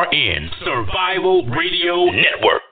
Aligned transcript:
TRN 0.00 0.48
Survival 0.64 1.44
Radio 1.46 2.06
Network. 2.06 2.69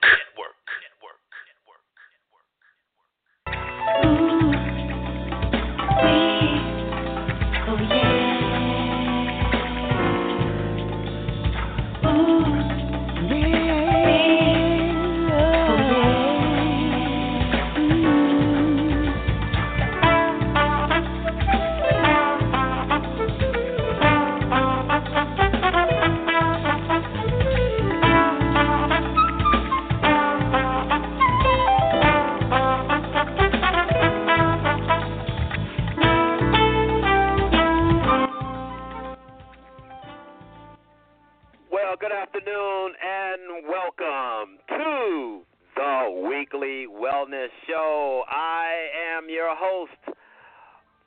Good 41.99 42.13
afternoon 42.13 42.93
and 43.03 43.67
welcome 43.67 44.57
to 44.69 45.41
the 45.75 46.27
Weekly 46.29 46.87
Wellness 46.87 47.51
Show. 47.67 48.23
I 48.25 48.87
am 49.17 49.27
your 49.27 49.53
host, 49.53 50.15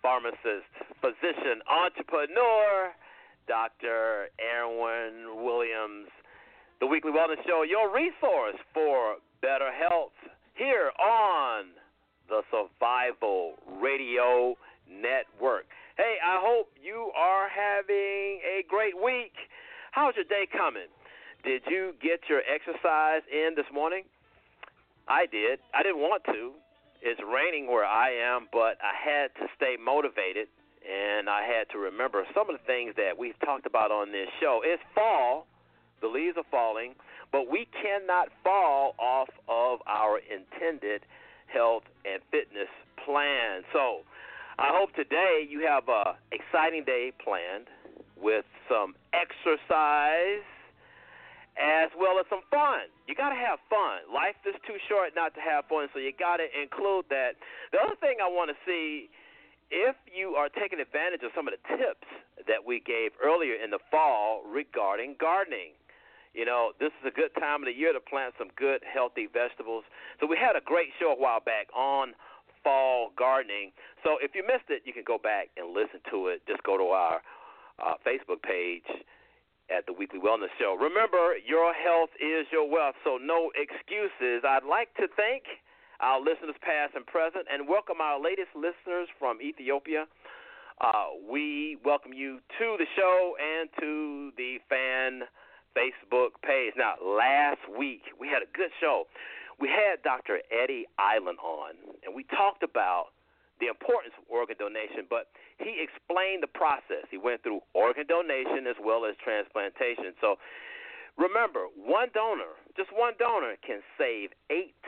pharmacist, 0.03 0.69
physician, 1.01 1.65
entrepreneur, 1.65 2.93
Dr. 3.49 4.29
Aaron 4.37 5.43
Williams. 5.43 6.09
The 6.81 6.87
Weekly 6.87 7.11
Wellness 7.11 7.41
Show, 7.47 7.63
your 7.63 7.89
resource 7.89 8.61
for 8.75 9.17
better 9.41 9.73
health 9.73 10.13
here 10.55 10.91
on 11.01 11.69
the 12.29 12.43
Survival 12.51 13.55
Radio 13.81 14.57
Network. 14.91 15.65
Hey, 15.97 16.17
I 16.23 16.39
hope 16.39 16.69
you 16.83 17.11
are 17.17 17.49
having 17.49 18.41
a 18.45 18.65
great 18.69 18.95
week. 19.03 19.33
How's 19.93 20.17
your 20.17 20.25
day 20.25 20.49
coming? 20.49 20.89
Did 21.45 21.69
you 21.69 21.93
get 22.01 22.25
your 22.25 22.41
exercise 22.49 23.21
in 23.29 23.53
this 23.55 23.69
morning? 23.69 24.05
I 25.07 25.27
did. 25.29 25.61
I 25.77 25.83
didn't 25.83 26.01
want 26.01 26.25
to. 26.33 26.53
It's 27.03 27.21
raining 27.21 27.69
where 27.69 27.85
I 27.85 28.09
am, 28.09 28.49
but 28.51 28.81
I 28.81 28.97
had 28.97 29.37
to 29.37 29.53
stay 29.55 29.77
motivated 29.77 30.49
and 30.81 31.29
I 31.29 31.45
had 31.45 31.69
to 31.77 31.79
remember 31.79 32.25
some 32.33 32.49
of 32.49 32.57
the 32.57 32.65
things 32.65 32.97
that 32.97 33.21
we've 33.21 33.39
talked 33.45 33.67
about 33.67 33.93
on 33.93 34.13
this 34.13 34.33
show. 34.41 34.63
It's 34.65 34.81
fall, 34.95 35.47
the 36.01 36.09
leaves 36.09 36.39
are 36.41 36.49
falling, 36.51 36.95
but 37.31 37.53
we 37.53 37.69
cannot 37.77 38.33
fall 38.43 38.95
off 38.97 39.29
of 39.45 39.81
our 39.85 40.25
intended 40.25 41.05
health 41.53 41.85
and 42.09 42.25
fitness 42.33 42.73
plan. 43.05 43.61
So, 43.75 44.09
I 44.57 44.73
hope 44.73 44.95
today 44.97 45.45
you 45.45 45.69
have 45.69 45.85
a 45.93 46.17
exciting 46.33 46.85
day 46.85 47.13
planned 47.23 47.69
with 48.23 48.47
some 48.71 48.95
exercise 49.13 50.47
as 51.61 51.93
well 52.01 52.17
as 52.17 52.25
some 52.33 52.41
fun. 52.49 52.89
You 53.05 53.15
got 53.15 53.29
to 53.29 53.37
have 53.37 53.61
fun. 53.69 54.09
Life 54.09 54.41
is 54.49 54.57
too 54.65 54.81
short 54.89 55.13
not 55.13 55.35
to 55.37 55.43
have 55.45 55.69
fun, 55.69 55.93
so 55.93 56.01
you 56.01 56.13
got 56.17 56.41
to 56.41 56.49
include 56.49 57.05
that. 57.13 57.37
The 57.77 57.79
other 57.83 57.99
thing 58.01 58.25
I 58.25 58.29
want 58.31 58.49
to 58.49 58.57
see 58.65 59.13
if 59.69 59.97
you 60.09 60.33
are 60.37 60.49
taking 60.49 60.81
advantage 60.81 61.21
of 61.25 61.33
some 61.37 61.49
of 61.49 61.53
the 61.53 61.63
tips 61.77 62.09
that 62.49 62.65
we 62.65 62.81
gave 62.81 63.13
earlier 63.21 63.57
in 63.57 63.69
the 63.69 63.81
fall 63.91 64.45
regarding 64.49 65.17
gardening. 65.21 65.77
You 66.33 66.49
know, 66.49 66.73
this 66.81 66.93
is 67.01 67.05
a 67.05 67.13
good 67.13 67.37
time 67.37 67.61
of 67.61 67.69
the 67.69 67.77
year 67.77 67.93
to 67.93 68.01
plant 68.01 68.33
some 68.41 68.49
good, 68.57 68.81
healthy 68.89 69.29
vegetables. 69.29 69.85
So 70.21 70.25
we 70.25 70.41
had 70.41 70.57
a 70.57 70.65
great 70.65 70.89
show 70.97 71.13
a 71.13 71.21
while 71.21 71.45
back 71.45 71.69
on 71.77 72.17
fall 72.65 73.13
gardening. 73.17 73.73
So 74.01 74.17
if 74.21 74.33
you 74.33 74.41
missed 74.41 74.73
it, 74.73 74.83
you 74.89 74.97
can 74.97 75.05
go 75.05 75.21
back 75.21 75.53
and 75.61 75.77
listen 75.77 76.01
to 76.09 76.33
it. 76.33 76.41
Just 76.49 76.63
go 76.65 76.79
to 76.81 76.89
our 76.97 77.21
uh, 77.83 77.95
Facebook 78.07 78.43
page 78.43 78.87
at 79.71 79.87
the 79.87 79.93
Weekly 79.93 80.19
Wellness 80.19 80.53
Show. 80.59 80.77
Remember, 80.79 81.35
your 81.45 81.75
health 81.75 82.11
is 82.21 82.47
your 82.53 82.69
wealth, 82.71 82.95
so 83.05 83.19
no 83.21 83.51
excuses. 83.55 84.45
I'd 84.47 84.65
like 84.69 84.95
to 84.97 85.07
thank 85.17 85.45
our 86.01 86.21
listeners, 86.21 86.57
past 86.63 86.95
and 86.95 87.07
present, 87.07 87.47
and 87.53 87.69
welcome 87.69 88.01
our 88.01 88.21
latest 88.21 88.51
listeners 88.55 89.09
from 89.19 89.41
Ethiopia. 89.41 90.07
Uh, 90.81 91.15
we 91.31 91.79
welcome 91.85 92.13
you 92.13 92.39
to 92.59 92.77
the 92.79 92.87
show 92.97 93.35
and 93.39 93.69
to 93.79 94.33
the 94.37 94.59
fan 94.69 95.23
Facebook 95.77 96.35
page. 96.45 96.75
Now, 96.77 96.95
last 97.05 97.61
week 97.79 98.03
we 98.19 98.29
had 98.29 98.43
a 98.43 98.51
good 98.53 98.71
show. 98.81 99.05
We 99.61 99.69
had 99.69 100.03
Dr. 100.03 100.41
Eddie 100.51 100.87
Island 100.99 101.39
on, 101.39 101.75
and 102.05 102.15
we 102.15 102.25
talked 102.25 102.63
about 102.63 103.15
the 103.63 103.71
importance 103.71 104.11
of 104.19 104.27
organ 104.27 104.59
donation, 104.59 105.07
but 105.07 105.31
he 105.63 105.79
explained 105.79 106.43
the 106.43 106.51
process. 106.51 107.07
He 107.15 107.17
went 107.17 107.47
through 107.47 107.63
organ 107.79 108.11
donation 108.11 108.67
as 108.67 108.75
well 108.83 109.07
as 109.07 109.15
transplantation. 109.23 110.19
So 110.19 110.43
remember, 111.15 111.71
one 111.79 112.11
donor, 112.11 112.59
just 112.75 112.91
one 112.91 113.15
donor, 113.23 113.55
can 113.63 113.79
save 113.95 114.35
eight 114.51 114.83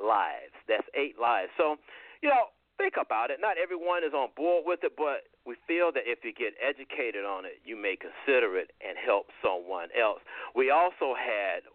lives. 0.00 0.56
That's 0.64 0.88
eight 0.96 1.20
lives. 1.20 1.52
So, 1.60 1.76
you 2.24 2.32
know, 2.32 2.48
think 2.80 2.96
about 2.96 3.28
it. 3.28 3.44
Not 3.44 3.60
everyone 3.60 4.00
is 4.00 4.16
on 4.16 4.32
board 4.32 4.64
with 4.64 4.80
it, 4.88 4.96
but 4.96 5.28
we 5.44 5.60
feel 5.68 5.92
that 5.92 6.08
if 6.08 6.24
you 6.24 6.32
get 6.32 6.56
educated 6.64 7.28
on 7.28 7.44
it, 7.44 7.60
you 7.60 7.76
may 7.76 8.00
consider 8.00 8.56
it 8.56 8.72
and 8.80 8.96
help 8.96 9.28
someone 9.44 9.92
else. 9.92 10.24
We 10.56 10.72
also 10.72 11.12
had 11.12 11.68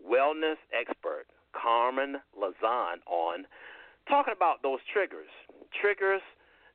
wellness 0.00 0.56
expert 0.72 1.28
Carmen 1.52 2.16
Lazan 2.32 3.04
on 3.06 3.44
talking 4.08 4.34
about 4.36 4.62
those 4.62 4.80
triggers 4.92 5.30
triggers 5.80 6.22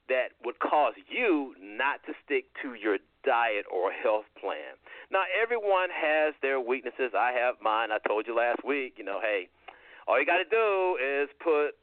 that 0.09 0.33
would 0.43 0.57
cause 0.59 0.93
you 1.07 1.53
not 1.61 2.01
to 2.05 2.13
stick 2.25 2.45
to 2.61 2.73
your 2.73 2.97
diet 3.23 3.65
or 3.69 3.91
health 3.91 4.25
plan. 4.41 4.73
Now, 5.11 5.23
everyone 5.29 5.89
has 5.93 6.33
their 6.41 6.59
weaknesses. 6.59 7.13
I 7.13 7.31
have 7.37 7.55
mine. 7.61 7.89
I 7.91 7.99
told 8.07 8.25
you 8.25 8.35
last 8.35 8.65
week, 8.65 8.95
you 8.97 9.05
know, 9.05 9.19
hey, 9.21 9.49
all 10.07 10.19
you 10.19 10.25
got 10.25 10.41
to 10.41 10.49
do 10.49 10.97
is 10.97 11.29
put 11.37 11.77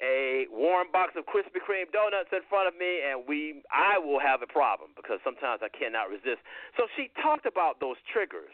a 0.00 0.48
warm 0.52 0.88
box 0.92 1.12
of 1.16 1.24
Krispy 1.24 1.60
Kreme 1.60 1.92
donuts 1.92 2.32
in 2.32 2.40
front 2.48 2.68
of 2.68 2.74
me, 2.76 3.00
and 3.04 3.24
we, 3.28 3.64
I 3.72 4.00
will 4.00 4.20
have 4.20 4.40
a 4.40 4.48
problem 4.48 4.92
because 4.96 5.20
sometimes 5.24 5.60
I 5.64 5.68
cannot 5.68 6.08
resist. 6.08 6.40
So 6.76 6.88
she 6.96 7.12
talked 7.20 7.44
about 7.44 7.80
those 7.80 7.96
triggers. 8.08 8.52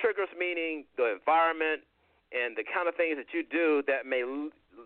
Triggers 0.00 0.32
meaning 0.38 0.84
the 0.96 1.12
environment 1.12 1.84
and 2.32 2.56
the 2.56 2.64
kind 2.64 2.88
of 2.88 2.96
things 2.96 3.16
that 3.20 3.36
you 3.36 3.44
do 3.44 3.82
that 3.88 4.06
may 4.08 4.24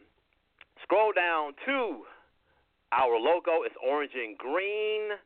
Scroll 0.83 1.11
down 1.13 1.53
to 1.65 2.05
our 2.91 3.17
logo. 3.17 3.63
It's 3.63 3.75
orange 3.81 4.13
and 4.15 4.37
green. 4.37 5.17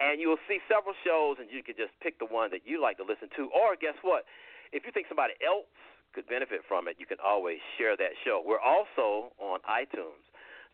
And 0.00 0.20
you'll 0.20 0.40
see 0.48 0.60
several 0.64 0.94
shows, 1.04 1.36
and 1.38 1.50
you 1.52 1.62
can 1.62 1.76
just 1.76 1.92
pick 2.00 2.18
the 2.18 2.24
one 2.24 2.50
that 2.56 2.64
you 2.64 2.80
like 2.80 2.96
to 2.96 3.04
listen 3.04 3.28
to. 3.36 3.50
Or 3.52 3.76
guess 3.76 4.00
what? 4.00 4.24
If 4.72 4.86
you 4.86 4.92
think 4.92 5.08
somebody 5.08 5.34
else 5.44 5.68
could 6.14 6.26
benefit 6.28 6.60
from 6.66 6.88
it, 6.88 6.96
you 6.98 7.06
can 7.06 7.18
always 7.24 7.58
share 7.78 7.96
that 7.96 8.12
show. 8.24 8.42
We're 8.44 8.60
also 8.60 9.32
on 9.38 9.60
iTunes. 9.68 10.24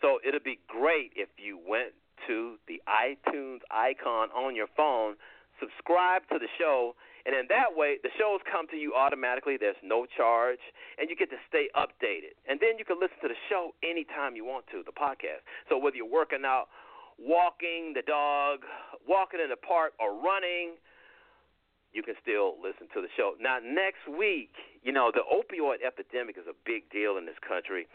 So 0.00 0.18
it'd 0.26 0.44
be 0.44 0.58
great 0.68 1.12
if 1.16 1.28
you 1.38 1.58
went 1.58 1.92
to 2.26 2.56
the 2.68 2.80
iTunes 2.88 3.60
icon 3.70 4.30
on 4.32 4.56
your 4.56 4.68
phone, 4.76 5.16
subscribe 5.60 6.22
to 6.32 6.38
the 6.38 6.48
show, 6.58 6.94
and 7.26 7.34
in 7.34 7.50
that 7.50 7.74
way, 7.74 7.98
the 8.02 8.14
shows 8.14 8.38
come 8.46 8.70
to 8.70 8.78
you 8.78 8.94
automatically. 8.94 9.58
There's 9.58 9.80
no 9.82 10.06
charge, 10.06 10.62
and 10.94 11.10
you 11.10 11.16
get 11.16 11.28
to 11.34 11.40
stay 11.50 11.66
updated. 11.74 12.38
And 12.46 12.62
then 12.62 12.78
you 12.78 12.84
can 12.86 13.02
listen 13.02 13.18
to 13.22 13.28
the 13.28 13.40
show 13.50 13.74
anytime 13.82 14.36
you 14.38 14.46
want 14.46 14.70
to, 14.70 14.86
the 14.86 14.94
podcast. 14.94 15.42
So 15.68 15.76
whether 15.76 15.96
you're 15.98 16.06
working 16.06 16.46
out, 16.46 16.70
walking 17.18 17.98
the 17.98 18.06
dog, 18.06 18.62
walking 19.08 19.40
in 19.42 19.50
the 19.50 19.58
park, 19.58 19.98
or 19.98 20.14
running, 20.14 20.78
you 21.96 22.04
can 22.04 22.14
still 22.20 22.60
listen 22.60 22.92
to 22.92 23.00
the 23.00 23.08
show. 23.16 23.32
Now, 23.40 23.56
next 23.64 24.04
week, 24.04 24.52
you 24.84 24.92
know, 24.92 25.08
the 25.08 25.24
opioid 25.24 25.80
epidemic 25.80 26.36
is 26.36 26.44
a 26.44 26.54
big 26.68 26.84
deal 26.92 27.16
in 27.16 27.24
this 27.24 27.40
country. 27.40 27.88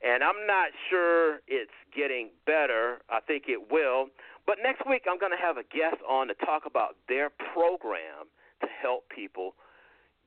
And 0.00 0.22
I'm 0.22 0.46
not 0.46 0.70
sure 0.88 1.42
it's 1.50 1.74
getting 1.90 2.30
better. 2.46 3.02
I 3.10 3.18
think 3.20 3.50
it 3.50 3.70
will. 3.70 4.08
But 4.46 4.62
next 4.62 4.86
week, 4.88 5.04
I'm 5.10 5.18
going 5.18 5.34
to 5.34 5.42
have 5.42 5.58
a 5.58 5.66
guest 5.66 6.00
on 6.08 6.28
to 6.28 6.34
talk 6.46 6.64
about 6.64 6.96
their 7.10 7.28
program 7.52 8.30
to 8.62 8.68
help 8.80 9.10
people 9.10 9.58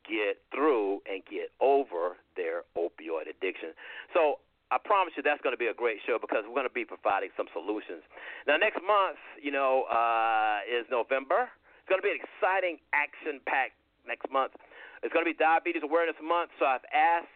get 0.04 0.44
through 0.54 1.00
and 1.08 1.24
get 1.25 1.50
over 1.64 2.20
their 2.36 2.68
opioid 2.78 3.31
addiction. 3.31 3.72
So 4.14 4.44
I 4.70 4.78
promise 4.84 5.14
you 5.16 5.24
that's 5.24 5.42
going 5.42 5.56
to 5.56 5.58
be 5.58 5.72
a 5.72 5.74
great 5.74 6.04
show 6.06 6.20
because 6.20 6.44
we're 6.46 6.60
going 6.60 6.70
to 6.70 6.74
be 6.75 6.86
providing 6.86 7.30
some 7.38 7.48
solutions. 7.56 8.04
Now, 8.46 8.58
next 8.58 8.84
month, 8.84 9.18
you 9.42 9.52
know, 9.52 9.88
uh, 9.90 10.60
is 10.68 10.86
November. 10.92 11.50
It's 11.84 11.92
going 11.92 12.00
to 12.00 12.08
be 12.08 12.16
an 12.16 12.24
exciting, 12.24 12.80
action 12.96 13.44
packed 13.44 13.76
next 14.08 14.24
month. 14.32 14.56
It's 15.04 15.12
going 15.12 15.28
to 15.28 15.28
be 15.28 15.36
Diabetes 15.36 15.84
Awareness 15.84 16.16
Month, 16.24 16.56
so 16.56 16.64
I've 16.64 16.88
asked 16.96 17.28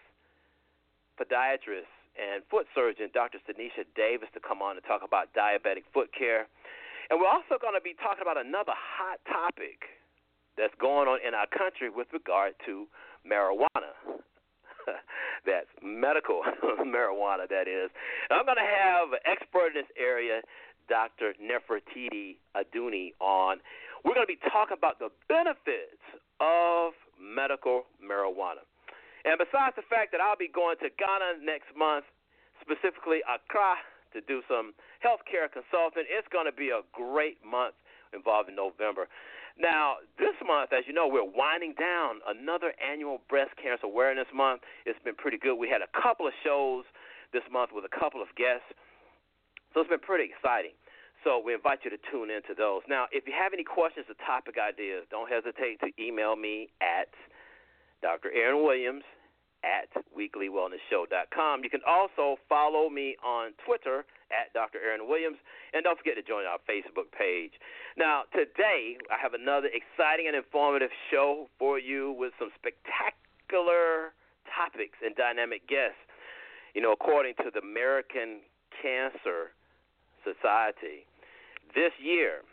podiatrist 1.19 1.91
and 2.15 2.47
foot 2.47 2.63
surgeon 2.71 3.11
Dr. 3.11 3.43
Tanisha 3.43 3.83
Davis 3.91 4.31
to 4.31 4.39
come 4.39 4.63
on 4.63 4.79
and 4.79 4.85
talk 4.87 5.03
about 5.03 5.35
diabetic 5.35 5.83
foot 5.91 6.15
care. 6.15 6.47
And 7.11 7.19
we're 7.19 7.27
also 7.27 7.59
going 7.59 7.75
to 7.75 7.83
be 7.83 7.91
talking 7.99 8.23
about 8.23 8.39
another 8.39 8.71
hot 8.71 9.19
topic 9.27 9.83
that's 10.55 10.73
going 10.79 11.11
on 11.11 11.19
in 11.19 11.35
our 11.35 11.51
country 11.51 11.91
with 11.91 12.07
regard 12.15 12.55
to 12.71 12.87
marijuana. 13.27 13.91
that's 15.45 15.67
medical 15.83 16.41
marijuana, 16.87 17.51
that 17.51 17.67
is. 17.67 17.91
And 18.31 18.39
I'm 18.39 18.47
going 18.47 18.63
to 18.63 18.71
have 18.71 19.11
an 19.11 19.23
expert 19.27 19.75
in 19.75 19.83
this 19.83 19.91
area, 19.99 20.39
Dr. 20.87 21.35
Nefertiti 21.35 22.39
Aduni, 22.55 23.11
on. 23.19 23.59
We're 24.07 24.15
going 24.15 24.23
to 24.23 24.31
be 24.31 24.39
talking 24.55 24.79
about 24.79 25.03
the 25.03 25.11
benefits 25.27 25.99
of 26.39 26.95
medical 27.19 27.91
marijuana. 27.99 28.63
And 29.27 29.35
besides 29.35 29.75
the 29.75 29.83
fact 29.91 30.15
that 30.15 30.23
I'll 30.23 30.39
be 30.39 30.47
going 30.47 30.79
to 30.79 30.87
Ghana 30.95 31.43
next 31.43 31.75
month, 31.75 32.07
specifically 32.63 33.19
Accra, 33.27 33.75
to 34.15 34.23
do 34.23 34.39
some 34.47 34.71
healthcare 35.03 35.51
consulting, 35.51 36.07
it's 36.07 36.23
going 36.31 36.47
to 36.47 36.55
be 36.55 36.71
a 36.71 36.87
great 36.95 37.43
month 37.43 37.75
involving 38.15 38.55
November. 38.55 39.11
Now, 39.59 39.99
this 40.15 40.39
month, 40.39 40.71
as 40.71 40.87
you 40.87 40.95
know, 40.95 41.11
we're 41.11 41.27
winding 41.27 41.75
down 41.75 42.23
another 42.31 42.71
annual 42.79 43.19
Breast 43.27 43.59
Cancer 43.59 43.91
Awareness 43.91 44.31
Month. 44.31 44.63
It's 44.87 45.03
been 45.03 45.19
pretty 45.19 45.35
good. 45.35 45.59
We 45.59 45.67
had 45.67 45.83
a 45.83 45.91
couple 45.91 46.23
of 46.23 46.33
shows 46.47 46.87
this 47.35 47.43
month 47.51 47.75
with 47.75 47.83
a 47.83 47.91
couple 47.91 48.23
of 48.23 48.31
guests, 48.39 48.71
so 49.75 49.83
it's 49.83 49.91
been 49.91 49.99
pretty 49.99 50.31
exciting. 50.31 50.71
So 51.27 51.43
we 51.43 51.51
invite 51.51 51.83
you 51.83 51.91
to 51.91 51.99
tune 52.07 52.31
into 52.31 52.55
those. 52.55 52.87
Now, 52.87 53.11
if 53.11 53.27
you 53.27 53.35
have 53.35 53.51
any 53.51 53.67
questions 53.67 54.07
or 54.07 54.15
topic 54.23 54.55
ideas, 54.55 55.03
don't 55.11 55.27
hesitate 55.27 55.75
to 55.83 55.91
email 55.99 56.39
me 56.39 56.71
at 56.79 57.11
Dr. 57.99 58.31
Aaron 58.31 58.63
Williams 58.63 59.03
at 59.59 59.91
weeklywellnessshow.com. 60.15 61.67
You 61.67 61.69
can 61.69 61.83
also 61.83 62.39
follow 62.47 62.87
me 62.87 63.19
on 63.19 63.51
Twitter 63.59 64.07
at 64.31 64.55
Dr. 64.55 64.79
Aaron 64.79 65.03
Williams, 65.03 65.35
and 65.75 65.83
don't 65.83 65.99
forget 65.99 66.15
to 66.15 66.23
join 66.23 66.47
our 66.47 66.63
Facebook 66.63 67.11
page. 67.11 67.59
Now, 67.97 68.23
today 68.31 68.95
I 69.11 69.19
have 69.19 69.35
another 69.35 69.67
exciting 69.67 70.31
and 70.31 70.35
informative 70.35 70.95
show 71.11 71.51
for 71.59 71.75
you 71.75 72.15
with 72.15 72.31
some 72.39 72.55
spectacular 72.55 74.15
topics 74.47 74.95
and 75.03 75.11
dynamic 75.19 75.67
guests. 75.67 75.99
You 76.71 76.79
know, 76.79 76.95
according 76.95 77.35
to 77.43 77.51
the 77.51 77.59
American 77.59 78.47
Cancer 78.79 79.51
Society, 80.23 81.06
this 81.75 81.91
year, 81.99 82.43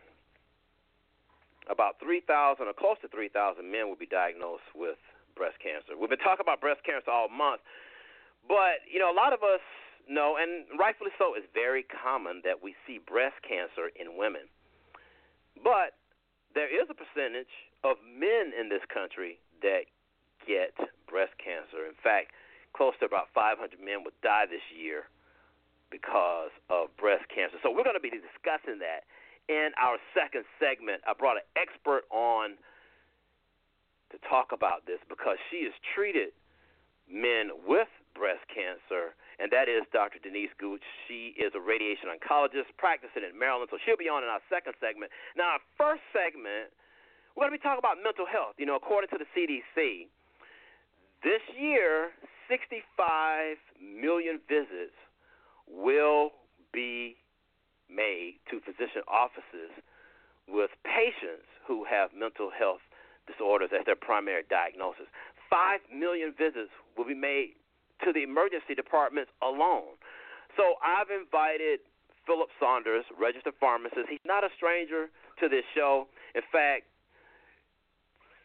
about 1.71 1.97
3,000 2.03 2.67
or 2.67 2.73
close 2.73 2.97
to 3.03 3.09
3,000 3.09 3.65
men 3.65 3.89
will 3.89 3.99
be 3.99 4.07
diagnosed 4.09 4.69
with 4.75 4.99
breast 5.37 5.59
cancer. 5.63 5.99
We've 5.99 6.11
been 6.11 6.23
talking 6.23 6.45
about 6.45 6.61
breast 6.61 6.85
cancer 6.85 7.11
all 7.11 7.29
month, 7.29 7.61
but 8.47 8.85
you 8.87 8.99
know, 8.99 9.11
a 9.11 9.17
lot 9.17 9.33
of 9.33 9.43
us 9.43 9.65
know, 10.09 10.37
and 10.37 10.69
rightfully 10.79 11.11
so, 11.19 11.35
it's 11.35 11.49
very 11.55 11.85
common 11.89 12.43
that 12.45 12.63
we 12.63 12.77
see 12.87 13.01
breast 13.01 13.41
cancer 13.41 13.89
in 13.97 14.17
women. 14.21 14.47
But 15.63 15.97
there 16.55 16.69
is 16.69 16.87
a 16.91 16.97
percentage 16.97 17.51
of 17.83 17.97
men 18.05 18.53
in 18.53 18.69
this 18.69 18.85
country 18.93 19.41
that 19.63 19.89
get 20.47 20.77
breast 21.09 21.33
cancer. 21.41 21.89
In 21.89 21.97
fact, 22.03 22.37
close 22.77 22.93
to 23.01 23.07
about 23.07 23.33
500 23.35 23.57
men 23.81 24.05
would 24.05 24.17
die 24.21 24.45
this 24.45 24.65
year 24.71 25.09
because 25.95 26.51
of 26.67 26.91
breast 26.99 27.23
cancer. 27.31 27.55
So 27.63 27.71
we're 27.71 27.87
going 27.87 27.95
to 27.95 28.03
be 28.03 28.11
discussing 28.11 28.83
that 28.83 29.07
in 29.47 29.71
our 29.79 30.03
second 30.11 30.43
segment. 30.59 31.07
I 31.07 31.15
brought 31.15 31.39
an 31.39 31.47
expert 31.55 32.03
on 32.11 32.59
to 34.11 34.19
talk 34.27 34.51
about 34.51 34.91
this 34.91 34.99
because 35.07 35.39
she 35.55 35.63
has 35.71 35.75
treated 35.95 36.35
men 37.07 37.55
with 37.63 37.87
breast 38.19 38.43
cancer, 38.51 39.15
and 39.39 39.55
that 39.55 39.71
is 39.71 39.87
Dr. 39.95 40.19
Denise 40.19 40.51
Gooch. 40.59 40.83
She 41.07 41.39
is 41.39 41.55
a 41.55 41.63
radiation 41.63 42.11
oncologist 42.11 42.75
practicing 42.75 43.23
in 43.23 43.39
Maryland, 43.39 43.71
so 43.71 43.79
she'll 43.87 44.01
be 44.01 44.11
on 44.11 44.27
in 44.27 44.31
our 44.31 44.43
second 44.51 44.75
segment. 44.83 45.15
Now, 45.39 45.55
our 45.59 45.63
first 45.79 46.03
segment, 46.11 46.75
we're 47.39 47.47
going 47.47 47.55
to 47.55 47.59
be 47.59 47.63
talking 47.63 47.83
about 47.83 48.03
mental 48.03 48.27
health. 48.27 48.59
You 48.59 48.67
know, 48.67 48.75
according 48.75 49.15
to 49.15 49.19
the 49.23 49.31
CDC, 49.31 50.11
this 51.23 51.43
year, 51.55 52.11
65 52.51 53.59
million 53.79 54.43
visits 54.51 54.99
will 55.69 56.31
be 56.73 57.17
made 57.89 58.41
to 58.51 58.61
physician 58.61 59.03
offices 59.09 59.71
with 60.49 60.71
patients 60.85 61.47
who 61.67 61.85
have 61.85 62.11
mental 62.13 62.51
health 62.51 62.83
disorders 63.27 63.71
as 63.73 63.85
their 63.87 63.97
primary 63.97 64.45
diagnosis. 64.51 65.09
Five 65.49 65.81
million 65.89 66.35
visits 66.37 66.73
will 66.97 67.09
be 67.09 67.17
made 67.17 67.57
to 68.05 68.13
the 68.13 68.23
emergency 68.23 68.75
departments 68.75 69.31
alone. 69.41 69.97
So 70.57 70.77
I've 70.85 71.09
invited 71.09 71.81
Phillip 72.27 72.49
Saunders, 72.61 73.05
registered 73.17 73.55
pharmacist. 73.61 74.09
He's 74.09 74.25
not 74.25 74.45
a 74.45 74.53
stranger 74.57 75.09
to 75.41 75.49
this 75.49 75.65
show. 75.75 76.09
In 76.35 76.43
fact, 76.53 76.89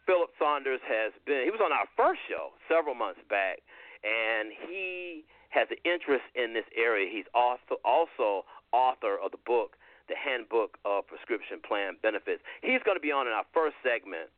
Phillip 0.06 0.32
Saunders 0.40 0.82
has 0.88 1.14
been, 1.26 1.44
he 1.46 1.52
was 1.52 1.62
on 1.64 1.72
our 1.72 1.86
first 1.96 2.20
show 2.28 2.56
several 2.68 2.96
months 2.96 3.22
back, 3.30 3.62
and 4.04 4.52
he 4.68 5.24
has 5.50 5.68
an 5.70 5.82
interest 5.86 6.26
in 6.36 6.54
this 6.54 6.66
area. 6.78 7.10
He's 7.10 7.28
also, 7.34 7.82
also 7.84 8.46
author 8.72 9.18
of 9.18 9.32
the 9.32 9.42
book, 9.46 9.78
The 10.08 10.16
Handbook 10.16 10.78
of 10.86 11.06
Prescription 11.10 11.60
Plan 11.62 11.98
Benefits. 12.02 12.42
He's 12.62 12.82
going 12.86 12.98
to 12.98 13.04
be 13.04 13.12
on 13.12 13.26
in 13.26 13.34
our 13.34 13.46
first 13.54 13.76
segment 13.82 14.30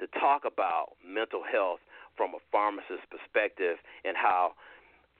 to 0.00 0.06
talk 0.20 0.44
about 0.44 0.94
mental 1.02 1.42
health 1.42 1.80
from 2.16 2.36
a 2.36 2.42
pharmacist's 2.52 3.06
perspective 3.10 3.80
and 4.04 4.16
how 4.16 4.52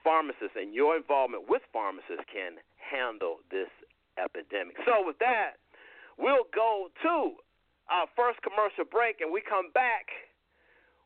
pharmacists 0.05 0.55
and 0.55 0.75
your 0.75 0.97
involvement 0.97 1.49
with 1.49 1.63
pharmacists 1.73 2.27
can 2.31 2.61
handle 2.79 3.43
this 3.51 3.71
epidemic. 4.19 4.77
So, 4.87 5.03
with 5.03 5.19
that, 5.19 5.59
we'll 6.19 6.47
go 6.55 6.89
to 7.03 7.39
our 7.89 8.07
first 8.15 8.43
commercial 8.45 8.85
break 8.85 9.21
and 9.21 9.33
we 9.33 9.41
come 9.41 9.73
back 9.73 10.13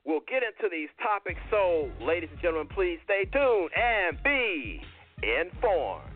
we'll 0.05 0.21
get 0.29 0.43
into 0.43 0.69
these 0.71 0.89
topics. 1.03 1.41
So, 1.51 1.91
ladies 2.05 2.31
and 2.33 2.41
gentlemen, 2.41 2.69
please 2.75 2.99
stay 3.05 3.25
tuned 3.33 3.71
and 3.77 4.23
be 4.23 4.81
informed. 5.23 6.09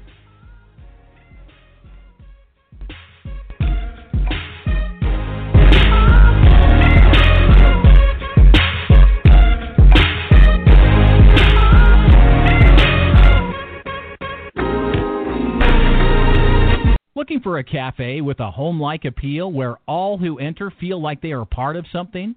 Looking 17.14 17.40
for 17.40 17.58
a 17.58 17.64
cafe 17.64 18.20
with 18.20 18.38
a 18.40 18.50
home 18.50 18.78
like 18.78 19.04
appeal 19.04 19.50
where 19.50 19.78
all 19.88 20.16
who 20.18 20.38
enter 20.38 20.70
feel 20.78 21.00
like 21.00 21.20
they 21.22 21.32
are 21.32 21.44
part 21.44 21.74
of 21.74 21.84
something? 21.90 22.36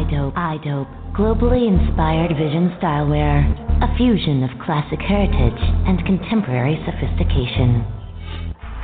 iDope. 0.00 0.34
iDope. 0.34 0.88
Globally 1.16 1.68
inspired 1.68 2.30
vision 2.36 2.70
stylewear. 2.80 3.44
A 3.82 3.96
fusion 3.96 4.42
of 4.42 4.50
classic 4.64 5.00
heritage 5.00 5.60
and 5.86 6.04
contemporary 6.06 6.78
sophistication. 6.86 7.84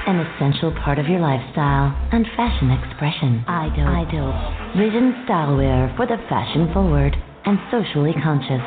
An 0.07 0.21
essential 0.21 0.73
part 0.85 0.99
of 0.99 1.09
your 1.09 1.21
lifestyle 1.21 1.95
and 2.13 2.27
fashion 2.37 2.71
expression. 2.71 3.45
iDope. 3.49 4.13
iDope. 4.13 4.77
Vision 4.77 5.25
stylewear 5.27 5.97
for 5.97 6.07
the 6.07 6.19
fashion 6.29 6.73
forward 6.73 7.17
and 7.45 7.59
socially 7.71 8.13
conscious. 8.23 8.63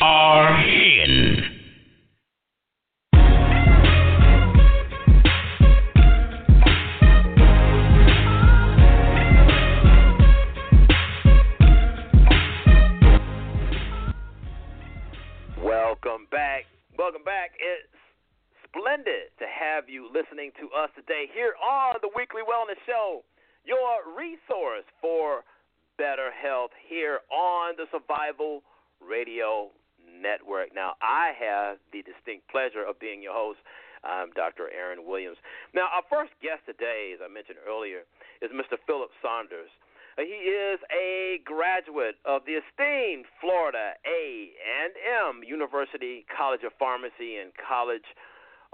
SRN. 0.00 1.48
Welcome 15.62 16.26
back. 16.30 16.64
Welcome 16.98 17.22
back. 17.24 17.52
It's 17.60 17.88
splendid 18.66 19.30
to 19.38 19.46
have 19.46 19.88
you 19.88 20.08
listening 20.12 20.50
to 20.60 20.66
us 20.76 20.90
today 20.96 21.26
here 21.32 21.54
on 21.62 21.94
the 22.02 22.10
Weekly 22.16 22.42
Wellness 22.42 22.80
Show, 22.86 23.22
your 23.64 24.02
resource 24.16 24.84
for 25.00 25.44
better 26.02 26.34
health 26.34 26.74
here 26.82 27.22
on 27.30 27.78
the 27.78 27.86
Survival 27.94 28.66
Radio 28.98 29.70
Network. 30.02 30.74
Now, 30.74 30.98
I 30.98 31.30
have 31.38 31.78
the 31.94 32.02
distinct 32.02 32.50
pleasure 32.50 32.82
of 32.82 32.98
being 32.98 33.22
your 33.22 33.30
host. 33.30 33.62
I'm 34.02 34.34
Dr. 34.34 34.66
Aaron 34.74 35.06
Williams. 35.06 35.38
Now, 35.70 35.86
our 35.94 36.02
first 36.10 36.34
guest 36.42 36.66
today, 36.66 37.14
as 37.14 37.22
I 37.22 37.30
mentioned 37.30 37.62
earlier, 37.62 38.02
is 38.42 38.50
Mr. 38.50 38.82
Phillip 38.82 39.14
Saunders. 39.22 39.70
Uh, 40.18 40.26
he 40.26 40.50
is 40.50 40.82
a 40.90 41.38
graduate 41.46 42.18
of 42.26 42.42
the 42.50 42.58
esteemed 42.58 43.30
Florida 43.38 43.94
A&M 44.02 45.46
University 45.46 46.26
College 46.26 46.66
of 46.66 46.74
Pharmacy 46.82 47.38
and 47.38 47.54
College 47.54 48.10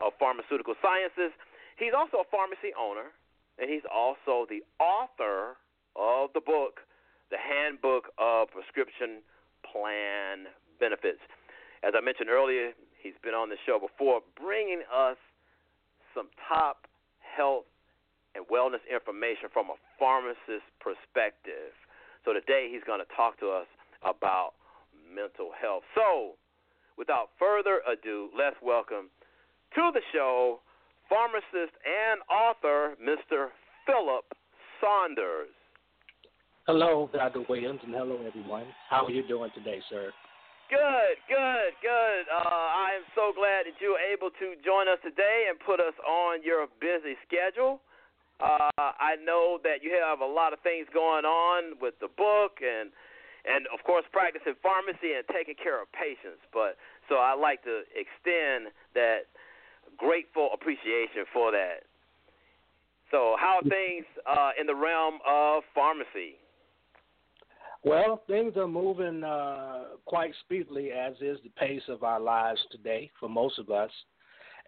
of 0.01 0.17
Pharmaceutical 0.17 0.81
Sciences. 0.81 1.37
He's 1.77 1.93
also 1.93 2.25
a 2.25 2.29
pharmacy 2.33 2.73
owner, 2.73 3.13
and 3.61 3.69
he's 3.69 3.85
also 3.85 4.49
the 4.49 4.65
author 4.81 5.61
of 5.93 6.33
the 6.33 6.41
book, 6.41 6.88
The 7.31 7.37
Handbook 7.37 8.09
of 8.17 8.49
Prescription 8.51 9.21
Plan 9.61 10.49
Benefits. 10.81 11.21
As 11.85 11.93
I 11.93 12.01
mentioned 12.01 12.31
earlier, 12.31 12.73
he's 13.03 13.19
been 13.23 13.35
on 13.35 13.49
the 13.49 13.61
show 13.67 13.79
before, 13.79 14.21
bringing 14.41 14.83
us 14.89 15.21
some 16.15 16.29
top 16.49 16.89
health 17.21 17.69
and 18.35 18.45
wellness 18.49 18.81
information 18.89 19.53
from 19.53 19.69
a 19.69 19.77
pharmacist 19.99 20.67
perspective. 20.81 21.77
So 22.25 22.33
today 22.33 22.69
he's 22.73 22.85
going 22.87 23.01
to 23.01 23.11
talk 23.15 23.39
to 23.41 23.53
us 23.53 23.69
about 24.03 24.57
mental 25.07 25.51
health. 25.53 25.85
So, 25.95 26.37
without 26.97 27.31
further 27.39 27.81
ado, 27.85 28.31
let's 28.37 28.57
welcome 28.63 29.13
to 29.75 29.91
the 29.93 30.03
show 30.13 30.61
pharmacist 31.09 31.73
and 31.85 32.21
author 32.29 32.97
Mr. 33.01 33.49
Phillip 33.87 34.29
Saunders. 34.81 35.58
Hello, 36.69 37.09
Dr. 37.17 37.49
Williams, 37.49 37.81
and 37.81 37.97
hello, 37.97 38.21
everyone. 38.29 38.69
How 38.93 39.09
are 39.09 39.11
you 39.11 39.25
doing 39.25 39.49
today, 39.57 39.81
sir? 39.89 40.13
Good, 40.69 41.17
good, 41.25 41.73
good. 41.81 42.29
Uh, 42.29 42.45
I 42.45 42.93
am 42.93 43.09
so 43.17 43.33
glad 43.33 43.65
that 43.65 43.81
you 43.81 43.97
were 43.97 44.05
able 44.05 44.29
to 44.37 44.53
join 44.61 44.85
us 44.85 45.01
today 45.01 45.49
and 45.49 45.57
put 45.65 45.81
us 45.81 45.97
on 46.05 46.45
your 46.45 46.69
busy 46.77 47.17
schedule. 47.25 47.81
Uh, 48.37 48.69
I 48.77 49.17
know 49.25 49.57
that 49.65 49.81
you 49.81 49.97
have 49.97 50.21
a 50.21 50.29
lot 50.29 50.53
of 50.53 50.61
things 50.61 50.85
going 50.93 51.25
on 51.25 51.81
with 51.81 51.97
the 52.05 52.13
book 52.13 52.61
and 52.61 52.93
and 53.49 53.65
of 53.73 53.81
course 53.89 54.05
practicing 54.13 54.53
pharmacy 54.61 55.17
and 55.17 55.25
taking 55.33 55.57
care 55.57 55.81
of 55.81 55.89
patients. 55.97 56.45
But 56.53 56.77
so 57.09 57.17
I 57.17 57.33
like 57.33 57.65
to 57.65 57.89
extend 57.97 58.77
that 58.93 59.33
grateful 59.97 60.53
appreciation 60.53 61.25
for 61.33 61.49
that. 61.49 61.89
So 63.09 63.41
how 63.41 63.65
are 63.65 63.69
things 63.73 64.05
uh, 64.29 64.53
in 64.61 64.69
the 64.69 64.77
realm 64.77 65.25
of 65.25 65.65
pharmacy? 65.73 66.37
Well, 67.85 68.23
things 68.27 68.57
are 68.57 68.67
moving 68.67 69.23
uh, 69.23 69.85
quite 70.05 70.33
speedily, 70.45 70.91
as 70.91 71.15
is 71.21 71.39
the 71.43 71.51
pace 71.57 71.83
of 71.89 72.03
our 72.03 72.21
lives 72.21 72.61
today 72.73 73.11
for 73.21 73.29
most 73.29 73.59
of 73.59 73.71
us. 73.71 73.91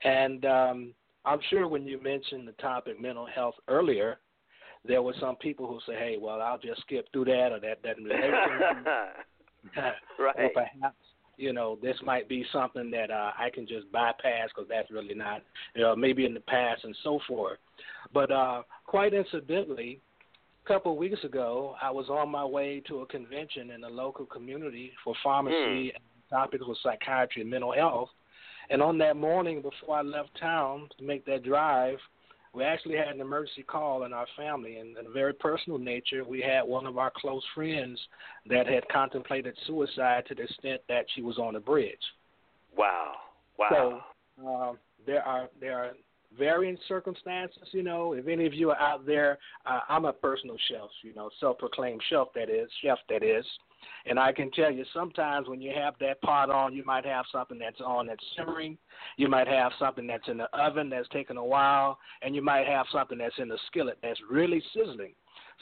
And 0.04 0.44
um, 0.44 0.94
I'm 1.24 1.40
sure 1.50 1.68
when 1.68 1.86
you 1.86 2.00
mentioned 2.02 2.46
the 2.46 2.52
topic 2.52 3.00
mental 3.00 3.26
health 3.26 3.56
earlier, 3.68 4.18
there 4.84 5.02
were 5.02 5.14
some 5.20 5.36
people 5.36 5.66
who 5.66 5.78
say, 5.86 5.98
"Hey, 5.98 6.16
well, 6.18 6.40
I'll 6.40 6.58
just 6.58 6.80
skip 6.82 7.06
through 7.12 7.26
that, 7.26 7.52
or 7.52 7.60
that 7.60 7.82
doesn't 7.82 8.04
relate 8.04 8.20
to 8.20 8.74
me." 8.74 9.82
right. 10.18 10.34
or 10.38 10.48
perhaps 10.54 10.96
you 11.36 11.52
know 11.52 11.78
this 11.82 11.96
might 12.02 12.28
be 12.28 12.46
something 12.52 12.90
that 12.90 13.10
uh, 13.10 13.32
I 13.38 13.50
can 13.50 13.66
just 13.66 13.90
bypass 13.92 14.48
because 14.54 14.68
that's 14.70 14.90
really 14.90 15.14
not, 15.14 15.42
you 15.74 15.82
know, 15.82 15.94
maybe 15.94 16.24
in 16.24 16.32
the 16.32 16.40
past 16.40 16.84
and 16.84 16.96
so 17.02 17.20
forth. 17.28 17.58
But 18.14 18.30
uh, 18.30 18.62
quite 18.86 19.12
incidentally, 19.12 20.00
couple 20.70 20.92
of 20.92 20.98
weeks 20.98 21.24
ago, 21.24 21.74
I 21.82 21.90
was 21.90 22.08
on 22.08 22.28
my 22.28 22.44
way 22.44 22.80
to 22.86 23.00
a 23.00 23.06
convention 23.06 23.72
in 23.72 23.80
the 23.80 23.88
local 23.88 24.24
community 24.24 24.92
for 25.02 25.16
pharmacy 25.20 25.90
Mm. 25.90 25.94
and 25.96 26.04
topics 26.30 26.64
with 26.64 26.78
psychiatry 26.78 27.42
and 27.42 27.50
mental 27.50 27.72
health. 27.72 28.10
And 28.68 28.80
on 28.80 28.96
that 28.98 29.16
morning 29.16 29.62
before 29.62 29.96
I 29.96 30.02
left 30.02 30.36
town 30.36 30.88
to 30.96 31.02
make 31.02 31.24
that 31.24 31.42
drive, 31.42 31.98
we 32.52 32.62
actually 32.62 32.96
had 32.96 33.08
an 33.08 33.20
emergency 33.20 33.64
call 33.64 34.04
in 34.04 34.12
our 34.12 34.28
family, 34.36 34.76
and 34.78 34.96
in 34.96 35.06
a 35.06 35.10
very 35.10 35.34
personal 35.34 35.78
nature, 35.78 36.22
we 36.22 36.40
had 36.40 36.62
one 36.62 36.86
of 36.86 36.98
our 36.98 37.10
close 37.16 37.44
friends 37.52 38.00
that 38.46 38.68
had 38.68 38.88
contemplated 38.88 39.56
suicide 39.66 40.24
to 40.26 40.36
the 40.36 40.42
extent 40.42 40.80
that 40.88 41.04
she 41.14 41.22
was 41.22 41.36
on 41.38 41.56
a 41.56 41.60
bridge. 41.60 42.14
Wow. 42.76 43.16
Wow. 43.58 44.04
So 44.38 44.46
um, 44.46 44.78
there 45.04 45.22
are 45.24 45.48
there 45.60 45.78
are 45.78 45.92
varying 46.38 46.78
circumstances. 46.88 47.68
You 47.72 47.82
know, 47.82 48.12
if 48.12 48.26
any 48.26 48.46
of 48.46 48.54
you 48.54 48.70
are 48.70 48.80
out 48.80 49.06
there, 49.06 49.38
uh, 49.66 49.80
I'm 49.88 50.04
a 50.04 50.12
personal 50.12 50.56
chef. 50.68 50.88
You 51.02 51.14
know, 51.14 51.30
self-proclaimed 51.40 52.02
chef 52.08 52.28
that 52.34 52.48
is, 52.50 52.70
chef 52.82 52.98
that 53.08 53.22
is. 53.22 53.44
And 54.06 54.18
I 54.18 54.32
can 54.32 54.50
tell 54.50 54.70
you, 54.70 54.84
sometimes 54.92 55.48
when 55.48 55.60
you 55.60 55.72
have 55.74 55.94
that 56.00 56.20
pot 56.20 56.50
on, 56.50 56.74
you 56.74 56.84
might 56.84 57.04
have 57.06 57.24
something 57.32 57.58
that's 57.58 57.80
on 57.80 58.06
that's 58.06 58.24
simmering. 58.36 58.76
You 59.16 59.28
might 59.28 59.48
have 59.48 59.72
something 59.78 60.06
that's 60.06 60.28
in 60.28 60.36
the 60.36 60.48
oven 60.56 60.90
that's 60.90 61.08
taking 61.08 61.38
a 61.38 61.44
while, 61.44 61.98
and 62.22 62.34
you 62.34 62.42
might 62.42 62.66
have 62.66 62.86
something 62.92 63.18
that's 63.18 63.38
in 63.38 63.48
the 63.48 63.58
skillet 63.66 63.98
that's 64.02 64.20
really 64.30 64.62
sizzling. 64.74 65.14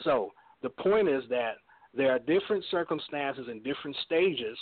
So 0.03 0.33
the 0.61 0.69
point 0.69 1.07
is 1.07 1.23
that 1.29 1.57
there 1.93 2.11
are 2.11 2.19
different 2.19 2.63
circumstances 2.69 3.47
and 3.49 3.63
different 3.63 3.95
stages 4.05 4.57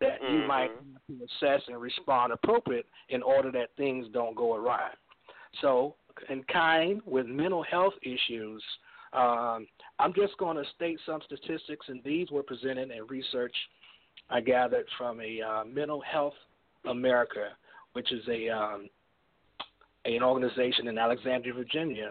that 0.00 0.20
you 0.22 0.40
Mhm. 0.40 0.46
might 0.46 0.70
have 0.70 1.06
to 1.08 1.24
assess 1.24 1.68
and 1.68 1.80
respond 1.80 2.32
appropriate 2.32 2.86
in 3.08 3.22
order 3.22 3.50
that 3.52 3.74
things 3.76 4.08
don't 4.08 4.34
go 4.34 4.54
awry. 4.54 4.92
So, 5.60 5.94
in 6.28 6.42
kind 6.44 7.00
with 7.04 7.26
mental 7.26 7.62
health 7.62 7.94
issues, 8.02 8.62
um, 9.12 9.66
I'm 9.98 10.12
just 10.14 10.36
going 10.38 10.56
to 10.56 10.64
state 10.74 10.98
some 11.06 11.20
statistics, 11.24 11.86
and 11.88 12.02
these 12.04 12.30
were 12.30 12.42
presented 12.42 12.90
in 12.90 13.06
research 13.08 13.54
I 14.30 14.40
gathered 14.40 14.86
from 14.98 15.20
a 15.20 15.40
uh, 15.40 15.64
Mental 15.64 16.00
Health 16.00 16.34
America, 16.88 17.50
which 17.92 18.12
is 18.12 18.22
a 18.28 18.48
um, 18.48 18.88
an 20.04 20.22
organization 20.22 20.86
in 20.88 20.98
Alexandria, 20.98 21.52
Virginia, 21.52 22.10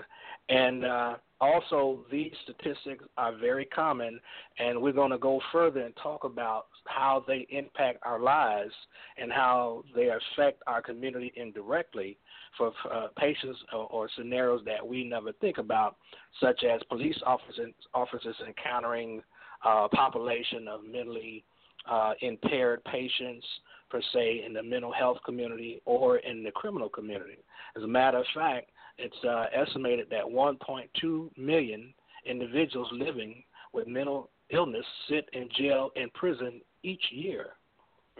and 0.49 0.85
uh, 0.85 1.15
also 1.39 2.05
these 2.11 2.31
statistics 2.43 3.03
are 3.17 3.37
very 3.37 3.65
common, 3.65 4.19
and 4.59 4.81
we're 4.81 4.93
going 4.93 5.11
to 5.11 5.17
go 5.17 5.39
further 5.51 5.81
and 5.81 5.93
talk 6.01 6.23
about 6.23 6.67
how 6.85 7.23
they 7.27 7.47
impact 7.49 7.99
our 8.03 8.19
lives 8.19 8.73
and 9.17 9.31
how 9.31 9.83
they 9.95 10.09
affect 10.09 10.61
our 10.67 10.81
community 10.81 11.31
indirectly 11.35 12.17
for 12.57 12.71
uh, 12.93 13.07
patients 13.17 13.59
or, 13.73 13.87
or 13.87 14.09
scenarios 14.17 14.61
that 14.65 14.85
we 14.85 15.03
never 15.03 15.31
think 15.33 15.57
about, 15.57 15.95
such 16.41 16.63
as 16.63 16.81
police 16.89 17.17
officers 17.25 17.73
officers 17.93 18.35
encountering 18.45 19.21
uh, 19.65 19.87
population 19.93 20.67
of 20.67 20.81
mentally 20.83 21.43
uh, 21.89 22.13
impaired 22.21 22.83
patients 22.85 23.45
per 23.89 24.01
se 24.13 24.43
in 24.45 24.53
the 24.53 24.63
mental 24.63 24.91
health 24.91 25.17
community 25.25 25.81
or 25.85 26.17
in 26.17 26.43
the 26.43 26.51
criminal 26.51 26.89
community. 26.89 27.37
As 27.77 27.83
a 27.83 27.87
matter 27.87 28.17
of 28.17 28.25
fact, 28.33 28.71
it's 28.97 29.15
uh, 29.27 29.45
estimated 29.53 30.07
that 30.09 30.23
1.2 30.23 31.37
million 31.37 31.93
individuals 32.25 32.87
living 32.91 33.43
with 33.73 33.87
mental 33.87 34.29
illness 34.49 34.85
sit 35.09 35.27
in 35.33 35.49
jail 35.57 35.89
and 35.95 36.11
prison 36.13 36.61
each 36.83 37.03
year. 37.11 37.47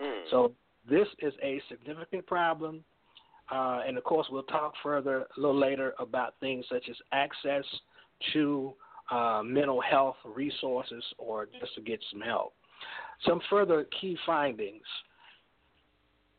Mm. 0.02 0.24
So 0.30 0.52
this 0.90 1.08
is 1.20 1.34
a 1.42 1.62
significant 1.70 2.26
problem. 2.28 2.84
Uh, 3.52 3.82
and 3.88 3.98
of 3.98 4.04
course, 4.04 4.28
we'll 4.32 4.44
talk 4.44 4.74
further 4.82 5.26
a 5.38 5.40
little 5.40 5.58
later 5.58 5.94
about 6.00 6.34
things 6.40 6.66
such 6.70 6.90
as 6.90 6.96
access 7.12 7.64
to 8.34 8.74
uh, 9.12 9.42
mental 9.44 9.82
health 9.82 10.16
resources 10.26 11.04
or 11.18 11.48
just 11.60 11.76
to 11.76 11.82
get 11.82 12.00
some 12.12 12.22
help. 12.22 12.54
Some 13.26 13.40
further 13.50 13.86
key 14.02 14.18
findings. 14.26 14.84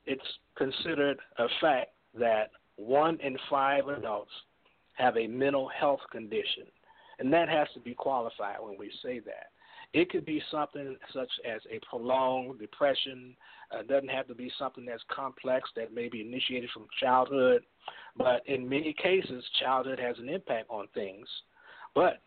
It's 0.05 0.21
considered 0.57 1.19
a 1.39 1.47
fact 1.61 1.91
that 2.19 2.51
one 2.77 3.19
in 3.23 3.37
five 3.49 3.89
adults 3.89 4.31
have 4.95 5.17
a 5.17 5.27
mental 5.27 5.69
health 5.69 6.01
condition, 6.11 6.65
and 7.19 7.33
that 7.33 7.49
has 7.49 7.69
to 7.75 7.81
be 7.81 7.95
qualified 7.95 8.57
when 8.61 8.77
we 8.79 8.91
say 9.03 9.21
that. 9.21 9.49
It 9.97 10.11
could 10.11 10.27
be 10.27 10.43
something 10.51 10.95
such 11.15 11.31
as 11.51 11.63
a 11.73 11.81
prolonged 11.89 12.59
depression. 12.59 13.35
Uh, 13.75 13.79
it 13.79 13.89
doesn't 13.89 14.11
have 14.11 14.29
to 14.29 14.35
be 14.35 14.53
something 14.59 14.85
that's 14.85 15.03
complex 15.09 15.71
that 15.75 15.95
may 15.95 16.11
be 16.11 16.21
initiated 16.21 16.69
from 16.75 16.87
childhood, 17.01 17.63
but 18.15 18.43
in 18.47 18.69
many 18.69 18.93
cases, 19.03 19.43
childhood 19.59 19.99
has 19.99 20.19
an 20.19 20.29
impact 20.29 20.67
on 20.69 20.87
things. 20.93 21.27
But 21.95 22.21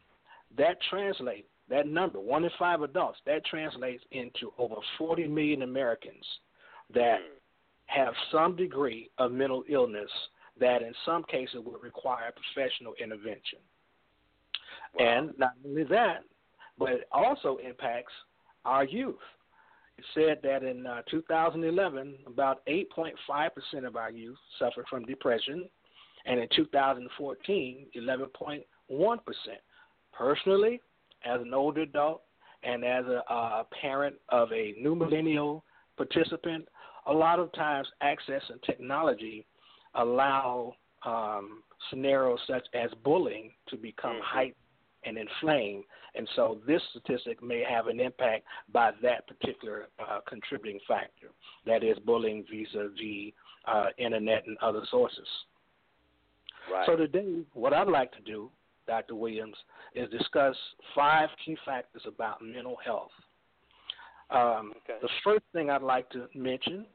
that 0.57 0.77
translates, 0.89 1.47
that 1.69 1.85
number, 1.85 2.19
one 2.19 2.43
in 2.43 2.49
five 2.57 2.81
adults, 2.81 3.19
that 3.27 3.45
translates 3.45 4.03
into 4.09 4.51
over 4.57 4.77
40 4.97 5.27
million 5.27 5.61
Americans 5.61 6.25
that 6.95 7.19
have 7.85 8.15
some 8.31 8.55
degree 8.55 9.11
of 9.19 9.31
mental 9.31 9.63
illness 9.69 10.09
that 10.59 10.81
in 10.81 10.93
some 11.05 11.23
cases 11.25 11.57
would 11.63 11.83
require 11.83 12.33
professional 12.55 12.95
intervention. 12.99 13.59
Wow. 14.97 15.05
And 15.05 15.38
not 15.38 15.51
only 15.63 15.83
that, 15.83 16.23
but 16.79 16.89
it 16.89 17.07
also 17.12 17.57
impacts 17.57 18.13
our 18.65 18.86
youth. 18.86 19.15
It 19.98 20.05
said 20.13 20.39
that 20.43 20.63
in 20.63 20.88
uh, 20.88 21.01
2011, 21.12 22.15
about 22.25 22.65
8.5% 22.65 23.86
of 23.86 23.98
our 23.98 24.09
youth 24.09 24.38
suffered 24.57 24.86
from 24.89 25.03
depression, 25.03 25.69
and 26.25 26.39
in 26.39 26.48
2014, 26.55 27.86
11.1%. 27.95 29.19
Personally, 30.13 30.81
as 31.25 31.41
an 31.41 31.53
older 31.53 31.81
adult 31.81 32.21
and 32.63 32.83
as 32.83 33.05
a 33.05 33.24
uh, 33.31 33.63
parent 33.81 34.15
of 34.29 34.51
a 34.51 34.74
new 34.81 34.95
millennial 34.95 35.63
participant, 35.98 36.67
a 37.07 37.13
lot 37.13 37.39
of 37.39 37.51
times 37.53 37.88
access 38.01 38.41
and 38.50 38.62
technology 38.63 39.45
allow 39.95 40.74
um, 41.05 41.63
scenarios 41.89 42.39
such 42.48 42.65
as 42.74 42.89
bullying 43.03 43.51
to 43.67 43.77
become 43.77 44.13
mm-hmm. 44.13 44.38
heightened 44.38 44.55
and 45.03 45.18
inflamed. 45.18 45.84
And 46.15 46.27
so 46.36 46.60
this 46.68 46.82
statistic 46.91 47.41
may 47.44 47.63
have 47.70 47.88
an 47.88 48.00
impact 48.00 48.46
by 48.74 48.91
that 49.01 49.27
particular 49.27 49.88
uh, 50.00 50.20
contributing 50.27 50.79
factor, 50.88 51.27
that 51.65 51.84
is 51.84 51.98
bullying 52.06 52.46
vis-a-vis 52.50 53.34
uh, 53.68 53.88
internet 53.98 54.46
and 54.48 54.58
other 54.62 54.82
sources. 54.89 55.27
Right. 56.72 56.86
So 56.86 56.96
today, 56.96 57.41
what 57.53 57.74
I'd 57.74 57.88
like 57.88 58.12
to 58.13 58.22
do, 58.22 58.50
Dr. 58.88 59.15
Williams, 59.15 59.56
is 59.96 60.10
discuss 60.10 60.56
five 60.96 61.29
key 61.46 61.58
factors 61.65 62.03
about 62.08 62.41
mental 62.41 62.77
health. 62.84 63.12
Um, 64.29 64.74
okay. 64.84 65.00
The 65.01 65.10
first 65.24 65.44
thing 65.53 65.70
I'd 65.70 65.82
like 65.82 66.10
to 66.12 66.27
mention 66.36 66.86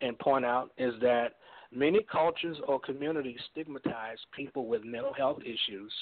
and 0.00 0.18
point 0.18 0.44
out 0.44 0.70
is 0.78 0.94
that 1.02 1.34
many 1.72 2.00
cultures 2.10 2.56
or 2.66 2.80
communities 2.80 3.38
stigmatize 3.52 4.18
people 4.34 4.66
with 4.66 4.84
mental 4.84 5.12
health 5.12 5.38
issues, 5.42 5.92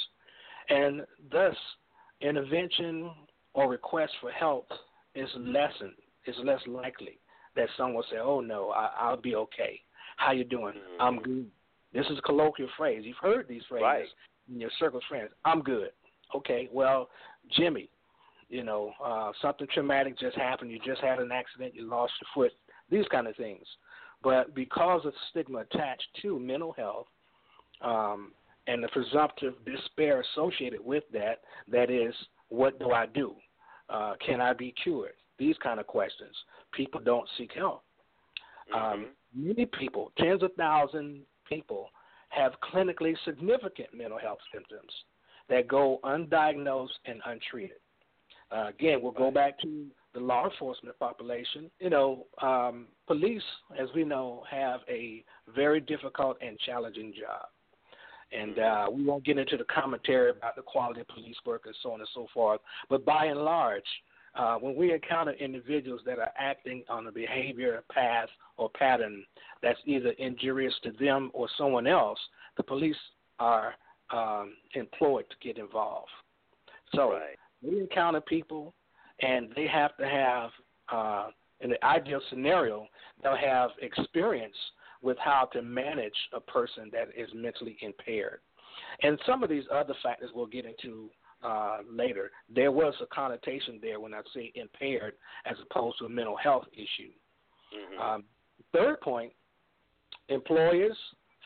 and 0.69 1.03
thus 1.31 1.57
intervention 2.21 3.11
or 3.55 3.69
request 3.69 4.13
for 4.21 4.31
help 4.31 4.69
is 5.15 5.29
lessened. 5.37 5.95
It's 6.25 6.39
less 6.45 6.61
likely 6.67 7.19
that 7.57 7.69
someone 7.77 7.97
will 7.97 8.05
say, 8.11 8.19
"Oh 8.19 8.41
no, 8.41 8.71
I, 8.71 9.11
will 9.11 9.21
be 9.21 9.35
okay. 9.35 9.81
How 10.17 10.33
you 10.33 10.45
doing? 10.45 10.75
Mm-hmm. 10.75 11.03
I'm 11.03 11.19
good." 11.21 11.47
This 11.93 12.07
is 12.07 12.19
a 12.19 12.23
colloquial 12.23 12.69
phrase. 12.77 13.03
You've 13.05 13.17
heard 13.17 13.49
these 13.49 13.63
phrases 13.69 13.83
right. 13.83 14.07
in 14.53 14.61
your 14.61 14.71
circle 14.79 14.99
of 14.99 15.05
friends. 15.09 15.31
I'm 15.45 15.63
good. 15.63 15.91
Okay, 16.35 16.69
well, 16.71 17.09
Jimmy, 17.57 17.89
you 18.51 18.63
know, 18.63 18.93
uh, 19.03 19.33
something 19.41 19.67
traumatic 19.73 20.19
just 20.19 20.37
happened. 20.37 20.71
You 20.71 20.79
just 20.85 21.01
had 21.01 21.19
an 21.19 21.33
accident. 21.33 21.75
You 21.75 21.89
lost 21.89 22.13
your 22.21 22.29
foot. 22.35 22.53
These 22.91 23.07
kind 23.11 23.27
of 23.27 23.37
things. 23.37 23.67
But 24.23 24.55
because 24.55 25.07
of 25.07 25.15
stigma 25.31 25.61
attached 25.61 26.07
to 26.23 26.39
mental 26.39 26.73
health 26.73 27.07
um, 27.81 28.33
and 28.69 28.85
the 28.85 28.89
presumptive 28.89 29.55
despair 29.65 30.23
associated 30.33 30.85
with 30.85 31.03
that, 31.13 31.41
that 31.73 31.91
is, 31.91 32.15
what 32.51 32.79
do 32.79 32.93
I 32.93 33.07
do? 33.07 33.35
Uh, 33.89 34.13
can 34.25 34.41
I 34.41 34.53
be 34.53 34.75
cured? 34.83 35.15
These 35.39 35.57
kind 35.63 35.81
of 35.81 35.87
questions. 35.87 36.35
People 36.73 37.01
don't 37.01 37.29
seek 37.39 37.51
help. 37.57 37.83
Mm-hmm. 38.73 38.93
Um, 38.93 39.07
many 39.35 39.67
people, 39.67 40.13
tens 40.19 40.43
of 40.43 40.51
thousands 40.57 41.25
people, 41.49 41.89
have 42.29 42.53
clinically 42.73 43.17
significant 43.25 43.89
mental 43.95 44.19
health 44.19 44.39
symptoms 44.53 44.93
that 45.49 45.67
go 45.67 45.99
undiagnosed 46.05 46.89
and 47.07 47.21
untreated. 47.25 47.79
Uh, 48.51 48.69
again, 48.69 49.01
we'll 49.03 49.13
go 49.13 49.31
back 49.31 49.59
to 49.61 49.87
the 50.13 50.21
law 50.21 50.51
enforcement 50.51 50.99
population. 50.99 51.71
You 51.81 51.89
know, 51.89 52.27
um, 52.43 52.87
police, 53.07 53.43
as 53.81 53.89
we 53.95 54.05
know, 54.05 54.43
have 54.51 54.81
a 54.91 55.25
very 55.55 55.81
difficult 55.81 56.37
and 56.43 56.59
challenging 56.61 57.15
job. 57.19 57.47
And 58.31 58.59
uh, 58.59 58.87
we 58.93 59.05
won't 59.05 59.25
get 59.25 59.39
into 59.39 59.57
the 59.57 59.65
commentary 59.65 60.31
about 60.31 60.55
the 60.57 60.63
quality 60.63 61.01
of 61.01 61.09
police 61.09 61.37
work 61.47 61.63
and 61.65 61.75
so 61.83 61.93
on 61.93 62.01
and 62.01 62.09
so 62.15 62.27
forth. 62.35 62.61
But 62.91 63.05
by 63.05 63.27
and 63.27 63.41
large, 63.41 63.83
uh, 64.35 64.57
when 64.57 64.77
we 64.77 64.93
encounter 64.93 65.33
individuals 65.33 66.01
that 66.05 66.19
are 66.19 66.33
acting 66.39 66.85
on 66.89 67.07
a 67.07 67.13
behavior 67.13 67.83
path 67.91 68.29
or 68.57 68.71
pattern 68.71 69.25
that's 69.63 69.79
either 69.87 70.11
injurious 70.19 70.75
to 70.85 70.93
them 71.01 71.31
or 71.33 71.49
someone 71.57 71.87
else, 71.87 72.19
the 72.57 72.63
police 72.63 72.97
are 73.39 73.75
um, 74.11 74.55
employed 74.75 75.25
to 75.31 75.37
get 75.47 75.59
involved. 75.59 76.11
So 76.95 77.13
right. 77.13 77.37
we 77.63 77.81
encounter 77.81 78.21
people 78.21 78.75
and 79.21 79.49
they 79.57 79.67
have 79.67 79.97
to 79.97 80.07
have, 80.07 80.51
uh, 80.93 81.31
in 81.61 81.71
the 81.71 81.85
ideal 81.85 82.21
scenario, 82.31 82.87
they'll 83.23 83.37
have 83.37 83.71
experience 83.83 84.55
with 85.03 85.19
how 85.19 85.49
to 85.53 85.63
manage 85.63 86.15
a 86.33 86.41
person 86.41 86.91
that 86.93 87.09
is 87.17 87.29
mentally 87.35 87.77
impaired. 87.81 88.41
And 89.03 89.19
some 89.27 89.43
of 89.43 89.51
these 89.51 89.65
other 89.73 89.95
factors 90.03 90.31
we'll 90.35 90.47
get 90.47 90.65
into 90.65 91.11
uh, 91.43 91.79
later. 91.89 92.31
There 92.53 92.73
was 92.73 92.95
a 93.01 93.07
connotation 93.07 93.79
there 93.81 94.01
when 94.01 94.15
I 94.15 94.21
say 94.35 94.53
impaired 94.55 95.15
as 95.47 95.57
opposed 95.71 95.99
to 95.99 96.07
a 96.07 96.09
mental 96.09 96.37
health 96.37 96.65
issue. 96.73 97.13
Mm-hmm. 97.75 98.01
Um, 98.01 98.25
third 98.73 99.01
point 99.01 99.33
employers, 100.29 100.97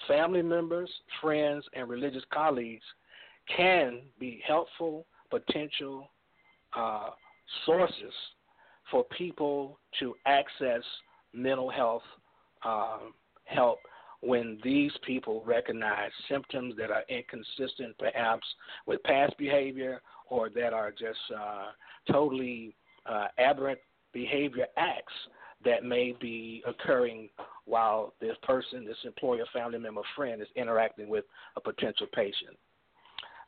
family 0.08 0.42
members, 0.42 0.90
friends, 1.20 1.64
and 1.74 1.88
religious 1.88 2.24
colleagues 2.32 2.84
can 3.54 4.00
be 4.18 4.42
helpful 4.46 5.06
potential 5.30 6.10
uh, 6.76 7.10
sources 7.66 8.12
for 8.90 9.04
people 9.16 9.78
to 9.98 10.14
access 10.26 10.82
mental 11.32 11.70
health 11.70 12.02
um, 12.64 13.14
help 13.44 13.78
when 14.20 14.58
these 14.62 14.92
people 15.04 15.42
recognize 15.44 16.10
symptoms 16.28 16.74
that 16.78 16.90
are 16.90 17.02
inconsistent, 17.08 17.96
perhaps 17.98 18.46
with 18.86 19.02
past 19.02 19.36
behavior, 19.36 20.00
or 20.28 20.48
that 20.48 20.72
are 20.72 20.90
just 20.92 21.18
uh, 21.36 21.70
totally 22.10 22.74
uh, 23.04 23.26
aberrant 23.38 23.80
behavior 24.12 24.66
acts 24.76 25.12
that 25.64 25.84
may 25.84 26.14
be 26.20 26.62
occurring 26.66 27.28
while 27.64 28.14
this 28.20 28.36
person, 28.42 28.84
this 28.84 28.96
employer, 29.04 29.44
family 29.52 29.78
member, 29.78 30.02
friend 30.16 30.40
is 30.40 30.48
interacting 30.56 31.08
with 31.08 31.24
a 31.56 31.60
potential 31.60 32.06
patient. 32.12 32.56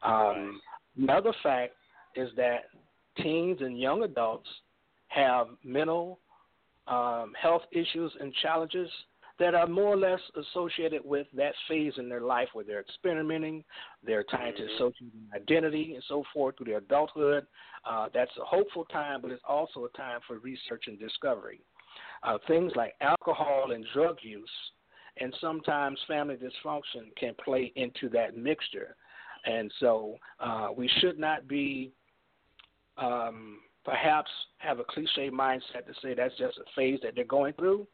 Um, 0.03 0.61
another 0.99 1.33
fact 1.43 1.73
is 2.15 2.31
that 2.37 2.65
teens 3.23 3.59
and 3.61 3.79
young 3.79 4.03
adults 4.03 4.49
have 5.09 5.49
mental 5.65 6.19
um, 6.87 7.33
health 7.41 7.63
issues 7.73 8.13
and 8.21 8.33
challenges 8.43 8.91
that 9.39 9.55
are 9.55 9.67
more 9.67 9.95
or 9.95 9.97
less 9.97 10.21
associated 10.37 11.03
with 11.05 11.27
that 11.35 11.55
phase 11.69 11.95
in 11.99 12.09
their 12.09 12.21
life 12.21 12.49
where 12.53 12.65
they're 12.65 12.81
experimenting, 12.81 13.65
they're 14.05 14.25
trying 14.29 14.55
to 14.57 14.63
Mm-hmm. 14.63 14.75
associate 14.77 15.13
identity 15.35 15.95
and 15.95 16.05
so 16.09 16.23
forth 16.33 16.57
through 16.57 16.67
their 16.67 16.79
adulthood. 16.79 17.47
Uh, 17.89 18.09
that's 18.15 18.31
a 18.41 18.45
hopeful 18.45 18.85
time, 18.87 19.21
but 19.21 19.31
it's 19.31 19.43
also 19.49 19.85
a 19.85 19.97
time 19.97 20.21
for 20.27 20.39
research 20.39 20.85
and 20.87 20.99
discovery. 20.99 21.61
Uh, 22.23 22.39
things 22.47 22.73
like 22.77 22.95
alcohol 23.01 23.73
and 23.73 23.85
drug 23.93 24.17
use, 24.23 24.49
and 25.19 25.35
sometimes 25.41 25.99
family 26.09 26.37
dysfunction 26.37 27.15
can 27.17 27.35
play 27.45 27.73
into 27.77 28.09
that 28.09 28.37
mixture. 28.37 28.97
And 29.45 29.71
so 29.81 30.17
uh, 30.41 30.69
we 30.77 30.89
should 31.01 31.19
not 31.19 31.47
be 31.47 31.93
um, 32.97 33.59
perhaps 33.85 34.31
have 34.59 34.79
a 34.79 34.85
cliche 34.85 35.31
mindset 35.31 35.87
to 35.87 35.95
say 36.03 36.15
that's 36.15 36.37
just 36.39 36.59
a 36.59 36.65
phase 36.75 37.01
that 37.03 37.15
they're 37.15 37.25
going 37.25 37.53
through. 37.55 37.87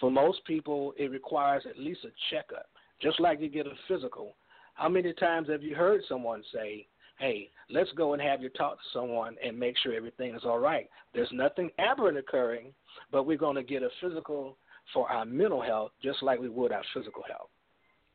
For 0.00 0.10
most 0.10 0.44
people, 0.44 0.92
it 0.98 1.10
requires 1.10 1.64
at 1.68 1.78
least 1.78 2.04
a 2.04 2.10
checkup, 2.30 2.66
just 3.00 3.20
like 3.20 3.40
you 3.40 3.48
get 3.48 3.66
a 3.66 3.72
physical. 3.88 4.34
How 4.74 4.88
many 4.88 5.12
times 5.14 5.48
have 5.48 5.62
you 5.62 5.74
heard 5.74 6.02
someone 6.08 6.42
say, 6.52 6.86
hey, 7.18 7.50
let's 7.70 7.90
go 7.92 8.12
and 8.12 8.20
have 8.20 8.42
you 8.42 8.50
talk 8.50 8.74
to 8.74 8.84
someone 8.92 9.36
and 9.42 9.58
make 9.58 9.76
sure 9.78 9.94
everything 9.94 10.34
is 10.34 10.42
all 10.44 10.58
right? 10.58 10.88
There's 11.14 11.30
nothing 11.32 11.70
aberrant 11.78 12.18
occurring, 12.18 12.74
but 13.10 13.26
we're 13.26 13.38
going 13.38 13.56
to 13.56 13.62
get 13.62 13.82
a 13.82 13.88
physical 14.02 14.58
for 14.92 15.10
our 15.10 15.24
mental 15.24 15.62
health 15.62 15.92
just 16.02 16.22
like 16.22 16.38
we 16.38 16.48
would 16.48 16.72
our 16.72 16.82
physical 16.94 17.22
health. 17.26 17.48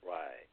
Right. 0.05 0.47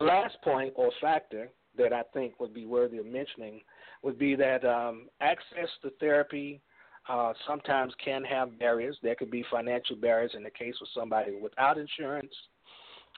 Last 0.00 0.36
point 0.42 0.72
or 0.76 0.90
factor 1.00 1.48
that 1.76 1.92
I 1.92 2.02
think 2.14 2.38
would 2.40 2.54
be 2.54 2.66
worthy 2.66 2.98
of 2.98 3.06
mentioning 3.06 3.60
would 4.02 4.18
be 4.18 4.34
that 4.36 4.64
um, 4.64 5.08
access 5.20 5.68
to 5.82 5.90
therapy 6.00 6.60
uh, 7.08 7.32
sometimes 7.46 7.92
can 8.04 8.24
have 8.24 8.58
barriers. 8.58 8.96
There 9.02 9.14
could 9.14 9.30
be 9.30 9.44
financial 9.50 9.96
barriers 9.96 10.32
in 10.34 10.42
the 10.42 10.50
case 10.50 10.74
of 10.80 10.88
somebody 10.94 11.32
without 11.40 11.78
insurance, 11.78 12.32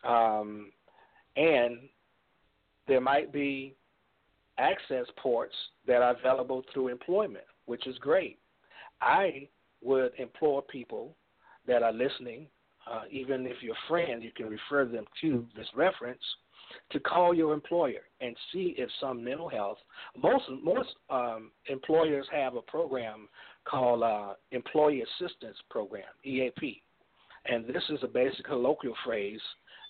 um, 0.07 0.71
and 1.37 1.79
there 2.87 3.01
might 3.01 3.33
be 3.33 3.75
access 4.59 5.07
ports 5.17 5.55
that 5.87 6.03
are 6.03 6.17
available 6.17 6.63
through 6.73 6.89
employment, 6.89 7.45
which 7.67 7.87
is 7.87 7.97
great. 7.99 8.39
I 9.01 9.49
would 9.83 10.13
implore 10.19 10.63
people 10.63 11.17
that 11.67 11.83
are 11.83 11.93
listening, 11.93 12.47
uh, 12.91 13.03
even 13.11 13.47
if 13.47 13.57
you're 13.61 13.75
a 13.75 13.89
friend, 13.89 14.23
you 14.23 14.31
can 14.35 14.47
refer 14.49 14.85
them 14.85 15.05
to 15.21 15.47
this 15.57 15.67
reference 15.75 16.23
to 16.91 17.01
call 17.01 17.35
your 17.35 17.53
employer 17.53 18.01
and 18.21 18.37
see 18.53 18.75
if 18.79 18.89
some 19.01 19.23
mental 19.23 19.49
health. 19.49 19.79
Most 20.21 20.45
most 20.63 20.89
um, 21.11 21.51
employers 21.67 22.27
have 22.33 22.57
a 22.57 22.63
program 22.63 23.29
called 23.65 24.03
uh, 24.03 24.35
Employee 24.53 25.03
Assistance 25.03 25.57
Program 25.71 26.05
(EAP), 26.25 26.83
and 27.47 27.67
this 27.67 27.83
is 27.91 28.01
a 28.03 28.09
basic 28.09 28.45
colloquial 28.45 28.95
phrase, 29.05 29.41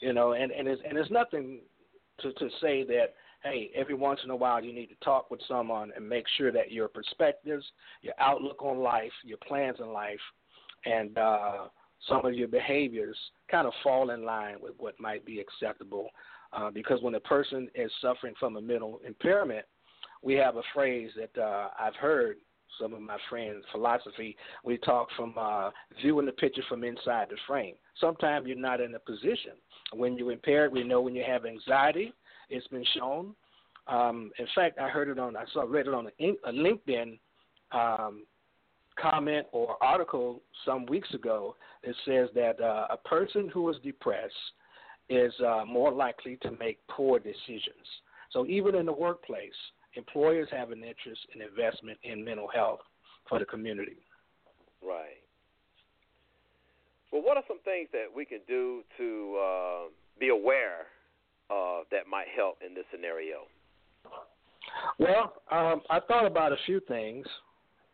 you 0.00 0.12
know, 0.12 0.32
and 0.32 0.50
and 0.52 0.68
it's, 0.68 0.82
and 0.88 0.98
it's 0.98 1.10
nothing 1.10 1.60
to 2.20 2.32
to 2.32 2.48
say 2.60 2.84
that 2.84 3.14
hey, 3.44 3.70
every 3.74 3.94
once 3.94 4.20
in 4.24 4.30
a 4.30 4.37
while 4.37 4.64
you 4.64 4.72
need 4.72 4.87
to 4.87 5.04
talk 5.04 5.30
with 5.30 5.40
someone 5.46 5.92
and 5.94 6.08
make 6.08 6.24
sure 6.38 6.50
that 6.50 6.72
your 6.72 6.88
perspectives, 6.88 7.64
your 8.00 8.14
outlook 8.18 8.62
on 8.62 8.78
life, 8.78 9.12
your 9.22 9.38
plans 9.46 9.76
in 9.80 9.92
life, 9.92 10.20
and 10.87 11.18
uh, 11.18 11.64
some 12.08 12.24
of 12.24 12.34
your 12.34 12.48
behaviors 12.48 13.16
kind 13.50 13.66
of 13.66 13.72
fall 13.82 14.10
in 14.10 14.24
line 14.24 14.56
with 14.60 14.72
what 14.78 14.98
might 14.98 15.24
be 15.24 15.40
acceptable. 15.40 16.08
Uh, 16.52 16.70
because 16.70 17.02
when 17.02 17.14
a 17.16 17.20
person 17.20 17.68
is 17.74 17.90
suffering 18.00 18.34
from 18.38 18.56
a 18.56 18.60
mental 18.60 19.00
impairment, 19.06 19.64
we 20.22 20.34
have 20.34 20.56
a 20.56 20.62
phrase 20.72 21.10
that 21.16 21.42
uh, 21.42 21.68
I've 21.78 21.96
heard 21.96 22.37
some 22.80 22.94
of 22.94 23.00
my 23.00 23.16
friends' 23.28 23.64
philosophy. 23.72 24.37
We 24.64 24.78
talk 24.78 25.08
from 25.16 25.34
uh, 25.38 25.70
viewing 26.00 26.26
the 26.26 26.32
picture 26.32 26.62
from 26.68 26.84
inside 26.84 27.28
the 27.30 27.37
frame. 27.46 27.74
Sometimes 28.00 28.46
you're 28.46 28.56
not 28.56 28.80
in 28.80 28.94
a 28.94 28.98
position. 28.98 29.52
When 29.92 30.16
you're 30.16 30.32
impaired, 30.32 30.72
we 30.72 30.84
know 30.84 31.00
when 31.00 31.14
you 31.14 31.24
have 31.26 31.46
anxiety, 31.46 32.12
it's 32.50 32.66
been 32.68 32.84
shown. 32.96 33.34
Um, 33.87 34.30
in 34.38 34.46
fact, 34.54 34.78
I 34.78 34.88
heard 34.88 35.08
it 35.08 35.18
on, 35.18 35.37
I 35.37 35.44
saw 35.52 35.62
read 35.62 35.87
it 35.87 35.94
on 35.94 36.08
a, 36.18 36.28
a 36.46 36.52
LinkedIn 36.52 37.18
um, 37.72 38.24
comment 39.00 39.46
or 39.52 39.76
article 39.82 40.42
some 40.64 40.87
weeks 40.87 41.12
ago 41.14 41.56
that 41.84 41.94
says 42.06 42.28
that 42.34 42.60
uh, 42.60 42.87
a 42.90 42.96
person 42.96 43.50
who 43.52 43.68
is 43.68 43.76
depressed 43.82 44.32
is 45.08 45.32
uh, 45.46 45.64
more 45.66 45.92
likely 45.92 46.38
to 46.42 46.50
make 46.52 46.78
poor 46.88 47.18
decisions. 47.18 47.87
So 48.30 48.46
even 48.46 48.74
in 48.74 48.87
the 48.87 48.92
workplace, 48.92 49.52
employers 49.96 50.48
have 50.50 50.70
an 50.70 50.83
interest 50.85 51.20
in 51.35 51.42
investment 51.42 51.98
in 52.02 52.24
mental 52.24 52.48
health 52.48 52.80
for 53.28 53.38
the 53.38 53.44
community. 53.44 53.96
Right. 54.83 55.20
Well, 57.12 57.22
what 57.22 57.37
are 57.37 57.44
some 57.46 57.61
things 57.61 57.88
that 57.92 58.07
we 58.14 58.24
can 58.24 58.40
do 58.48 58.83
to 58.98 59.38
uh, 59.38 59.78
be 60.18 60.28
aware 60.28 60.87
uh, 61.50 61.80
that 61.90 62.09
might 62.11 62.26
help 62.35 62.59
in 62.66 62.74
this 62.74 62.85
scenario? 62.90 63.46
Well, 64.98 65.35
um, 65.50 65.83
I 65.90 66.00
thought 66.00 66.26
about 66.26 66.52
a 66.52 66.57
few 66.66 66.80
things, 66.88 67.26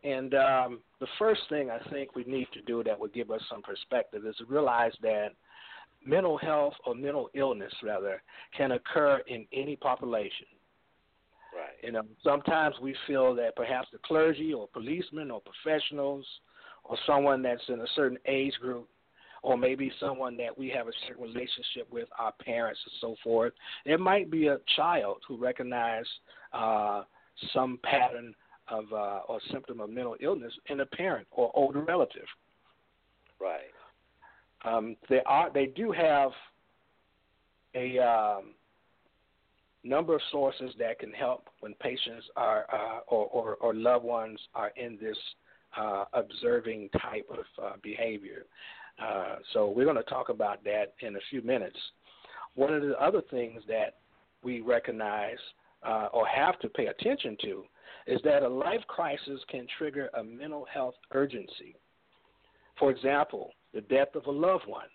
and 0.03 0.33
um, 0.33 0.79
the 0.99 1.07
first 1.19 1.41
thing 1.49 1.69
I 1.69 1.79
think 1.91 2.15
we 2.15 2.23
need 2.23 2.47
to 2.53 2.61
do 2.61 2.83
that 2.83 2.99
would 2.99 3.13
give 3.13 3.29
us 3.29 3.41
some 3.49 3.61
perspective 3.61 4.25
is 4.25 4.35
to 4.37 4.45
realize 4.45 4.93
that 5.03 5.29
mental 6.05 6.37
health 6.37 6.73
or 6.85 6.95
mental 6.95 7.29
illness, 7.35 7.73
rather, 7.83 8.21
can 8.57 8.71
occur 8.71 9.21
in 9.27 9.45
any 9.53 9.75
population. 9.75 10.47
You 11.83 11.91
know, 11.91 12.03
sometimes 12.23 12.75
we 12.81 12.95
feel 13.07 13.33
that 13.35 13.55
perhaps 13.55 13.87
the 13.91 13.99
clergy 14.05 14.53
or 14.53 14.67
policemen 14.67 15.31
or 15.31 15.41
professionals 15.41 16.25
or 16.83 16.97
someone 17.07 17.41
that's 17.41 17.61
in 17.69 17.81
a 17.81 17.87
certain 17.95 18.17
age 18.27 18.53
group 18.61 18.87
or 19.43 19.57
maybe 19.57 19.91
someone 19.99 20.37
that 20.37 20.55
we 20.55 20.69
have 20.69 20.87
a 20.87 20.91
certain 21.07 21.23
relationship 21.23 21.87
with, 21.91 22.07
our 22.19 22.31
parents 22.33 22.79
and 22.85 22.93
so 23.01 23.15
forth. 23.23 23.53
It 23.85 23.99
might 23.99 24.29
be 24.29 24.47
a 24.47 24.59
child 24.75 25.17
who 25.27 25.37
recognizes 25.37 26.07
uh, 26.53 27.03
some 27.53 27.79
pattern 27.83 28.35
of 28.67 28.85
uh, 28.93 29.21
or 29.27 29.39
symptom 29.51 29.79
of 29.79 29.89
mental 29.89 30.15
illness 30.21 30.53
in 30.67 30.81
a 30.81 30.85
parent 30.85 31.27
or 31.31 31.51
older 31.55 31.81
relative. 31.81 32.27
Right. 33.39 33.71
Um, 34.63 34.95
they 35.09 35.21
are. 35.25 35.51
They 35.51 35.65
do 35.65 35.91
have 35.91 36.31
a 37.73 37.97
um, 37.97 38.53
number 39.83 40.15
of 40.15 40.21
sources 40.31 40.73
that 40.79 40.99
can 40.99 41.11
help 41.11 41.47
when 41.59 41.73
patients 41.75 42.25
are 42.35 42.65
uh, 42.71 42.99
or, 43.07 43.25
or, 43.27 43.55
or 43.55 43.73
loved 43.73 44.05
ones 44.05 44.39
are 44.53 44.71
in 44.75 44.97
this 45.01 45.17
uh, 45.77 46.05
observing 46.13 46.89
type 47.01 47.27
of 47.31 47.63
uh, 47.63 47.71
behavior. 47.81 48.45
Uh, 49.01 49.35
so 49.53 49.69
we're 49.69 49.85
going 49.85 49.95
to 49.95 50.03
talk 50.03 50.29
about 50.29 50.63
that 50.63 50.93
in 50.99 51.15
a 51.15 51.19
few 51.29 51.41
minutes. 51.41 51.77
One 52.55 52.73
of 52.73 52.81
the 52.81 53.01
other 53.01 53.21
things 53.31 53.61
that 53.67 53.95
we 54.43 54.61
recognize 54.61 55.37
uh, 55.83 56.09
or 56.13 56.27
have 56.27 56.59
to 56.59 56.69
pay 56.69 56.87
attention 56.87 57.37
to 57.41 57.63
is 58.07 58.19
that 58.23 58.43
a 58.43 58.47
life 58.47 58.81
crisis 58.87 59.39
can 59.49 59.65
trigger 59.77 60.09
a 60.17 60.23
mental 60.23 60.65
health 60.71 60.95
urgency. 61.13 61.75
For 62.77 62.91
example, 62.91 63.51
the 63.73 63.81
death 63.81 64.15
of 64.15 64.25
a 64.25 64.31
loved 64.31 64.67
one. 64.67 64.87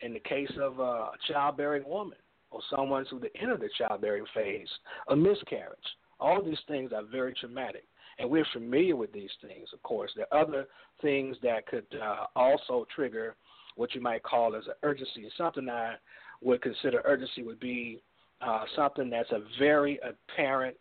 In 0.00 0.12
the 0.12 0.20
case 0.20 0.52
of 0.60 0.78
a 0.78 1.10
childbearing 1.26 1.82
woman 1.84 2.18
or 2.50 2.60
someone 2.74 3.04
who's 3.10 3.22
the 3.22 3.36
end 3.40 3.52
of 3.52 3.60
the 3.60 3.68
childbearing 3.76 4.24
phase, 4.34 4.68
a 5.08 5.16
miscarriage. 5.16 5.78
All 6.20 6.42
these 6.42 6.58
things 6.66 6.92
are 6.92 7.02
very 7.04 7.34
traumatic 7.34 7.84
and 8.18 8.28
we're 8.28 8.46
familiar 8.52 8.96
with 8.96 9.12
these 9.12 9.30
things. 9.40 9.68
Of 9.72 9.82
course, 9.82 10.10
there 10.16 10.26
are 10.32 10.42
other 10.42 10.66
things 11.00 11.36
that 11.42 11.66
could 11.66 11.86
uh, 12.02 12.26
also 12.34 12.86
trigger 12.94 13.36
what 13.76 13.94
you 13.94 14.00
might 14.00 14.22
call 14.22 14.56
as 14.56 14.66
an 14.66 14.74
urgency. 14.82 15.28
Something 15.36 15.68
I 15.68 15.94
would 16.42 16.62
consider 16.62 17.00
urgency 17.04 17.42
would 17.42 17.60
be 17.60 18.02
uh, 18.40 18.64
something 18.74 19.08
that's 19.10 19.30
a 19.30 19.42
very 19.58 20.00
apparent 20.02 20.76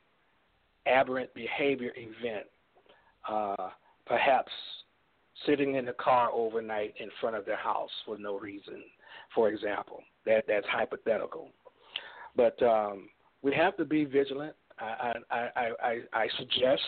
aberrant 0.87 1.33
behavior 1.33 1.91
event. 1.95 2.45
Uh, 3.27 3.69
perhaps 4.05 4.51
sitting 5.45 5.75
in 5.75 5.85
the 5.85 5.93
car 5.93 6.29
overnight 6.31 6.95
in 6.99 7.09
front 7.19 7.35
of 7.35 7.45
their 7.45 7.57
house 7.57 7.89
for 8.05 8.17
no 8.17 8.39
reason, 8.39 8.81
for 9.37 9.49
example. 9.49 10.01
That 10.25 10.45
that's 10.47 10.65
hypothetical. 10.67 11.49
But 12.35 12.61
um, 12.63 13.07
we 13.43 13.53
have 13.53 13.77
to 13.77 13.85
be 13.85 14.03
vigilant. 14.03 14.55
I, 14.79 15.13
I, 15.31 15.69
I, 15.81 15.99
I, 16.13 16.27
suggest 16.37 16.81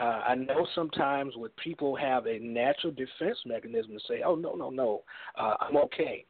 uh, 0.00 0.22
I 0.28 0.34
know 0.36 0.66
sometimes 0.76 1.34
when 1.36 1.50
people 1.62 1.96
have 1.96 2.26
a 2.26 2.38
natural 2.38 2.92
defense 2.92 3.38
mechanism 3.46 3.92
to 3.92 4.00
say, 4.08 4.22
"Oh 4.24 4.34
no, 4.34 4.54
no, 4.54 4.70
no, 4.70 5.02
uh, 5.36 5.54
I'm 5.60 5.76
okay," 5.76 6.24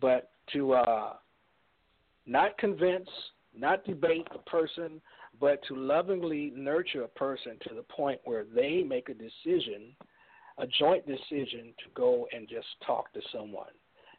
but 0.00 0.30
to 0.52 0.74
uh, 0.74 1.14
not 2.26 2.58
convince, 2.58 3.08
not 3.56 3.84
debate 3.84 4.26
a 4.34 4.50
person, 4.50 5.00
but 5.40 5.60
to 5.68 5.74
lovingly 5.74 6.52
nurture 6.54 7.02
a 7.04 7.08
person 7.08 7.52
to 7.68 7.74
the 7.74 7.82
point 7.82 8.20
where 8.24 8.44
they 8.44 8.84
make 8.86 9.08
a 9.08 9.14
decision, 9.14 9.96
a 10.58 10.66
joint 10.78 11.06
decision 11.06 11.74
to 11.78 11.90
go 11.94 12.26
and 12.32 12.48
just 12.48 12.68
talk 12.86 13.12
to 13.14 13.20
someone. 13.32 13.72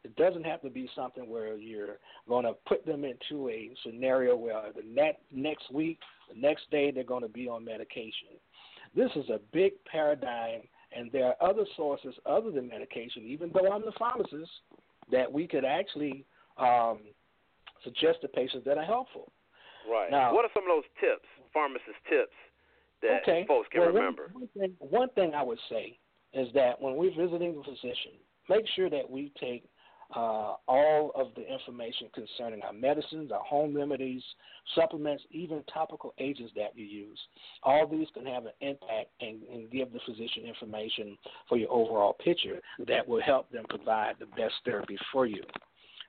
It 0.04 0.16
doesn't 0.16 0.44
have 0.44 0.60
to 0.62 0.70
be 0.70 0.88
something 0.96 1.28
where 1.28 1.56
you're 1.56 1.98
going 2.28 2.44
to 2.44 2.54
put 2.66 2.84
them 2.84 3.04
into 3.04 3.48
a 3.48 3.70
scenario 3.84 4.36
where 4.36 4.62
the 4.74 4.82
net, 4.82 5.20
next 5.30 5.72
week, 5.72 5.98
the 6.32 6.40
next 6.40 6.70
day, 6.70 6.90
they're 6.90 7.04
going 7.04 7.22
to 7.22 7.28
be 7.28 7.48
on 7.48 7.64
medication 7.64 8.28
this 8.94 9.10
is 9.16 9.28
a 9.30 9.40
big 9.52 9.72
paradigm, 9.90 10.60
and 10.96 11.10
there 11.12 11.26
are 11.26 11.36
other 11.40 11.64
sources 11.76 12.14
other 12.26 12.50
than 12.50 12.68
medication, 12.68 13.22
even 13.24 13.50
though 13.52 13.70
I'm 13.72 13.82
the 13.82 13.92
pharmacist, 13.98 14.50
that 15.10 15.30
we 15.30 15.46
could 15.46 15.64
actually 15.64 16.24
um, 16.58 17.00
suggest 17.84 18.20
to 18.22 18.28
patients 18.28 18.64
that 18.66 18.78
are 18.78 18.84
helpful. 18.84 19.32
Right. 19.90 20.10
Now, 20.10 20.34
what 20.34 20.44
are 20.44 20.50
some 20.54 20.64
of 20.64 20.68
those 20.68 20.90
tips, 21.00 21.26
pharmacist 21.52 21.98
tips, 22.08 22.32
that 23.02 23.22
okay. 23.22 23.44
folks 23.48 23.68
can 23.72 23.80
well, 23.80 23.90
remember? 23.90 24.30
One, 24.32 24.48
one, 24.54 24.68
thing, 24.68 24.76
one 24.78 25.08
thing 25.10 25.34
I 25.34 25.42
would 25.42 25.58
say 25.68 25.98
is 26.34 26.48
that 26.54 26.80
when 26.80 26.96
we're 26.96 27.14
visiting 27.14 27.56
the 27.56 27.62
physician, 27.64 28.12
make 28.48 28.64
sure 28.76 28.88
that 28.90 29.08
we 29.08 29.32
take 29.40 29.64
uh, 30.14 30.54
all 30.68 31.12
of 31.14 31.28
the 31.36 31.50
information 31.50 32.08
concerning 32.14 32.62
our 32.62 32.72
medicines, 32.72 33.32
our 33.32 33.42
home 33.42 33.74
remedies, 33.74 34.22
supplements, 34.74 35.22
even 35.30 35.62
topical 35.72 36.12
agents 36.18 36.52
that 36.54 36.76
you 36.76 36.84
use. 36.84 37.18
All 37.62 37.86
these 37.86 38.08
can 38.12 38.26
have 38.26 38.44
an 38.44 38.52
impact 38.60 39.10
and, 39.20 39.42
and 39.52 39.70
give 39.70 39.92
the 39.92 40.00
physician 40.04 40.44
information 40.46 41.16
for 41.48 41.56
your 41.56 41.70
overall 41.72 42.12
picture 42.12 42.60
that 42.86 43.06
will 43.06 43.22
help 43.22 43.50
them 43.50 43.64
provide 43.68 44.16
the 44.18 44.26
best 44.26 44.54
therapy 44.64 44.98
for 45.12 45.26
you. 45.26 45.42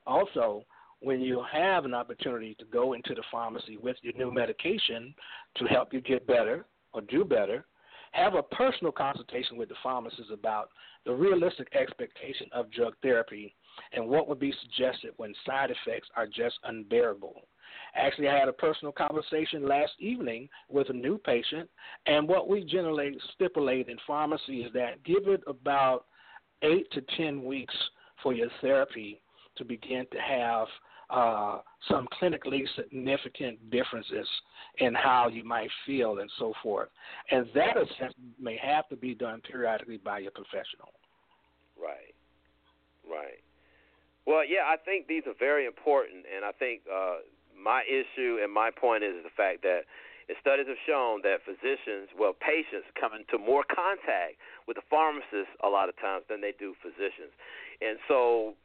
Also, 0.05 0.63
when 0.99 1.21
you 1.21 1.43
have 1.51 1.85
an 1.85 1.93
opportunity 1.93 2.55
to 2.59 2.65
go 2.65 2.93
into 2.93 3.13
the 3.13 3.23
pharmacy 3.31 3.77
with 3.77 3.97
your 4.01 4.13
new 4.13 4.33
medication 4.33 5.13
to 5.57 5.65
help 5.65 5.93
you 5.93 6.01
get 6.01 6.25
better 6.27 6.65
or 6.93 7.01
do 7.01 7.23
better, 7.23 7.65
have 8.11 8.35
a 8.35 8.43
personal 8.43 8.91
consultation 8.91 9.57
with 9.57 9.69
the 9.69 9.75
pharmacist 9.81 10.31
about 10.31 10.69
the 11.05 11.11
realistic 11.11 11.67
expectation 11.73 12.47
of 12.53 12.71
drug 12.71 12.93
therapy 13.01 13.53
and 13.93 14.07
what 14.07 14.27
would 14.27 14.39
be 14.39 14.53
suggested 14.62 15.12
when 15.17 15.33
side 15.45 15.71
effects 15.71 16.09
are 16.15 16.27
just 16.27 16.55
unbearable. 16.63 17.41
Actually, 17.95 18.29
I 18.29 18.38
had 18.38 18.47
a 18.47 18.53
personal 18.53 18.91
conversation 18.91 19.67
last 19.67 19.93
evening 19.99 20.49
with 20.69 20.89
a 20.89 20.93
new 20.93 21.17
patient, 21.17 21.69
and 22.05 22.27
what 22.27 22.47
we 22.47 22.63
generally 22.63 23.17
stipulate 23.33 23.88
in 23.88 23.97
pharmacy 24.05 24.62
is 24.62 24.73
that 24.73 25.03
give 25.03 25.27
it 25.27 25.41
about 25.47 26.05
eight 26.63 26.89
to 26.91 27.01
ten 27.17 27.43
weeks 27.43 27.75
for 28.21 28.33
your 28.33 28.49
therapy 28.62 29.21
to 29.57 29.65
begin 29.65 30.05
to 30.12 30.17
have 30.19 30.67
uh, 31.09 31.59
some 31.89 32.07
clinically 32.19 32.63
significant 32.75 33.69
differences 33.69 34.27
in 34.79 34.93
how 34.95 35.27
you 35.27 35.43
might 35.43 35.69
feel 35.86 36.19
and 36.19 36.29
so 36.39 36.53
forth. 36.63 36.89
And 37.29 37.45
that 37.53 37.77
assessment 37.77 38.15
may 38.41 38.57
have 38.57 38.88
to 38.89 38.95
be 38.95 39.13
done 39.13 39.41
periodically 39.41 39.97
by 39.97 40.19
your 40.19 40.31
professional. 40.31 40.91
Right. 41.79 42.15
Right. 43.07 43.42
Well, 44.25 44.45
yeah, 44.47 44.63
I 44.67 44.77
think 44.77 45.07
these 45.07 45.23
are 45.27 45.36
very 45.38 45.65
important, 45.65 46.25
and 46.31 46.45
I 46.45 46.51
think 46.51 46.81
uh, 46.88 47.27
my 47.51 47.83
issue 47.83 48.39
and 48.41 48.51
my 48.51 48.71
point 48.71 49.03
is 49.03 49.19
the 49.23 49.33
fact 49.36 49.63
that 49.63 49.83
studies 50.39 50.67
have 50.67 50.79
shown 50.88 51.21
that 51.23 51.43
physicians, 51.43 52.09
well, 52.17 52.31
patients 52.31 52.88
come 52.95 53.12
into 53.12 53.38
more 53.38 53.63
contact 53.67 54.39
with 54.67 54.79
the 54.79 54.86
pharmacist 54.89 55.51
a 55.63 55.67
lot 55.67 55.89
of 55.89 55.95
times 55.99 56.23
than 56.29 56.39
they 56.39 56.55
do 56.55 56.73
physicians, 56.79 57.36
and 57.83 57.99
so 58.07 58.55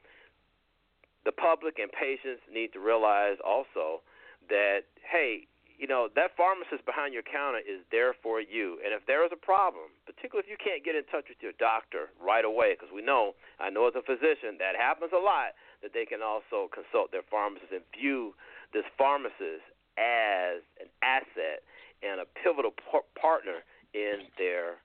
the 1.27 1.33
public 1.33 1.79
and 1.79 1.91
patients 1.91 2.41
need 2.47 2.73
to 2.73 2.81
realize 2.81 3.37
also 3.45 4.01
that 4.49 4.87
hey, 5.03 5.47
you 5.79 5.87
know 5.87 6.11
that 6.19 6.35
pharmacist 6.37 6.83
behind 6.85 7.15
your 7.15 7.23
counter 7.23 7.63
is 7.63 7.87
there 7.95 8.13
for 8.19 8.43
you, 8.43 8.83
and 8.83 8.91
if 8.91 9.07
there 9.07 9.23
is 9.23 9.31
a 9.31 9.39
problem, 9.39 9.95
particularly 10.05 10.43
if 10.45 10.51
you 10.51 10.59
can't 10.59 10.83
get 10.83 10.99
in 10.99 11.07
touch 11.07 11.31
with 11.31 11.39
your 11.39 11.55
doctor 11.57 12.11
right 12.19 12.45
away, 12.45 12.75
because 12.75 12.91
we 12.91 13.01
know, 13.01 13.39
I 13.63 13.71
know 13.71 13.87
as 13.87 13.95
a 13.95 14.03
physician 14.03 14.59
that 14.59 14.75
happens 14.75 15.15
a 15.15 15.23
lot, 15.23 15.55
that 15.87 15.95
they 15.95 16.05
can 16.05 16.19
also 16.19 16.67
consult 16.75 17.15
their 17.15 17.23
pharmacist 17.31 17.71
and 17.71 17.87
view 17.95 18.35
this 18.75 18.85
pharmacist 18.99 19.63
as 19.95 20.67
an 20.83 20.91
asset 21.03 21.63
and 22.03 22.21
a 22.21 22.27
pivotal 22.43 22.75
par- 22.91 23.07
partner 23.15 23.63
in 23.95 24.27
their 24.37 24.83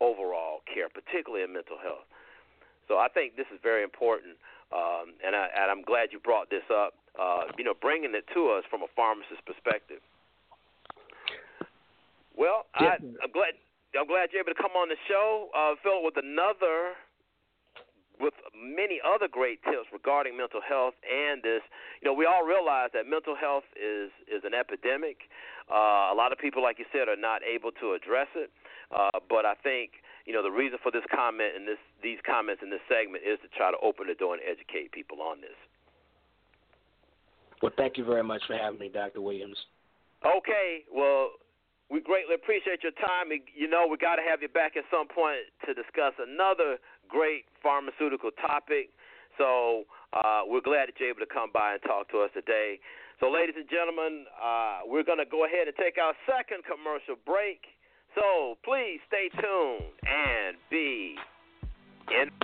overall 0.00 0.60
care, 0.68 0.88
particularly 0.88 1.44
in 1.44 1.52
mental 1.52 1.80
health. 1.80 2.08
So 2.88 3.00
I 3.00 3.08
think 3.08 3.36
this 3.36 3.48
is 3.52 3.60
very 3.62 3.84
important, 3.84 4.36
um, 4.72 5.16
and, 5.24 5.36
I, 5.36 5.48
and 5.56 5.70
I'm 5.72 5.82
glad 5.82 6.12
you 6.12 6.20
brought 6.20 6.50
this 6.50 6.64
up. 6.68 6.99
Uh, 7.20 7.52
you 7.58 7.64
know, 7.64 7.74
bringing 7.76 8.14
it 8.16 8.24
to 8.32 8.48
us 8.48 8.64
from 8.70 8.80
a 8.80 8.88
pharmacist's 8.96 9.44
perspective. 9.44 10.00
Well, 12.32 12.64
I, 12.72 12.96
I'm 12.96 13.32
glad 13.36 13.60
I'm 13.92 14.08
glad 14.08 14.32
you're 14.32 14.40
able 14.40 14.56
to 14.56 14.62
come 14.62 14.72
on 14.72 14.88
the 14.88 14.96
show, 15.04 15.52
uh, 15.52 15.76
Phil, 15.82 16.00
with 16.00 16.16
another 16.16 16.96
with 18.20 18.32
many 18.52 19.00
other 19.00 19.28
great 19.28 19.64
tips 19.64 19.88
regarding 19.92 20.36
mental 20.36 20.60
health 20.60 20.94
and 21.04 21.42
this. 21.42 21.64
You 22.00 22.08
know, 22.08 22.16
we 22.16 22.24
all 22.24 22.44
realize 22.44 22.92
that 22.92 23.08
mental 23.08 23.36
health 23.36 23.68
is 23.76 24.08
is 24.24 24.44
an 24.44 24.56
epidemic. 24.56 25.28
Uh, 25.68 26.12
a 26.12 26.16
lot 26.16 26.32
of 26.32 26.38
people, 26.38 26.62
like 26.62 26.78
you 26.78 26.88
said, 26.92 27.08
are 27.08 27.20
not 27.20 27.44
able 27.44 27.72
to 27.84 27.92
address 27.92 28.28
it. 28.36 28.48
Uh, 28.88 29.20
but 29.28 29.44
I 29.44 29.54
think 29.60 30.00
you 30.24 30.32
know 30.32 30.42
the 30.42 30.52
reason 30.52 30.78
for 30.82 30.92
this 30.92 31.04
comment 31.12 31.52
and 31.56 31.66
this 31.66 31.80
these 32.02 32.18
comments 32.24 32.62
in 32.62 32.70
this 32.70 32.84
segment 32.88 33.24
is 33.24 33.40
to 33.44 33.48
try 33.52 33.70
to 33.70 33.78
open 33.84 34.06
the 34.06 34.16
door 34.16 34.32
and 34.32 34.42
educate 34.44 34.92
people 34.92 35.20
on 35.20 35.40
this. 35.40 35.56
Well, 37.62 37.72
thank 37.76 37.96
you 37.98 38.04
very 38.04 38.22
much 38.22 38.42
for 38.46 38.56
having 38.56 38.80
me, 38.80 38.88
Dr. 38.88 39.20
Williams. 39.20 39.56
Okay. 40.24 40.84
Well, 40.92 41.32
we 41.90 42.00
greatly 42.00 42.34
appreciate 42.34 42.82
your 42.82 42.92
time. 42.92 43.28
You 43.54 43.68
know, 43.68 43.86
we 43.90 43.96
got 43.98 44.16
to 44.16 44.22
have 44.22 44.42
you 44.42 44.48
back 44.48 44.76
at 44.76 44.84
some 44.90 45.08
point 45.08 45.50
to 45.66 45.74
discuss 45.74 46.14
another 46.16 46.78
great 47.08 47.44
pharmaceutical 47.62 48.30
topic. 48.30 48.90
So 49.38 49.84
uh, 50.12 50.42
we're 50.46 50.64
glad 50.64 50.88
that 50.88 50.94
you're 50.98 51.10
able 51.10 51.20
to 51.20 51.32
come 51.32 51.50
by 51.52 51.74
and 51.74 51.82
talk 51.82 52.10
to 52.10 52.20
us 52.20 52.30
today. 52.32 52.78
So, 53.20 53.30
ladies 53.30 53.54
and 53.58 53.68
gentlemen, 53.68 54.24
uh, 54.40 54.80
we're 54.86 55.04
going 55.04 55.18
to 55.18 55.28
go 55.28 55.44
ahead 55.44 55.68
and 55.68 55.76
take 55.76 55.98
our 56.00 56.14
second 56.24 56.64
commercial 56.64 57.20
break. 57.26 57.68
So 58.14 58.56
please 58.64 58.98
stay 59.06 59.28
tuned 59.36 59.92
and 60.08 60.56
be 60.70 61.16
in. 62.10 62.39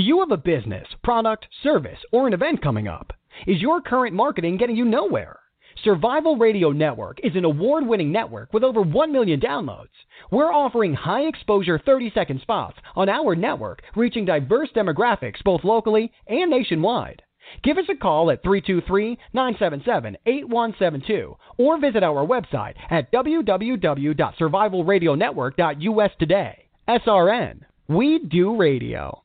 Do 0.00 0.06
you 0.06 0.20
have 0.20 0.30
a 0.30 0.38
business, 0.38 0.88
product, 1.04 1.46
service, 1.62 1.98
or 2.10 2.26
an 2.26 2.32
event 2.32 2.62
coming 2.62 2.88
up? 2.88 3.12
Is 3.46 3.60
your 3.60 3.82
current 3.82 4.14
marketing 4.14 4.56
getting 4.56 4.74
you 4.74 4.86
nowhere? 4.86 5.38
Survival 5.84 6.38
Radio 6.38 6.70
Network 6.70 7.20
is 7.22 7.36
an 7.36 7.44
award 7.44 7.86
winning 7.86 8.10
network 8.10 8.54
with 8.54 8.64
over 8.64 8.80
1 8.80 9.12
million 9.12 9.38
downloads. 9.38 9.90
We're 10.30 10.54
offering 10.54 10.94
high 10.94 11.24
exposure 11.24 11.78
30 11.78 12.12
second 12.14 12.40
spots 12.40 12.78
on 12.96 13.10
our 13.10 13.36
network, 13.36 13.82
reaching 13.94 14.24
diverse 14.24 14.70
demographics 14.74 15.44
both 15.44 15.64
locally 15.64 16.10
and 16.26 16.50
nationwide. 16.50 17.20
Give 17.62 17.76
us 17.76 17.84
a 17.90 17.94
call 17.94 18.30
at 18.30 18.42
323 18.42 19.18
977 19.34 20.16
8172 20.24 21.36
or 21.58 21.78
visit 21.78 22.02
our 22.02 22.26
website 22.26 22.76
at 22.88 23.12
www.survivalradionetwork.us 23.12 26.10
today. 26.18 26.70
SRN. 26.88 27.60
We 27.88 28.20
do 28.20 28.56
radio. 28.56 29.24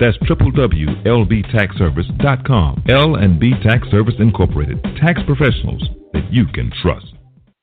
That's 0.00 0.16
www.lbtaxservice.com. 0.30 2.84
L&B 2.88 3.52
Tax 3.62 3.90
Service 3.90 4.14
Incorporated. 4.18 4.82
Tax 5.02 5.20
professionals 5.26 5.86
that 6.12 6.32
you 6.32 6.46
can 6.54 6.72
trust. 6.82 7.06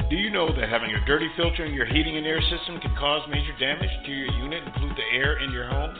Do 0.09 0.15
you 0.17 0.29
know 0.29 0.47
that 0.47 0.69
having 0.69 0.91
a 0.91 1.05
dirty 1.07 1.29
filter 1.35 1.65
in 1.65 1.73
your 1.73 1.87
heating 1.87 2.17
and 2.17 2.27
air 2.27 2.41
system 2.41 2.79
can 2.79 2.95
cause 2.95 3.27
major 3.29 3.53
damage 3.59 3.89
to 4.05 4.11
your 4.11 4.31
unit, 4.37 4.63
include 4.67 4.95
the 4.95 5.17
air 5.17 5.39
in 5.41 5.51
your 5.51 5.67
home? 5.67 5.95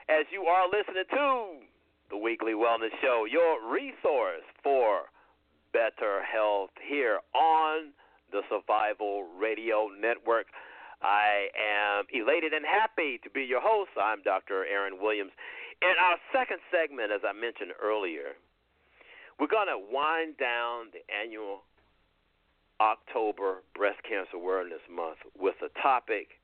As 0.10 0.26
you 0.34 0.50
are 0.50 0.65
listening 0.65 1.06
to 1.06 1.62
the 2.10 2.17
Weekly 2.17 2.54
Wellness 2.54 2.89
Show, 3.00 3.30
your 3.30 3.62
resource 3.69 4.41
for 4.63 5.06
better 5.72 6.26
health 6.26 6.74
here 6.82 7.19
on 7.38 7.93
the 8.34 8.41
Survival 8.50 9.30
Radio 9.38 9.86
Network. 10.02 10.48
I 11.04 11.54
am 11.54 12.10
elated 12.10 12.54
and 12.54 12.65
happy 12.65 13.22
to 13.24 13.30
be 13.30 13.45
your 13.45 13.62
host. 13.62 13.93
I'm 14.02 14.24
Dr. 14.24 14.65
Aaron 14.65 14.98
Williams. 15.00 15.30
In 15.86 15.93
our 16.02 16.17
second 16.34 16.58
segment, 16.74 17.12
as 17.13 17.22
I 17.22 17.32
mentioned 17.32 17.78
earlier, 17.78 18.34
we're 19.39 19.45
going 19.45 19.69
to 19.69 19.78
wind 19.78 20.41
down 20.41 20.89
the 20.89 21.06
annual 21.13 21.62
October 22.82 23.62
Breast 23.78 24.02
Cancer 24.10 24.41
Awareness 24.41 24.82
Month 24.89 25.22
with 25.38 25.62
a 25.62 25.69
topic 25.80 26.41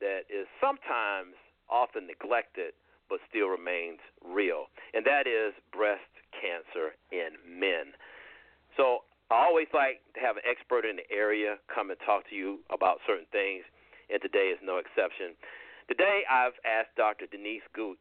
that 0.00 0.24
is 0.32 0.48
sometimes 0.64 1.36
often 1.68 2.08
neglected 2.08 2.72
but 3.12 3.20
still 3.28 3.52
remains 3.52 4.00
real, 4.24 4.72
and 4.96 5.04
that 5.04 5.28
is 5.28 5.52
breast 5.68 6.08
cancer 6.32 6.96
in 7.12 7.36
men. 7.44 7.92
So 8.72 9.04
I 9.28 9.44
always 9.44 9.68
like 9.76 10.00
to 10.16 10.20
have 10.24 10.40
an 10.40 10.48
expert 10.48 10.88
in 10.88 10.96
the 10.96 11.04
area 11.12 11.60
come 11.68 11.92
and 11.92 12.00
talk 12.00 12.24
to 12.32 12.34
you 12.34 12.64
about 12.72 13.04
certain 13.04 13.28
things, 13.28 13.68
and 14.08 14.16
today 14.24 14.48
is 14.48 14.56
no 14.64 14.80
exception. 14.80 15.36
Today 15.92 16.24
I've 16.24 16.56
asked 16.64 16.96
Dr. 16.96 17.28
Denise 17.28 17.68
Gooch 17.76 18.00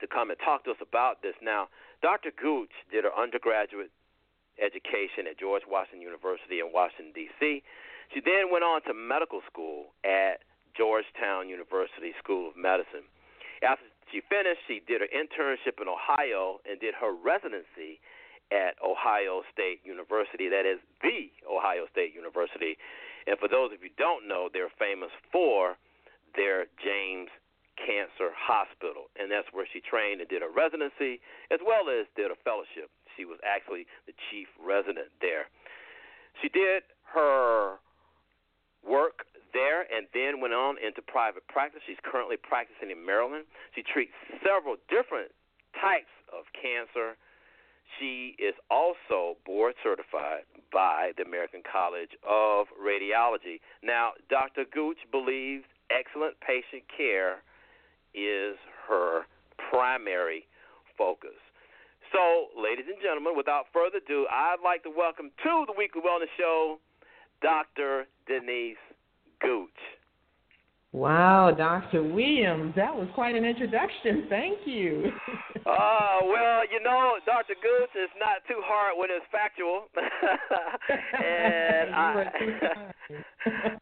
to 0.00 0.08
come 0.08 0.32
and 0.32 0.40
talk 0.40 0.64
to 0.64 0.72
us 0.72 0.80
about 0.80 1.20
this. 1.20 1.36
Now, 1.44 1.68
Dr. 2.00 2.32
Gooch 2.32 2.72
did 2.88 3.04
her 3.04 3.12
undergraduate 3.12 3.92
education 4.56 5.28
at 5.28 5.36
George 5.36 5.68
Washington 5.68 6.00
University 6.00 6.64
in 6.64 6.72
Washington, 6.72 7.12
D.C. 7.12 7.60
She 8.16 8.24
then 8.24 8.48
went 8.48 8.64
on 8.64 8.80
to 8.88 8.96
medical 8.96 9.44
school 9.44 9.92
at 10.08 10.40
Georgetown 10.72 11.52
University 11.52 12.16
School 12.16 12.48
of 12.48 12.56
Medicine. 12.56 13.04
After 13.64 13.88
she 14.12 14.20
finished, 14.28 14.60
she 14.68 14.84
did 14.84 15.00
her 15.00 15.08
internship 15.08 15.80
in 15.80 15.88
Ohio 15.88 16.60
and 16.68 16.78
did 16.78 16.94
her 17.00 17.12
residency 17.16 17.98
at 18.52 18.76
Ohio 18.84 19.42
State 19.50 19.80
University. 19.82 20.52
That 20.52 20.68
is 20.68 20.78
the 21.00 21.32
Ohio 21.48 21.88
State 21.90 22.14
University. 22.14 22.76
And 23.26 23.40
for 23.40 23.48
those 23.48 23.72
of 23.72 23.80
you 23.80 23.88
who 23.88 23.96
don't 23.96 24.28
know, 24.28 24.52
they're 24.52 24.72
famous 24.78 25.10
for 25.32 25.80
their 26.36 26.68
James 26.76 27.32
Cancer 27.80 28.30
Hospital. 28.36 29.08
And 29.16 29.32
that's 29.32 29.48
where 29.50 29.66
she 29.66 29.80
trained 29.80 30.20
and 30.20 30.28
did 30.28 30.44
her 30.44 30.52
residency 30.52 31.24
as 31.50 31.58
well 31.64 31.88
as 31.88 32.04
did 32.14 32.30
a 32.30 32.38
fellowship. 32.44 32.92
She 33.16 33.24
was 33.24 33.40
actually 33.42 33.88
the 34.06 34.12
chief 34.30 34.46
resident 34.60 35.08
there. 35.24 35.48
She 36.42 36.52
did 36.52 36.84
her 37.14 37.80
work 38.84 39.24
there 39.54 39.86
and 39.88 40.10
then 40.12 40.42
went 40.42 40.52
on 40.52 40.76
into 40.82 41.00
private 41.00 41.46
practice. 41.48 41.80
She's 41.86 42.02
currently 42.02 42.36
practicing 42.36 42.90
in 42.90 43.00
Maryland. 43.00 43.46
She 43.74 43.82
treats 43.86 44.12
several 44.44 44.76
different 44.90 45.30
types 45.80 46.12
of 46.28 46.44
cancer. 46.52 47.16
She 47.98 48.34
is 48.42 48.54
also 48.68 49.38
board 49.46 49.74
certified 49.82 50.44
by 50.72 51.12
the 51.16 51.22
American 51.22 51.62
College 51.62 52.10
of 52.26 52.66
Radiology. 52.74 53.62
Now, 53.82 54.18
Dr. 54.28 54.66
Gooch 54.66 54.98
believes 55.14 55.64
excellent 55.88 56.34
patient 56.42 56.82
care 56.90 57.46
is 58.14 58.58
her 58.88 59.30
primary 59.70 60.46
focus. 60.98 61.38
So, 62.12 62.50
ladies 62.54 62.86
and 62.86 63.00
gentlemen, 63.02 63.34
without 63.36 63.66
further 63.72 63.98
ado, 63.98 64.26
I'd 64.30 64.62
like 64.62 64.82
to 64.84 64.90
welcome 64.90 65.30
to 65.42 65.64
the 65.66 65.74
Weekly 65.76 66.02
Wellness 66.02 66.30
Show 66.38 66.78
Dr. 67.42 68.06
Denise 68.26 68.83
Gooch. 69.44 69.70
Wow, 70.94 71.50
Dr. 71.50 72.04
Williams, 72.04 72.72
that 72.76 72.94
was 72.94 73.08
quite 73.16 73.34
an 73.34 73.44
introduction. 73.44 74.30
Thank 74.30 74.62
you. 74.64 75.10
uh, 75.66 76.22
well, 76.22 76.62
you 76.70 76.78
know, 76.86 77.18
Dr. 77.26 77.58
Gooch 77.58 77.90
is 77.98 78.14
not 78.14 78.46
too 78.46 78.62
hard 78.62 78.94
when 78.96 79.10
it's 79.10 79.26
factual. 79.34 79.90
and 79.98 81.90
I, 81.98 82.30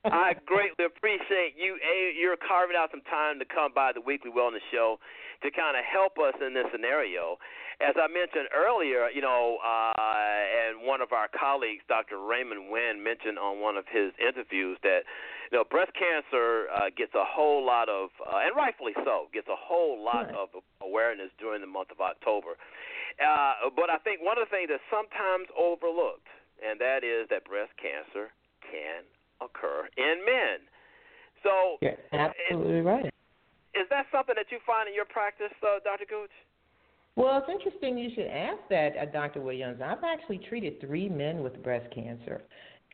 I 0.08 0.32
greatly 0.46 0.86
appreciate 0.86 1.52
you. 1.52 1.76
You're 2.16 2.40
carving 2.40 2.80
out 2.80 2.88
some 2.90 3.04
time 3.12 3.38
to 3.40 3.44
come 3.44 3.72
by 3.74 3.92
the 3.92 4.00
Weekly 4.00 4.30
Wellness 4.32 4.64
Show 4.72 4.96
to 5.42 5.50
kind 5.50 5.76
of 5.76 5.84
help 5.84 6.16
us 6.16 6.32
in 6.40 6.54
this 6.54 6.64
scenario. 6.72 7.36
As 7.82 7.92
I 7.98 8.06
mentioned 8.06 8.48
earlier, 8.54 9.10
you 9.10 9.20
know, 9.20 9.58
uh, 9.60 9.92
and 9.98 10.86
one 10.86 11.02
of 11.02 11.12
our 11.12 11.28
colleagues, 11.28 11.82
Dr. 11.88 12.16
Raymond 12.24 12.70
Wynn, 12.70 13.02
mentioned 13.02 13.38
on 13.38 13.60
one 13.60 13.76
of 13.76 13.84
his 13.90 14.12
interviews 14.16 14.78
that, 14.82 15.02
you 15.50 15.58
know, 15.58 15.64
breast 15.64 15.92
cancer 15.98 16.68
uh, 16.70 16.88
gets 16.96 17.14
a 17.14 17.24
whole 17.24 17.64
lot 17.64 17.88
of, 17.88 18.10
uh, 18.22 18.44
and 18.44 18.54
rightfully 18.54 18.92
so, 19.04 19.28
gets 19.32 19.48
a 19.48 19.58
whole 19.58 19.98
lot 19.98 20.30
right. 20.30 20.36
of 20.36 20.48
awareness 20.80 21.30
during 21.38 21.60
the 21.60 21.66
month 21.66 21.90
of 21.90 22.00
October. 22.00 22.54
Uh, 23.20 23.68
but 23.76 23.90
I 23.90 23.98
think 23.98 24.22
one 24.22 24.38
of 24.38 24.48
the 24.48 24.52
things 24.52 24.68
that's 24.70 24.84
sometimes 24.88 25.48
overlooked, 25.58 26.28
and 26.62 26.80
that 26.80 27.04
is 27.04 27.28
that 27.28 27.44
breast 27.44 27.72
cancer 27.76 28.32
can 28.62 29.04
occur 29.42 29.88
in 29.98 30.24
men. 30.24 30.64
So, 31.42 31.76
You're 31.82 31.98
absolutely 32.12 32.80
is, 32.80 32.86
right. 32.86 33.06
Is 33.74 33.86
that 33.90 34.06
something 34.12 34.36
that 34.36 34.46
you 34.52 34.58
find 34.64 34.88
in 34.88 34.94
your 34.94 35.08
practice, 35.08 35.52
uh, 35.62 35.82
Dr. 35.82 36.06
Gooch? 36.08 36.32
Well, 37.16 37.36
it's 37.38 37.50
interesting 37.50 37.98
you 37.98 38.10
should 38.14 38.28
ask 38.28 38.60
that, 38.70 38.96
uh, 38.96 39.04
Dr. 39.06 39.40
Williams. 39.40 39.80
I've 39.84 40.04
actually 40.04 40.38
treated 40.48 40.80
three 40.80 41.08
men 41.08 41.42
with 41.42 41.62
breast 41.62 41.92
cancer. 41.94 42.42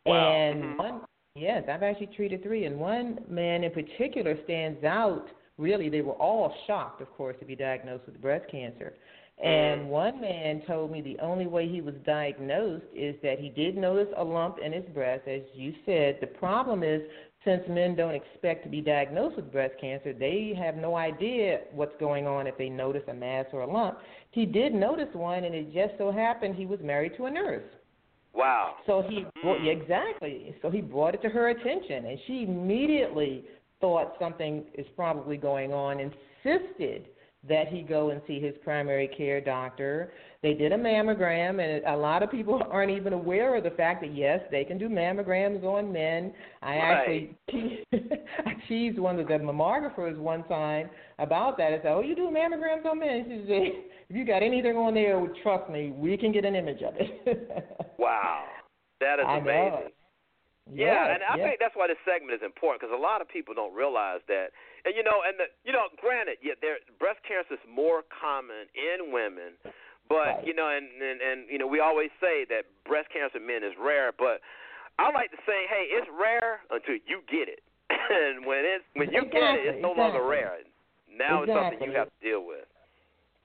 Wow. 0.07 0.33
And 0.33 0.63
mm-hmm. 0.63 0.79
one, 0.79 1.01
yes, 1.35 1.65
I've 1.71 1.83
actually 1.83 2.11
treated 2.17 2.43
three. 2.43 2.65
And 2.65 2.79
one 2.79 3.19
man 3.29 3.65
in 3.65 3.73
particular 3.73 4.37
stands 4.45 4.85
out. 4.85 5.27
Really, 5.57 5.89
they 5.89 6.03
were 6.03 6.13
all 6.13 6.55
shocked, 6.67 7.01
of 7.03 7.11
course, 7.17 7.37
to 7.41 7.45
be 7.45 7.57
diagnosed 7.57 8.07
with 8.07 8.21
breast 8.21 8.49
cancer. 8.51 8.95
And 9.43 9.83
mm-hmm. 9.83 9.91
one 9.91 10.21
man 10.21 10.63
told 10.67 10.91
me 10.91 11.01
the 11.01 11.19
only 11.21 11.47
way 11.47 11.69
he 11.69 11.81
was 11.81 11.95
diagnosed 12.05 12.85
is 12.95 13.15
that 13.23 13.39
he 13.39 13.51
did 13.51 13.77
notice 13.77 14.09
a 14.17 14.25
lump 14.25 14.59
in 14.65 14.73
his 14.73 14.85
breast, 14.93 15.29
as 15.29 15.43
you 15.55 15.75
said. 15.87 16.19
The 16.21 16.27
problem 16.27 16.83
is 16.83 17.03
since 17.45 17.63
men 17.69 17.95
don't 17.95 18.15
expect 18.15 18.65
to 18.65 18.69
be 18.69 18.81
diagnosed 18.81 19.37
with 19.37 19.53
breast 19.53 19.75
cancer, 19.81 20.13
they 20.13 20.55
have 20.59 20.75
no 20.75 20.97
idea 20.97 21.61
what's 21.73 21.95
going 22.01 22.27
on 22.27 22.49
if 22.49 22.59
they 22.59 22.69
notice 22.69 23.05
a 23.09 23.15
mass 23.15 23.47
or 23.53 23.61
a 23.61 23.73
lump. 23.73 23.99
He 24.33 24.45
did 24.45 24.75
notice 24.75 25.09
one, 25.13 25.45
and 25.45 25.55
it 25.55 25.73
just 25.73 25.97
so 25.99 26.11
happened 26.11 26.57
he 26.57 26.67
was 26.67 26.81
married 26.83 27.17
to 27.17 27.27
a 27.27 27.31
nurse. 27.31 27.63
Wow. 28.39 28.77
So 28.87 29.03
he 29.09 29.27
brought, 29.43 29.65
yeah, 29.65 29.73
exactly. 29.73 30.55
So 30.63 30.71
he 30.71 30.81
brought 30.81 31.15
it 31.15 31.23
to 31.23 31.29
her 31.29 31.49
attention, 31.49 32.07
and 32.07 32.19
she 32.29 32.45
immediately 32.45 33.45
thought 33.81 34.15
something 34.21 34.65
is 34.75 34.87
probably 34.95 35.37
going 35.37 35.73
on. 35.73 35.99
Insisted 35.99 37.09
that 37.49 37.69
he 37.69 37.83
go 37.83 38.11
and 38.11 38.21
see 38.27 38.41
his 38.41 38.55
primary 38.63 39.09
care 39.09 39.41
doctor. 39.41 40.13
They 40.43 40.55
did 40.55 40.73
a 40.73 40.77
mammogram, 40.77 41.61
and 41.61 41.85
a 41.85 41.97
lot 41.97 42.23
of 42.23 42.31
people 42.31 42.63
aren't 42.71 42.93
even 42.93 43.13
aware 43.13 43.57
of 43.57 43.65
the 43.65 43.71
fact 43.71 44.03
that 44.03 44.15
yes, 44.15 44.41
they 44.53 44.65
can 44.65 44.79
do 44.79 44.89
mammograms 44.89 45.65
on 45.65 45.93
men. 45.93 46.33
I 46.63 46.77
right. 46.77 47.37
actually 47.49 47.85
I 48.47 48.53
teased 48.69 49.01
one 49.01 49.19
of 49.19 49.27
the 49.27 49.35
mammographers 49.35 50.17
one 50.17 50.45
time 50.45 50.91
about 51.19 51.59
that. 51.59 51.73
I 51.73 51.77
said, 51.79 51.93
"Oh, 51.93 52.03
you 52.03 52.15
do 52.15 52.29
mammograms 52.29 52.87
on 52.87 53.01
men?" 53.01 53.25
She 53.29 53.49
said, 53.49 53.98
"If 54.09 54.17
you 54.17 54.25
got 54.25 54.43
anything 54.43 54.77
on 54.77 54.95
there, 54.95 55.21
trust 55.43 55.71
me, 55.71 55.93
we 55.93 56.17
can 56.17 56.33
get 56.33 56.45
an 56.45 56.55
image 56.55 56.83
of 56.83 56.95
it." 56.97 57.51
wow, 57.99 58.45
that 59.01 59.19
is 59.19 59.27
I 59.27 59.39
amazing. 59.39 59.93
Yeah, 60.69 60.93
yes, 60.93 61.07
and 61.17 61.21
I 61.25 61.35
yes. 61.41 61.45
think 61.49 61.57
that's 61.65 61.77
why 61.77 61.89
this 61.89 62.01
segment 62.05 62.37
is 62.37 62.45
important 62.45 62.85
because 62.85 62.93
a 62.93 63.01
lot 63.01 63.25
of 63.25 63.29
people 63.29 63.57
don't 63.57 63.73
realize 63.73 64.21
that. 64.29 64.53
And 64.85 64.93
you 64.93 65.01
know, 65.01 65.25
and 65.25 65.41
the, 65.41 65.49
you 65.65 65.73
know, 65.73 65.89
granted, 65.97 66.45
yeah, 66.45 66.61
there 66.61 66.77
breast 67.01 67.25
cancer 67.25 67.57
is 67.57 67.65
more 67.65 68.05
common 68.13 68.69
in 68.77 69.09
women, 69.09 69.57
but 70.13 70.41
right. 70.41 70.45
you 70.45 70.53
know, 70.53 70.69
and, 70.69 70.85
and 71.01 71.25
and 71.25 71.39
you 71.49 71.57
know, 71.57 71.67
we 71.67 71.81
always 71.81 72.13
say 72.21 72.45
that 72.53 72.69
breast 72.85 73.09
cancer 73.09 73.41
in 73.41 73.49
men 73.49 73.65
is 73.65 73.73
rare, 73.81 74.13
but 74.13 74.45
I 75.01 75.09
like 75.09 75.33
to 75.33 75.41
say, 75.49 75.65
hey, 75.73 75.89
it's 75.89 76.09
rare 76.13 76.61
until 76.69 77.01
you 77.09 77.25
get 77.33 77.49
it, 77.49 77.65
and 77.89 78.45
when 78.45 78.69
it's 78.69 78.85
when 78.93 79.09
you 79.09 79.25
exactly, 79.25 79.41
get 79.41 79.57
it, 79.57 79.65
it's 79.73 79.81
no 79.81 79.97
exactly. 79.97 80.21
longer 80.21 80.25
rare. 80.29 80.53
Now 81.09 81.49
exactly. 81.49 81.49
it's 81.49 81.57
something 81.57 81.81
you 81.89 81.97
have 81.97 82.13
to 82.13 82.21
deal 82.21 82.45
with. 82.45 82.68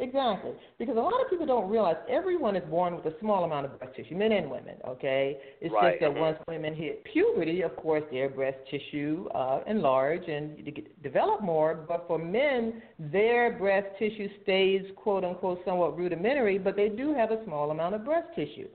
Exactly. 0.03 0.51
Because 0.77 0.97
a 0.97 0.99
lot 0.99 1.21
of 1.21 1.29
people 1.29 1.45
don't 1.45 1.69
realize 1.69 1.95
everyone 2.09 2.55
is 2.57 2.69
born 2.69 2.95
with 2.95 3.05
a 3.05 3.17
small 3.21 3.45
amount 3.45 3.65
of 3.65 3.79
breast 3.79 3.95
tissue, 3.95 4.15
men 4.15 4.33
and 4.33 4.51
women, 4.51 4.75
okay? 4.85 5.37
It's 5.61 5.73
right. 5.73 5.93
just 5.93 6.01
that 6.01 6.11
mm-hmm. 6.11 6.19
once 6.19 6.37
women 6.47 6.75
hit 6.75 7.03
puberty, 7.05 7.61
of 7.61 7.75
course, 7.77 8.03
their 8.11 8.29
breast 8.29 8.57
tissue 8.69 9.27
uh, 9.33 9.61
enlarge 9.65 10.27
and 10.27 10.69
develop 11.01 11.41
more. 11.41 11.86
But 11.88 12.05
for 12.07 12.19
men, 12.19 12.82
their 12.99 13.57
breast 13.57 13.88
tissue 13.97 14.28
stays, 14.43 14.82
quote 14.97 15.23
unquote, 15.23 15.61
somewhat 15.63 15.97
rudimentary, 15.97 16.57
but 16.57 16.75
they 16.75 16.89
do 16.89 17.13
have 17.13 17.32
a 17.32 17.43
small 17.45 17.71
amount 17.71 17.95
of 17.95 18.03
breast 18.03 18.28
tissue. 18.36 18.67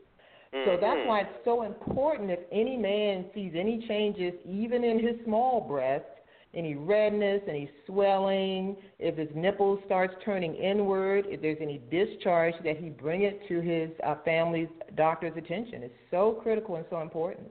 Mm-hmm. 0.54 0.70
So 0.70 0.78
that's 0.80 1.06
why 1.06 1.20
it's 1.20 1.44
so 1.44 1.62
important 1.62 2.30
if 2.30 2.40
any 2.50 2.78
man 2.78 3.26
sees 3.34 3.52
any 3.54 3.84
changes, 3.86 4.32
even 4.46 4.82
in 4.82 4.98
his 4.98 5.16
small 5.26 5.60
breast, 5.60 6.06
any 6.54 6.74
redness, 6.74 7.42
any 7.48 7.70
swelling, 7.86 8.76
if 8.98 9.16
his 9.16 9.28
nipple 9.34 9.80
starts 9.86 10.14
turning 10.24 10.54
inward, 10.54 11.24
if 11.28 11.42
there's 11.42 11.58
any 11.60 11.80
discharge, 11.90 12.54
that 12.64 12.78
he 12.78 12.88
bring 12.88 13.22
it 13.22 13.40
to 13.48 13.60
his 13.60 13.90
uh, 14.04 14.16
family's 14.24 14.68
doctor's 14.96 15.36
attention. 15.36 15.82
It's 15.82 15.94
so 16.10 16.38
critical 16.42 16.76
and 16.76 16.84
so 16.90 17.00
important. 17.00 17.48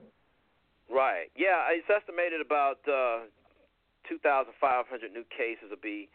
Right. 0.90 1.30
Yeah, 1.36 1.68
it's 1.70 1.86
estimated 1.88 2.40
about 2.44 2.78
uh, 2.88 3.28
2,500 4.08 5.12
new 5.12 5.24
cases 5.30 5.70
will 5.70 5.76
be 5.82 6.08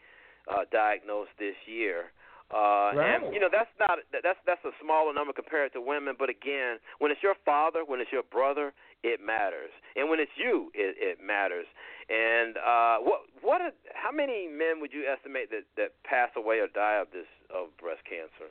uh, 0.50 0.64
diagnosed 0.70 1.30
this 1.38 1.54
year. 1.66 2.12
Uh, 2.52 2.92
right. 2.92 3.16
And 3.16 3.32
you 3.32 3.40
know 3.40 3.48
that's 3.50 3.72
not 3.80 3.98
that's 4.12 4.38
that's 4.44 4.60
a 4.68 4.70
smaller 4.82 5.14
number 5.14 5.32
compared 5.32 5.72
to 5.72 5.80
women. 5.80 6.14
But 6.18 6.28
again, 6.28 6.76
when 6.98 7.10
it's 7.10 7.22
your 7.22 7.34
father, 7.42 7.82
when 7.86 8.00
it's 8.00 8.12
your 8.12 8.22
brother, 8.22 8.74
it 9.02 9.18
matters, 9.24 9.72
and 9.96 10.10
when 10.10 10.20
it's 10.20 10.30
you, 10.36 10.70
it, 10.74 10.94
it 11.00 11.24
matters. 11.24 11.64
And 12.08 12.56
uh, 12.56 12.96
what 12.98 13.20
what 13.42 13.60
are, 13.60 13.72
how 13.94 14.12
many 14.12 14.48
men 14.48 14.80
would 14.80 14.92
you 14.92 15.04
estimate 15.06 15.50
that 15.50 15.64
that 15.76 15.92
pass 16.04 16.30
away 16.36 16.58
or 16.58 16.68
die 16.68 17.00
of 17.00 17.08
this 17.12 17.28
of 17.50 17.76
breast 17.78 18.02
cancer? 18.04 18.50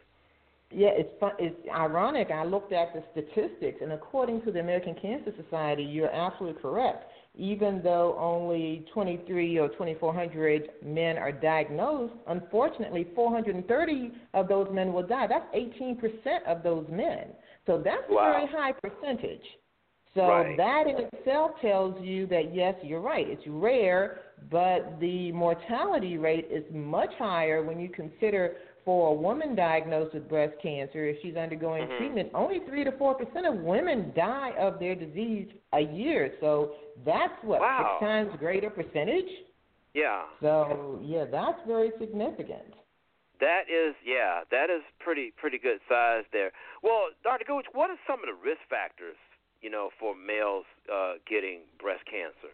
Yeah, 0.76 0.90
it's 0.94 1.10
fun, 1.20 1.34
it's 1.38 1.56
ironic. 1.70 2.32
I 2.32 2.44
looked 2.46 2.74
at 2.74 2.94
the 2.94 3.04
statistics, 3.12 3.80
and 3.82 3.92
according 3.92 4.42
to 4.42 4.52
the 4.52 4.60
American 4.60 4.96
Cancer 5.00 5.32
Society, 5.44 5.84
you're 5.84 6.12
absolutely 6.12 6.60
correct. 6.62 7.06
Even 7.36 7.82
though 7.84 8.16
only 8.20 8.86
23 8.94 9.60
or 9.60 9.70
2,400 9.70 10.70
men 10.84 11.18
are 11.18 11.32
diagnosed, 11.32 12.14
unfortunately, 12.28 13.08
430 13.14 14.12
of 14.34 14.48
those 14.48 14.68
men 14.72 14.94
will 14.94 15.06
die. 15.06 15.28
That's 15.28 15.46
18% 15.56 16.00
of 16.48 16.64
those 16.64 16.86
men. 16.90 17.28
So 17.68 17.82
that's 17.84 18.04
wow. 18.10 18.30
a 18.30 18.34
very 18.34 18.48
high 18.48 18.74
percentage. 18.74 19.46
So 20.16 20.28
right. 20.28 20.56
that 20.58 20.84
in 20.88 21.08
itself 21.12 21.52
tells 21.62 22.00
you 22.02 22.28
that 22.28 22.54
yes, 22.54 22.76
you're 22.84 23.02
right. 23.02 23.28
It's 23.28 23.44
rare, 23.48 24.20
but 24.52 25.00
the 25.00 25.32
mortality 25.32 26.18
rate 26.18 26.48
is 26.52 26.64
much 26.72 27.10
higher 27.18 27.64
when 27.64 27.80
you 27.80 27.90
consider 27.90 28.58
for 28.86 29.10
a 29.10 29.14
woman 29.14 29.56
diagnosed 29.56 30.14
with 30.14 30.28
breast 30.28 30.54
cancer, 30.62 31.06
if 31.06 31.18
she's 31.22 31.36
undergoing 31.38 31.84
mm-hmm. 31.84 31.98
treatment, 31.98 32.30
only 32.34 32.60
three 32.68 32.84
to 32.84 32.92
four 32.98 33.16
percent 33.16 33.46
of 33.46 33.56
women 33.56 34.12
die 34.16 34.52
of 34.60 34.80
their 34.80 34.94
disease 34.94 35.48
a 35.74 35.80
year. 35.80 36.34
So 36.42 36.74
that's 37.06 37.34
what 37.44 37.62
wow. 37.62 37.98
six 38.00 38.06
times 38.06 38.32
greater 38.40 38.70
percentage. 38.70 39.30
Yeah. 39.94 40.24
So 40.42 41.00
yeah, 41.04 41.26
that's 41.32 41.60
very 41.66 41.92
significant. 42.00 42.76
That 43.40 43.64
is, 43.68 43.96
yeah, 44.06 44.42
that 44.52 44.70
is 44.70 44.82
pretty 45.00 45.34
pretty 45.38 45.58
good 45.58 45.80
size 45.90 46.24
there. 46.32 46.52
Well, 46.82 47.08
Dr. 47.24 47.46
Gooch, 47.48 47.66
what 47.74 47.90
are 47.90 48.00
some 48.08 48.20
of 48.20 48.28
the 48.28 48.38
risk 48.40 48.62
factors, 48.70 49.18
you 49.64 49.72
know, 49.72 49.90
for 50.00 50.14
males 50.14 50.66
uh, 50.94 51.14
getting 51.28 51.62
breast 51.80 52.04
cancer? 52.06 52.54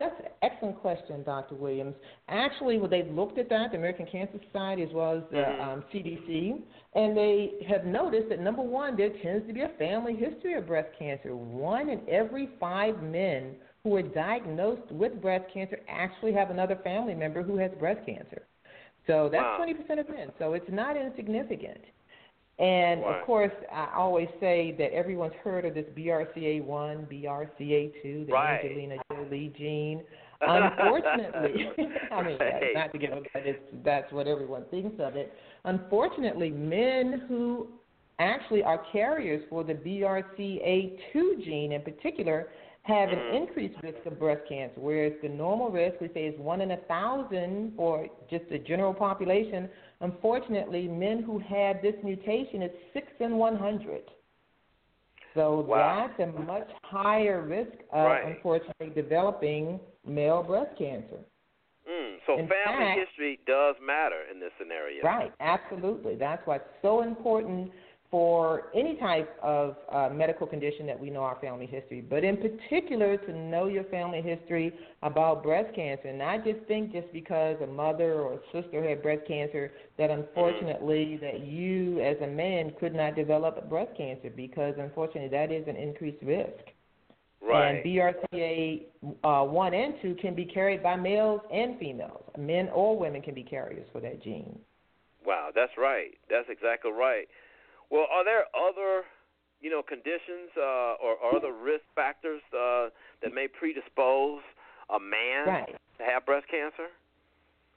That's 0.00 0.14
an 0.20 0.30
excellent 0.42 0.80
question, 0.80 1.24
Dr. 1.24 1.56
Williams. 1.56 1.94
Actually, 2.28 2.78
well, 2.78 2.88
they've 2.88 3.10
looked 3.10 3.36
at 3.36 3.48
that, 3.48 3.72
the 3.72 3.78
American 3.78 4.06
Cancer 4.06 4.38
Society 4.46 4.82
as 4.82 4.90
well 4.92 5.16
as 5.16 5.22
the 5.30 5.38
mm-hmm. 5.38 5.68
um, 5.68 5.84
CDC, 5.92 6.60
and 6.94 7.16
they 7.16 7.66
have 7.68 7.84
noticed 7.84 8.28
that 8.28 8.40
number 8.40 8.62
one, 8.62 8.96
there 8.96 9.10
tends 9.22 9.46
to 9.48 9.52
be 9.52 9.62
a 9.62 9.70
family 9.76 10.14
history 10.14 10.54
of 10.54 10.68
breast 10.68 10.88
cancer. 10.98 11.34
One 11.34 11.88
in 11.88 12.00
every 12.08 12.48
five 12.60 13.02
men 13.02 13.56
who 13.82 13.96
are 13.96 14.02
diagnosed 14.02 14.90
with 14.92 15.20
breast 15.20 15.46
cancer 15.52 15.80
actually 15.88 16.32
have 16.32 16.50
another 16.50 16.78
family 16.84 17.14
member 17.14 17.42
who 17.42 17.58
has 17.58 17.72
breast 17.80 18.06
cancer. 18.06 18.42
So 19.08 19.28
that's 19.32 19.42
wow. 19.42 19.66
20% 19.66 20.00
of 20.00 20.08
men. 20.10 20.30
So 20.38 20.52
it's 20.52 20.70
not 20.70 20.96
insignificant. 20.96 21.80
And 22.58 23.02
right. 23.02 23.20
of 23.20 23.26
course, 23.26 23.52
I 23.72 23.88
always 23.96 24.28
say 24.40 24.74
that 24.78 24.92
everyone's 24.92 25.34
heard 25.44 25.64
of 25.64 25.74
this 25.74 25.86
BRCA1, 25.96 26.66
BRCA2, 26.66 28.26
the 28.26 28.32
right. 28.32 28.60
Angelina 28.64 28.96
Jolie 29.12 29.52
gene. 29.56 30.02
Unfortunately, 30.40 31.68
I 32.12 32.22
mean, 32.22 32.38
right. 32.38 32.62
not 32.74 32.92
to 32.92 32.98
get, 32.98 33.10
but 33.10 33.42
it's, 33.44 33.58
that's 33.84 34.12
what 34.12 34.26
everyone 34.26 34.64
thinks 34.70 35.00
of 35.00 35.16
it. 35.16 35.32
Unfortunately, 35.64 36.50
men 36.50 37.22
who 37.28 37.68
actually 38.20 38.62
are 38.62 38.84
carriers 38.92 39.42
for 39.50 39.64
the 39.64 39.74
BRCA2 39.74 41.44
gene 41.44 41.72
in 41.72 41.82
particular 41.82 42.48
have 42.82 43.10
an 43.10 43.16
mm. 43.16 43.42
increased 43.42 43.76
risk 43.82 43.98
of 44.06 44.18
breast 44.18 44.40
cancer, 44.48 44.80
whereas 44.80 45.12
the 45.22 45.28
normal 45.28 45.70
risk, 45.70 46.00
we 46.00 46.08
say, 46.14 46.26
is 46.26 46.40
one 46.40 46.60
in 46.60 46.70
a 46.70 46.76
thousand 46.88 47.72
for 47.76 48.06
just 48.30 48.48
the 48.48 48.58
general 48.58 48.94
population. 48.94 49.68
Unfortunately, 50.00 50.86
men 50.86 51.22
who 51.22 51.38
have 51.40 51.82
this 51.82 51.94
mutation, 52.04 52.62
it's 52.62 52.76
six 52.92 53.06
in 53.20 53.36
100. 53.36 54.02
So 55.34 55.60
wow. 55.60 56.08
that's 56.16 56.28
a 56.28 56.40
much 56.40 56.68
higher 56.82 57.42
risk 57.42 57.72
of, 57.92 58.06
right. 58.06 58.26
unfortunately, 58.26 58.90
developing 58.94 59.80
male 60.06 60.42
breast 60.42 60.76
cancer. 60.78 61.18
Mm, 61.90 62.16
so 62.26 62.38
in 62.38 62.48
family 62.48 62.84
fact, 62.84 63.00
history 63.08 63.40
does 63.46 63.74
matter 63.84 64.22
in 64.32 64.40
this 64.40 64.50
scenario. 64.60 65.02
Right, 65.02 65.32
absolutely. 65.40 66.16
That's 66.16 66.46
why 66.46 66.56
it's 66.56 66.64
so 66.82 67.02
important 67.02 67.70
for 68.10 68.70
any 68.74 68.96
type 68.96 69.36
of 69.42 69.76
uh, 69.92 70.08
medical 70.10 70.46
condition 70.46 70.86
that 70.86 70.98
we 70.98 71.10
know 71.10 71.20
our 71.20 71.38
family 71.40 71.66
history, 71.66 72.00
but 72.00 72.24
in 72.24 72.38
particular 72.38 73.18
to 73.18 73.36
know 73.36 73.66
your 73.66 73.84
family 73.84 74.22
history 74.22 74.72
about 75.02 75.42
breast 75.42 75.74
cancer. 75.74 76.08
And 76.08 76.22
I 76.22 76.38
just 76.38 76.60
think 76.66 76.92
just 76.92 77.12
because 77.12 77.56
a 77.62 77.66
mother 77.66 78.14
or 78.14 78.34
a 78.34 78.38
sister 78.52 78.82
had 78.82 79.02
breast 79.02 79.26
cancer, 79.28 79.72
that 79.98 80.10
unfortunately 80.10 81.18
that 81.20 81.46
you 81.46 82.00
as 82.00 82.16
a 82.22 82.26
man 82.26 82.72
could 82.80 82.94
not 82.94 83.14
develop 83.14 83.68
breast 83.68 83.90
cancer 83.96 84.30
because 84.34 84.74
unfortunately 84.78 85.28
that 85.28 85.52
is 85.52 85.68
an 85.68 85.76
increased 85.76 86.22
risk. 86.22 86.64
Right. 87.42 87.76
And 87.76 87.84
BRCA 87.84 88.82
uh, 89.22 89.44
one 89.44 89.74
and 89.74 89.94
two 90.02 90.16
can 90.20 90.34
be 90.34 90.44
carried 90.44 90.82
by 90.82 90.96
males 90.96 91.40
and 91.52 91.78
females. 91.78 92.24
Men 92.38 92.68
or 92.74 92.98
women 92.98 93.20
can 93.22 93.34
be 93.34 93.42
carriers 93.42 93.86
for 93.92 94.00
that 94.00 94.22
gene. 94.22 94.58
Wow, 95.24 95.50
that's 95.54 95.72
right. 95.76 96.12
That's 96.30 96.48
exactly 96.48 96.90
right. 96.90 97.28
Well, 97.90 98.06
are 98.10 98.24
there 98.24 98.44
other, 98.54 99.04
you 99.60 99.70
know, 99.70 99.82
conditions 99.82 100.52
uh, 100.56 101.00
or, 101.02 101.16
or 101.22 101.36
other 101.36 101.52
risk 101.52 101.84
factors 101.94 102.42
uh, 102.52 102.88
that 103.22 103.32
may 103.34 103.48
predispose 103.48 104.42
a 104.90 105.00
man 105.00 105.46
right. 105.46 105.76
to 105.98 106.04
have 106.04 106.26
breast 106.26 106.46
cancer? 106.50 106.88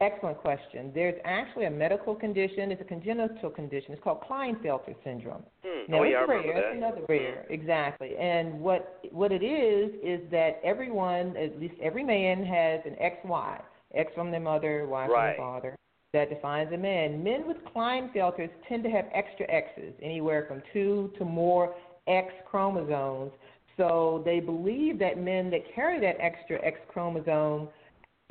Excellent 0.01 0.39
question. 0.39 0.91
There's 0.95 1.20
actually 1.26 1.66
a 1.66 1.72
medical 1.72 2.16
condition. 2.16 2.72
It's 2.72 2.82
a 2.82 2.86
congenital 2.86 3.51
condition. 3.51 3.93
It's 3.93 4.03
called 4.03 4.22
Klinefelter 4.28 4.95
syndrome. 5.03 5.43
Hmm. 5.64 5.91
Now 5.91 5.99
oh, 5.99 6.03
it's 6.03 6.12
yeah, 6.14 6.18
I 6.18 6.26
rare. 6.26 6.41
that. 6.41 6.57
It's 6.57 6.78
another 6.78 7.01
rare, 7.07 7.45
exactly. 7.51 8.18
And 8.18 8.59
what 8.59 8.99
what 9.12 9.32
it 9.32 9.43
is 9.43 9.91
is 10.03 10.20
that 10.32 10.59
everyone, 10.64 11.38
at 11.38 11.59
least 11.59 11.76
every 11.84 12.03
man, 12.03 12.43
has 12.43 12.82
an 12.86 12.95
XY. 12.99 13.62
X 13.93 14.12
from 14.16 14.32
their 14.32 14.39
mother, 14.39 14.88
Y 14.88 15.05
from 15.05 15.14
right. 15.14 15.28
their 15.28 15.38
father. 15.38 15.78
That 16.14 16.30
defines 16.30 16.74
a 16.74 16.78
man. 16.78 17.24
Men 17.24 17.47
with 17.47 17.57
Klinefelters 17.74 18.49
tend 18.68 18.84
to 18.84 18.89
have 18.89 19.05
extra 19.14 19.49
X's, 19.49 19.93
anywhere 20.01 20.45
from 20.45 20.62
two 20.74 21.12
to 21.18 21.24
more 21.24 21.74
X 22.07 22.34
chromosomes. 22.49 23.32
So 23.78 24.22
they 24.26 24.41
believe 24.41 24.99
that 24.99 25.18
men 25.18 25.49
that 25.51 25.62
carry 25.74 25.99
that 26.01 26.18
extra 26.20 26.64
X 26.66 26.78
chromosome 26.89 27.70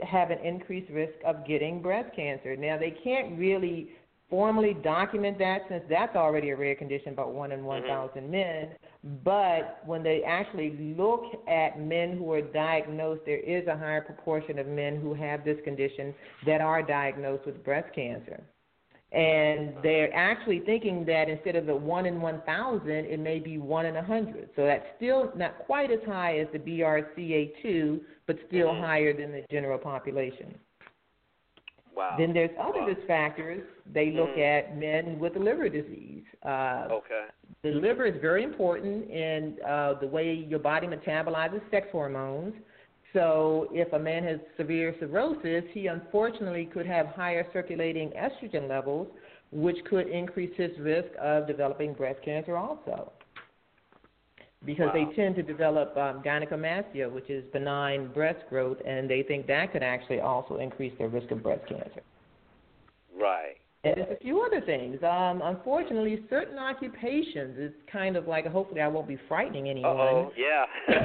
have 0.02 0.30
an 0.30 0.38
increased 0.40 0.90
risk 0.90 1.14
of 1.26 1.46
getting 1.46 1.80
breast 1.80 2.14
cancer. 2.14 2.54
Now, 2.56 2.78
they 2.78 2.94
can't 3.02 3.38
really 3.38 3.90
formally 4.30 4.74
document 4.74 5.38
that 5.38 5.62
since 5.68 5.82
that's 5.90 6.16
already 6.16 6.50
a 6.50 6.56
rare 6.56 6.76
condition, 6.76 7.12
about 7.12 7.32
one 7.32 7.52
in 7.52 7.64
1,000 7.64 8.22
mm-hmm. 8.22 8.30
men. 8.30 8.68
But 9.24 9.82
when 9.84 10.02
they 10.02 10.22
actually 10.22 10.94
look 10.96 11.24
at 11.48 11.80
men 11.80 12.16
who 12.16 12.32
are 12.32 12.40
diagnosed, 12.40 13.22
there 13.26 13.40
is 13.40 13.66
a 13.66 13.76
higher 13.76 14.00
proportion 14.00 14.58
of 14.58 14.66
men 14.66 15.00
who 15.00 15.12
have 15.14 15.44
this 15.44 15.58
condition 15.64 16.14
that 16.46 16.60
are 16.60 16.82
diagnosed 16.82 17.44
with 17.44 17.62
breast 17.64 17.92
cancer. 17.94 18.42
And 19.12 19.74
they're 19.82 20.14
actually 20.14 20.60
thinking 20.60 21.04
that 21.06 21.28
instead 21.28 21.56
of 21.56 21.66
the 21.66 21.74
one 21.74 22.06
in 22.06 22.20
1,000, 22.20 22.88
it 22.88 23.18
may 23.18 23.40
be 23.40 23.58
one 23.58 23.86
in 23.86 23.96
a 23.96 24.04
100. 24.04 24.50
So 24.54 24.64
that's 24.64 24.86
still 24.96 25.32
not 25.34 25.58
quite 25.66 25.90
as 25.90 25.98
high 26.06 26.38
as 26.38 26.46
the 26.52 26.60
BRCA2, 26.60 28.00
but 28.28 28.36
still 28.46 28.68
mm-hmm. 28.68 28.82
higher 28.82 29.12
than 29.12 29.32
the 29.32 29.44
general 29.50 29.78
population. 29.78 30.54
Wow. 32.00 32.14
Then 32.16 32.32
there's 32.32 32.50
other 32.58 32.80
wow. 32.80 32.86
risk 32.86 33.06
factors. 33.06 33.62
They 33.92 34.10
look 34.10 34.30
mm-hmm. 34.30 34.72
at 34.72 34.78
men 34.78 35.18
with 35.18 35.36
liver 35.36 35.68
disease. 35.68 36.24
Uh, 36.42 36.88
okay. 36.90 37.26
The 37.62 37.72
liver 37.72 38.06
is 38.06 38.18
very 38.22 38.42
important 38.42 39.10
in 39.10 39.56
uh, 39.68 39.94
the 40.00 40.06
way 40.06 40.32
your 40.48 40.60
body 40.60 40.86
metabolizes 40.86 41.60
sex 41.70 41.88
hormones. 41.92 42.54
So 43.12 43.68
if 43.70 43.92
a 43.92 43.98
man 43.98 44.24
has 44.24 44.38
severe 44.56 44.94
cirrhosis, 44.98 45.64
he 45.74 45.88
unfortunately 45.88 46.70
could 46.72 46.86
have 46.86 47.06
higher 47.08 47.46
circulating 47.52 48.12
estrogen 48.12 48.66
levels, 48.66 49.08
which 49.52 49.76
could 49.90 50.08
increase 50.08 50.56
his 50.56 50.70
risk 50.78 51.10
of 51.20 51.46
developing 51.46 51.92
breast 51.92 52.20
cancer 52.24 52.56
also. 52.56 53.12
Because 54.64 54.90
wow. 54.94 55.06
they 55.06 55.16
tend 55.16 55.36
to 55.36 55.42
develop 55.42 55.96
um, 55.96 56.22
gynecomastia, 56.22 57.10
which 57.10 57.30
is 57.30 57.44
benign 57.52 58.12
breast 58.12 58.40
growth, 58.50 58.76
and 58.86 59.08
they 59.08 59.22
think 59.22 59.46
that 59.46 59.72
could 59.72 59.82
actually 59.82 60.20
also 60.20 60.58
increase 60.58 60.92
their 60.98 61.08
risk 61.08 61.30
of 61.30 61.42
breast 61.42 61.66
cancer. 61.66 62.02
Right. 63.18 63.56
And 63.82 63.96
there's 63.96 64.10
a 64.10 64.22
few 64.22 64.42
other 64.42 64.60
things. 64.60 65.02
Um, 65.02 65.40
unfortunately, 65.42 66.22
certain 66.28 66.58
occupations, 66.58 67.56
it's 67.56 67.74
kind 67.90 68.16
of 68.16 68.28
like, 68.28 68.46
hopefully 68.46 68.82
I 68.82 68.88
won't 68.88 69.08
be 69.08 69.18
frightening 69.26 69.70
anyone. 69.70 69.96
oh 69.96 70.32
yeah. 70.36 70.64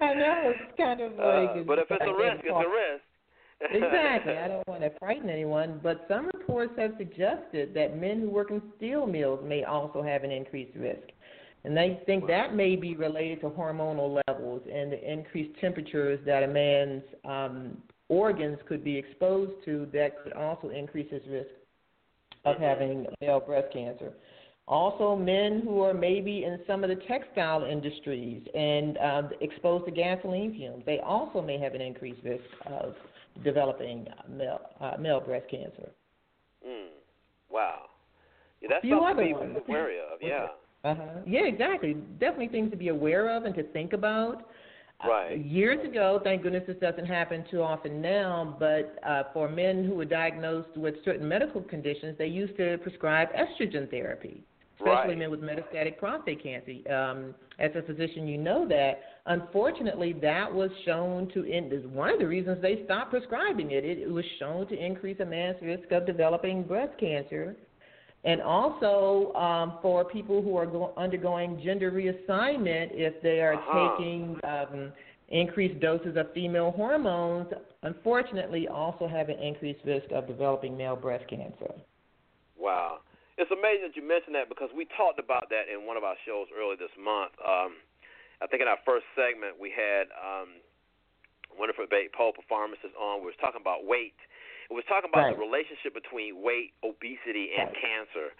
I 0.00 0.14
know, 0.14 0.52
it's 0.52 0.76
kind 0.76 1.00
of 1.00 1.12
like. 1.12 1.50
Uh, 1.50 1.62
but 1.64 1.78
if 1.78 1.86
it's 1.88 2.00
like 2.00 2.08
a 2.08 2.14
risk, 2.14 2.40
it's 2.42 2.50
a 2.50 3.70
risk. 3.70 3.74
exactly. 3.84 4.32
I 4.32 4.48
don't 4.48 4.66
want 4.66 4.80
to 4.80 4.90
frighten 4.98 5.30
anyone, 5.30 5.78
but 5.82 6.04
some 6.08 6.28
reports 6.34 6.72
have 6.78 6.94
suggested 6.98 7.74
that 7.74 7.96
men 7.96 8.20
who 8.20 8.30
work 8.30 8.50
in 8.50 8.60
steel 8.76 9.06
mills 9.06 9.40
may 9.46 9.62
also 9.62 10.02
have 10.02 10.24
an 10.24 10.32
increased 10.32 10.76
risk. 10.76 11.12
And 11.64 11.76
they 11.76 12.00
think 12.06 12.26
that 12.26 12.54
may 12.54 12.74
be 12.74 12.96
related 12.96 13.42
to 13.42 13.50
hormonal 13.50 14.22
levels 14.26 14.62
and 14.72 14.92
the 14.92 15.12
increased 15.12 15.58
temperatures 15.60 16.18
that 16.24 16.42
a 16.42 16.48
man's 16.48 17.02
um, 17.24 17.76
organs 18.08 18.58
could 18.66 18.82
be 18.82 18.96
exposed 18.96 19.52
to 19.66 19.86
that 19.92 20.22
could 20.22 20.32
also 20.32 20.70
increase 20.70 21.10
his 21.10 21.22
risk. 21.28 21.50
of 22.44 22.56
having 22.58 23.06
male 23.20 23.40
breast 23.40 23.72
cancer. 23.72 24.12
Also, 24.66 25.16
men 25.16 25.62
who 25.64 25.82
are 25.82 25.92
maybe 25.92 26.44
in 26.44 26.58
some 26.66 26.84
of 26.84 26.90
the 26.90 26.96
textile 27.06 27.64
industries 27.64 28.42
and 28.54 28.96
uh, 28.98 29.22
exposed 29.40 29.84
to 29.84 29.90
gasoline 29.90 30.54
fumes, 30.54 30.82
they 30.86 31.00
also 31.00 31.42
may 31.42 31.58
have 31.58 31.74
an 31.74 31.80
increased 31.80 32.22
risk 32.22 32.44
of 32.66 32.94
developing 33.42 34.06
male 34.28 34.60
uh, 34.80 34.92
male 34.98 35.20
breast 35.20 35.46
cancer. 35.50 35.90
Mm. 36.66 36.86
Wow. 37.50 37.86
Yeah, 38.60 38.68
that's 38.70 38.86
something 38.88 39.54
to 39.54 39.60
be 39.60 39.72
wary 39.72 39.98
of. 39.98 40.20
Yeah. 40.22 40.46
Uh-huh. 40.84 41.20
Yeah, 41.26 41.44
exactly. 41.44 41.94
Definitely 42.18 42.48
things 42.48 42.70
to 42.70 42.76
be 42.76 42.88
aware 42.88 43.36
of 43.36 43.44
and 43.44 43.54
to 43.54 43.62
think 43.64 43.92
about. 43.92 44.48
Right. 45.06 45.32
Uh, 45.32 45.34
years 45.36 45.82
ago, 45.86 46.20
thank 46.22 46.42
goodness 46.42 46.64
this 46.66 46.76
doesn't 46.78 47.06
happen 47.06 47.44
too 47.50 47.62
often 47.62 48.02
now, 48.02 48.56
but 48.58 48.98
uh, 49.06 49.24
for 49.32 49.48
men 49.48 49.84
who 49.84 49.94
were 49.94 50.04
diagnosed 50.04 50.76
with 50.76 50.94
certain 51.04 51.26
medical 51.26 51.62
conditions, 51.62 52.16
they 52.18 52.26
used 52.26 52.56
to 52.58 52.76
prescribe 52.78 53.28
estrogen 53.32 53.90
therapy, 53.90 54.44
especially 54.78 55.10
Right. 55.10 55.18
men 55.18 55.30
with 55.30 55.40
metastatic 55.40 55.96
prostate 55.96 56.42
cancer. 56.42 56.72
Um, 56.92 57.34
as 57.58 57.70
a 57.76 57.82
physician, 57.82 58.26
you 58.26 58.38
know 58.38 58.66
that. 58.68 59.00
Unfortunately, 59.26 60.14
that 60.20 60.52
was 60.52 60.70
shown 60.84 61.28
to 61.34 61.44
end. 61.50 61.72
Is 61.72 61.84
one 61.86 62.10
of 62.10 62.18
the 62.18 62.26
reasons 62.26 62.60
they 62.60 62.82
stopped 62.84 63.10
prescribing 63.10 63.70
it. 63.70 63.84
it. 63.84 63.98
It 63.98 64.10
was 64.10 64.24
shown 64.38 64.66
to 64.68 64.74
increase 64.74 65.20
a 65.20 65.26
man's 65.26 65.60
risk 65.62 65.92
of 65.92 66.06
developing 66.06 66.62
breast 66.62 66.98
cancer. 66.98 67.56
And 68.24 68.42
also 68.42 69.32
um, 69.34 69.78
for 69.80 70.04
people 70.04 70.42
who 70.42 70.56
are 70.56 70.66
go- 70.66 70.92
undergoing 70.96 71.60
gender 71.64 71.90
reassignment, 71.90 72.90
if 72.92 73.20
they 73.22 73.40
are 73.40 73.54
Uh-huh. 73.54 73.96
taking 73.96 74.38
um, 74.44 74.92
increased 75.28 75.80
doses 75.80 76.16
of 76.16 76.32
female 76.34 76.70
hormones, 76.72 77.48
unfortunately 77.82 78.68
also 78.68 79.08
have 79.08 79.30
an 79.30 79.38
increased 79.38 79.80
risk 79.86 80.10
of 80.12 80.26
developing 80.26 80.76
male 80.76 80.96
breast 80.96 81.24
cancer. 81.28 81.72
Wow. 82.58 83.00
It's 83.38 83.50
amazing 83.50 83.88
that 83.88 83.96
you 83.96 84.06
mentioned 84.06 84.34
that 84.34 84.50
because 84.50 84.68
we 84.76 84.84
talked 85.00 85.18
about 85.18 85.48
that 85.48 85.72
in 85.72 85.86
one 85.86 85.96
of 85.96 86.04
our 86.04 86.16
shows 86.26 86.48
earlier 86.52 86.76
this 86.76 86.92
month. 87.00 87.32
Um, 87.40 87.80
I 88.42 88.46
think 88.48 88.60
in 88.60 88.68
our 88.68 88.76
first 88.84 89.06
segment 89.16 89.56
we 89.58 89.72
had 89.72 90.12
um, 90.12 90.60
Winifred 91.56 91.88
Bate 91.88 92.12
Pope, 92.12 92.36
a 92.36 92.44
pharmacist, 92.52 92.92
on. 93.00 93.20
We 93.24 93.32
was 93.32 93.40
talking 93.40 93.60
about 93.60 93.88
weight. 93.88 94.18
Was 94.70 94.86
talking 94.86 95.10
about 95.10 95.26
the 95.28 95.36
relationship 95.36 95.92
between 95.92 96.40
weight, 96.46 96.72
obesity, 96.86 97.50
and 97.58 97.74
Right. 97.74 97.82
cancer. 97.82 98.30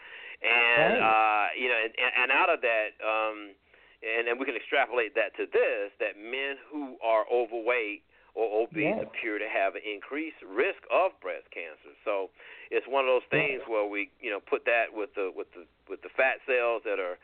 And 0.41 0.95
uh, 0.97 1.47
you 1.59 1.69
know, 1.69 1.79
and, 1.85 1.93
and 1.95 2.29
out 2.31 2.49
of 2.49 2.63
that, 2.63 2.95
um, 3.03 3.53
and 4.01 4.31
and 4.31 4.39
we 4.41 4.47
can 4.47 4.57
extrapolate 4.57 5.15
that 5.19 5.37
to 5.37 5.45
this: 5.51 5.91
that 6.01 6.17
men 6.17 6.57
who 6.71 6.97
are 7.03 7.27
overweight 7.29 8.07
or 8.35 8.63
obese 8.63 8.95
Yes. 8.97 9.03
appear 9.03 9.39
to 9.43 9.49
have 9.51 9.75
an 9.75 9.83
increased 9.83 10.39
risk 10.47 10.81
of 10.89 11.13
breast 11.21 11.51
cancer. 11.51 11.93
So 12.07 12.31
it's 12.71 12.87
one 12.87 13.05
of 13.05 13.11
those 13.11 13.27
things 13.29 13.61
where 13.67 13.85
we, 13.85 14.09
you 14.23 14.31
know, 14.31 14.41
put 14.41 14.65
that 14.65 14.95
with 14.95 15.11
the 15.19 15.35
with 15.35 15.51
the 15.53 15.67
with 15.91 16.01
the 16.03 16.13
fat 16.17 16.39
cells 16.47 16.83
that 16.87 17.03
are 17.03 17.19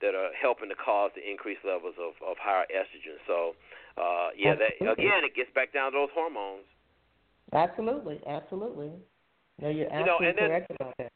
that 0.00 0.14
are 0.14 0.30
helping 0.32 0.68
to 0.70 0.78
cause 0.78 1.10
the 1.14 1.24
increased 1.26 1.66
levels 1.66 1.94
of 1.98 2.14
of 2.22 2.38
higher 2.38 2.66
estrogen. 2.70 3.18
So 3.26 3.58
uh, 3.98 4.30
yeah, 4.38 4.54
that 4.54 4.78
again, 4.80 5.26
it 5.26 5.34
gets 5.34 5.50
back 5.54 5.72
down 5.74 5.92
to 5.92 5.98
those 6.06 6.14
hormones. 6.14 6.64
Absolutely, 7.54 8.20
absolutely. 8.26 8.90
No, 9.62 9.68
you're 9.70 9.86
You 9.86 10.04
know, 10.04 10.18
absolutely 10.18 10.28
and 10.28 10.38
then- 10.38 10.48
correct 10.50 10.70
about 10.74 10.94
that. 10.98 11.12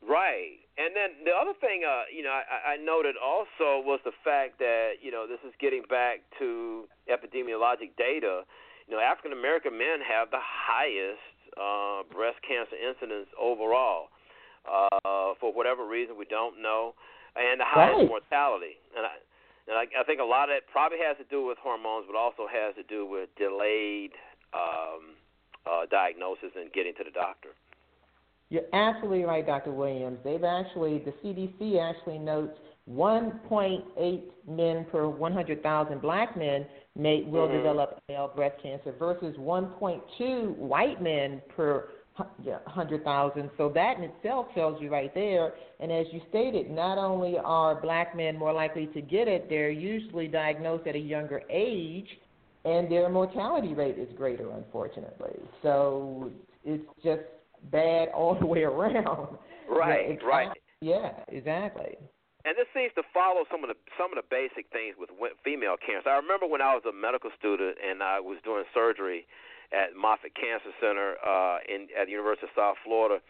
Right. 0.00 0.64
And 0.78 0.94
then 0.96 1.24
the 1.26 1.32
other 1.34 1.52
thing, 1.60 1.82
uh, 1.84 2.04
you 2.14 2.22
know, 2.22 2.30
I, 2.30 2.72
I 2.72 2.76
noted 2.78 3.16
also 3.20 3.82
was 3.84 4.00
the 4.04 4.12
fact 4.24 4.58
that, 4.60 5.02
you 5.02 5.10
know, 5.10 5.26
this 5.26 5.40
is 5.44 5.52
getting 5.60 5.82
back 5.90 6.20
to 6.38 6.88
epidemiologic 7.10 7.92
data. 7.98 8.46
You 8.86 8.94
know, 8.96 9.00
African 9.02 9.32
American 9.36 9.76
men 9.76 10.00
have 10.00 10.30
the 10.30 10.40
highest 10.40 11.20
uh, 11.60 12.06
breast 12.14 12.38
cancer 12.46 12.76
incidence 12.78 13.26
overall. 13.36 14.08
Uh, 14.64 15.34
for 15.40 15.52
whatever 15.52 15.84
reason, 15.84 16.16
we 16.16 16.24
don't 16.26 16.62
know, 16.62 16.94
and 17.36 17.58
the 17.60 17.66
highest 17.66 17.98
Right. 17.98 18.08
mortality. 18.08 18.78
And 18.96 19.04
I, 19.04 19.16
and 19.66 19.76
I, 19.76 19.84
I 20.00 20.04
think 20.04 20.20
a 20.20 20.24
lot 20.24 20.48
of 20.48 20.56
it 20.56 20.64
probably 20.70 20.98
has 21.04 21.16
to 21.18 21.24
do 21.28 21.44
with 21.44 21.58
hormones, 21.58 22.06
but 22.06 22.16
also 22.16 22.46
has 22.46 22.74
to 22.76 22.84
do 22.84 23.04
with 23.04 23.28
delayed 23.36 24.12
um, 24.54 25.17
uh, 25.66 25.86
diagnosis 25.90 26.50
and 26.56 26.72
getting 26.72 26.94
to 26.94 27.04
the 27.04 27.10
doctor. 27.10 27.50
You're 28.50 28.68
absolutely 28.72 29.24
right, 29.24 29.46
Dr. 29.46 29.72
Williams. 29.72 30.18
They've 30.24 30.44
actually, 30.44 30.98
the 31.04 31.12
CDC 31.22 31.78
actually 31.78 32.18
notes 32.18 32.58
1.8 32.90 34.22
men 34.48 34.86
per 34.90 35.06
100,000 35.06 36.00
black 36.00 36.36
men 36.36 36.66
may 36.96 37.22
will 37.24 37.46
Mhm. 37.46 37.52
develop 37.52 38.00
male 38.08 38.28
breast 38.28 38.58
cancer 38.62 38.92
versus 38.92 39.36
1.2 39.36 40.52
white 40.52 41.02
men 41.02 41.42
per 41.48 41.90
100,000. 42.16 43.50
So 43.56 43.68
that 43.68 43.98
in 43.98 44.04
itself 44.04 44.52
tells 44.54 44.80
you 44.80 44.90
right 44.90 45.12
there. 45.14 45.54
And 45.78 45.92
as 45.92 46.12
you 46.12 46.20
stated, 46.28 46.70
not 46.70 46.98
only 46.98 47.38
are 47.38 47.74
black 47.74 48.16
men 48.16 48.36
more 48.36 48.52
likely 48.52 48.86
to 48.88 49.00
get 49.02 49.28
it, 49.28 49.48
they're 49.48 49.70
usually 49.70 50.26
diagnosed 50.26 50.86
at 50.86 50.94
a 50.94 50.98
younger 50.98 51.42
age, 51.48 52.18
and 52.68 52.90
their 52.90 53.08
mortality 53.08 53.72
rate 53.72 53.98
is 53.98 54.08
greater, 54.16 54.50
unfortunately. 54.52 55.40
So 55.62 56.30
it's 56.64 56.84
just 57.02 57.22
bad 57.70 58.08
all 58.14 58.36
the 58.38 58.46
way 58.46 58.62
around. 58.62 59.38
Right, 59.68 60.18
Yeah, 60.20 60.26
right. 60.26 60.58
Yeah, 60.80 61.10
exactly. 61.28 61.96
And 62.44 62.56
this 62.56 62.68
seems 62.72 62.92
to 62.94 63.02
follow 63.12 63.44
some 63.50 63.64
of 63.64 63.68
the 63.68 63.76
some 63.98 64.14
of 64.14 64.16
the 64.16 64.24
basic 64.30 64.70
things 64.72 64.94
with 64.96 65.10
female 65.44 65.76
cancer. 65.76 66.08
I 66.08 66.16
remember 66.16 66.46
when 66.46 66.62
I 66.62 66.72
was 66.72 66.84
a 66.88 66.94
medical 66.94 67.30
student 67.36 67.76
and 67.82 68.00
I 68.00 68.20
was 68.20 68.38
doing 68.44 68.64
surgery 68.72 69.26
at 69.72 69.92
Moffitt 69.92 70.32
Cancer 70.32 70.72
Center 70.80 71.20
uh, 71.20 71.58
in 71.68 71.92
at 71.98 72.06
the 72.06 72.14
University 72.14 72.46
of 72.46 72.54
South 72.56 72.78
Florida, 72.86 73.20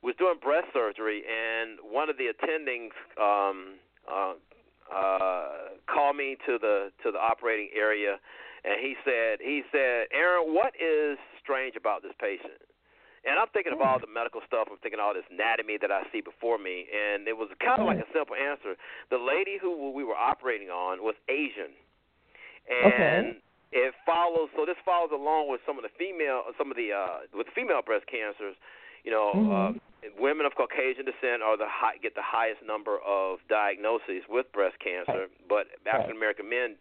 was 0.00 0.14
doing 0.16 0.38
breast 0.40 0.72
surgery, 0.72 1.22
and 1.26 1.78
one 1.82 2.08
of 2.08 2.16
the 2.16 2.30
attendings 2.32 2.94
um, 3.20 3.76
uh, 4.08 4.34
uh, 4.88 5.76
called 5.84 6.16
me 6.16 6.36
to 6.46 6.56
the 6.56 6.92
to 7.02 7.10
the 7.10 7.18
operating 7.18 7.68
area, 7.76 8.16
and 8.64 8.78
he 8.78 8.94
said 9.04 9.42
he 9.42 9.62
said, 9.70 10.06
Aaron, 10.14 10.54
what 10.54 10.74
is 10.78 11.18
strange 11.42 11.74
about 11.74 12.02
this 12.02 12.14
patient? 12.18 12.62
And 13.22 13.38
I'm 13.38 13.46
thinking 13.54 13.70
of 13.70 13.78
all 13.78 14.02
the 14.02 14.10
medical 14.10 14.42
stuff. 14.46 14.66
I'm 14.66 14.82
thinking 14.82 14.98
all 14.98 15.14
this 15.14 15.26
anatomy 15.30 15.78
that 15.78 15.94
I 15.94 16.02
see 16.10 16.18
before 16.18 16.58
me, 16.58 16.90
and 16.90 17.30
it 17.30 17.38
was 17.38 17.54
kind 17.62 17.78
of 17.78 17.86
like 17.86 18.02
a 18.02 18.10
simple 18.10 18.34
answer. 18.34 18.74
The 19.14 19.18
lady 19.18 19.62
who 19.62 19.94
we 19.94 20.02
were 20.02 20.18
operating 20.18 20.74
on 20.74 21.06
was 21.06 21.14
Asian, 21.30 21.70
and 22.66 23.38
it 23.70 23.94
follows. 24.02 24.50
So 24.58 24.66
this 24.66 24.78
follows 24.82 25.14
along 25.14 25.54
with 25.54 25.62
some 25.62 25.78
of 25.78 25.86
the 25.86 25.94
female, 25.94 26.50
some 26.58 26.74
of 26.74 26.76
the 26.76 26.90
uh, 26.90 27.30
with 27.30 27.46
female 27.54 27.82
breast 27.86 28.10
cancers. 28.10 28.58
You 29.06 29.10
know, 29.10 29.30
uh, 29.34 29.70
women 30.18 30.46
of 30.46 30.54
Caucasian 30.54 31.06
descent 31.06 31.42
are 31.42 31.54
the 31.58 31.70
high, 31.70 31.98
get 32.02 32.14
the 32.14 32.26
highest 32.26 32.62
number 32.66 32.98
of 33.06 33.38
diagnoses 33.46 34.26
with 34.30 34.50
breast 34.50 34.78
cancer, 34.82 35.30
but 35.46 35.70
African 35.86 36.18
American 36.18 36.50
men 36.50 36.74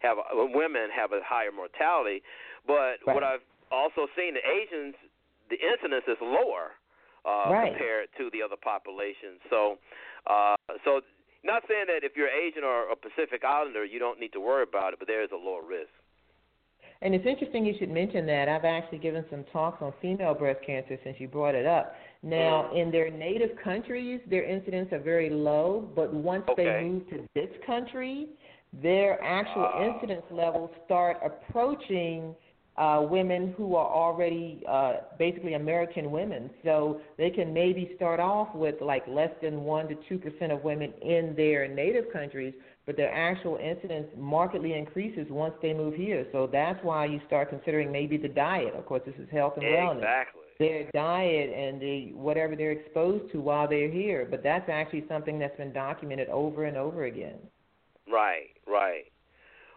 have 0.00 0.18
women 0.32 0.88
have 0.94 1.12
a 1.12 1.20
higher 1.24 1.52
mortality. 1.52 2.22
But 2.66 3.00
what 3.04 3.22
I've 3.24 3.44
also 3.70 4.06
seen, 4.16 4.34
the 4.34 4.44
Asians, 4.44 4.94
the 5.50 5.56
incidence 5.56 6.04
is 6.08 6.16
lower 6.20 6.76
uh, 7.24 7.50
Right. 7.50 7.72
compared 7.72 8.08
to 8.18 8.30
the 8.32 8.42
other 8.42 8.56
populations. 8.56 9.40
So, 9.50 9.78
uh, 10.26 10.56
so 10.84 11.00
not 11.44 11.62
saying 11.68 11.86
that 11.88 12.04
if 12.04 12.16
you're 12.16 12.28
Asian 12.28 12.64
or 12.64 12.90
a 12.90 12.96
Pacific 12.96 13.44
Islander, 13.44 13.84
you 13.84 13.98
don't 13.98 14.18
need 14.20 14.32
to 14.32 14.40
worry 14.40 14.62
about 14.62 14.92
it, 14.92 14.98
but 14.98 15.08
there 15.08 15.22
is 15.22 15.30
a 15.32 15.36
lower 15.36 15.62
risk. 15.62 15.90
And 17.00 17.14
it's 17.14 17.26
interesting 17.26 17.64
you 17.64 17.74
should 17.78 17.90
mention 17.90 18.26
that. 18.26 18.48
I've 18.48 18.64
actually 18.64 18.98
given 18.98 19.24
some 19.30 19.44
talks 19.52 19.80
on 19.80 19.92
female 20.02 20.34
breast 20.34 20.60
cancer 20.66 20.98
since 21.04 21.16
you 21.20 21.28
brought 21.28 21.54
it 21.54 21.64
up. 21.64 21.94
Now, 22.24 22.74
in 22.74 22.90
their 22.90 23.08
native 23.08 23.50
countries, 23.62 24.20
their 24.28 24.42
incidents 24.42 24.92
are 24.92 24.98
very 24.98 25.30
low, 25.30 25.88
but 25.94 26.12
once 26.12 26.42
Okay. 26.48 26.64
they 26.64 26.88
move 26.88 27.08
to 27.10 27.28
this 27.34 27.50
country, 27.64 28.26
their 28.72 29.22
actual 29.22 29.70
incidence 29.82 30.24
levels 30.30 30.70
start 30.84 31.18
approaching 31.24 32.34
uh, 32.78 33.04
women 33.10 33.54
who 33.56 33.74
are 33.74 33.86
already 33.86 34.62
uh, 34.68 34.94
basically 35.18 35.54
American 35.54 36.10
women. 36.10 36.48
So 36.64 37.00
they 37.16 37.30
can 37.30 37.52
maybe 37.52 37.92
start 37.96 38.20
off 38.20 38.54
with 38.54 38.76
like 38.80 39.06
less 39.08 39.30
than 39.42 39.60
1% 39.60 40.08
to 40.08 40.18
2% 40.18 40.52
of 40.52 40.62
women 40.62 40.92
in 41.02 41.34
their 41.36 41.66
native 41.66 42.12
countries, 42.12 42.54
but 42.86 42.96
their 42.96 43.12
actual 43.12 43.56
incidence 43.56 44.06
markedly 44.16 44.74
increases 44.74 45.26
once 45.28 45.54
they 45.60 45.74
move 45.74 45.94
here. 45.94 46.26
So 46.30 46.48
that's 46.50 46.78
why 46.84 47.06
you 47.06 47.20
start 47.26 47.50
considering 47.50 47.90
maybe 47.90 48.16
the 48.16 48.28
diet. 48.28 48.74
Of 48.74 48.86
course, 48.86 49.02
this 49.04 49.16
is 49.18 49.28
health 49.30 49.54
and 49.56 49.64
wellness. 49.64 49.96
Exactly. 49.96 50.42
Their 50.60 50.90
diet 50.92 51.50
and 51.50 51.80
the 51.80 52.12
whatever 52.14 52.54
they're 52.54 52.72
exposed 52.72 53.30
to 53.32 53.40
while 53.40 53.68
they're 53.68 53.90
here. 53.90 54.26
But 54.28 54.42
that's 54.42 54.68
actually 54.68 55.04
something 55.08 55.38
that's 55.38 55.56
been 55.56 55.72
documented 55.72 56.28
over 56.28 56.64
and 56.64 56.76
over 56.76 57.04
again. 57.04 57.38
Right, 58.10 58.56
right. 58.66 59.04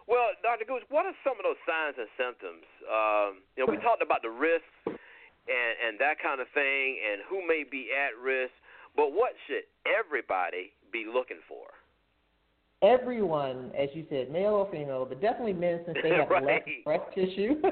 Well, 0.08 0.34
Dr. 0.42 0.64
Gooch, 0.66 0.82
what 0.90 1.06
are 1.06 1.14
some 1.22 1.38
of 1.38 1.44
those 1.46 1.60
signs 1.62 1.94
and 1.96 2.10
symptoms? 2.18 2.66
Um, 2.88 3.30
you 3.56 3.64
know, 3.64 3.70
we 3.70 3.78
talked 3.86 4.02
about 4.02 4.22
the 4.22 4.32
risks 4.32 4.66
and 4.86 5.74
and 5.78 5.98
that 5.98 6.18
kind 6.22 6.40
of 6.40 6.46
thing, 6.54 6.98
and 7.00 7.22
who 7.28 7.46
may 7.46 7.64
be 7.68 7.90
at 7.94 8.18
risk. 8.18 8.52
But 8.94 9.12
what 9.12 9.32
should 9.46 9.64
everybody 9.88 10.72
be 10.92 11.06
looking 11.08 11.40
for? 11.48 11.66
Everyone, 12.82 13.70
as 13.78 13.88
you 13.94 14.04
said, 14.10 14.30
male 14.30 14.54
or 14.54 14.68
female, 14.70 15.06
but 15.06 15.20
definitely 15.20 15.52
men 15.54 15.80
since 15.86 15.98
they 16.02 16.10
have 16.18 16.28
less 16.42 16.62
breast 16.84 17.04
tissue. 17.14 17.60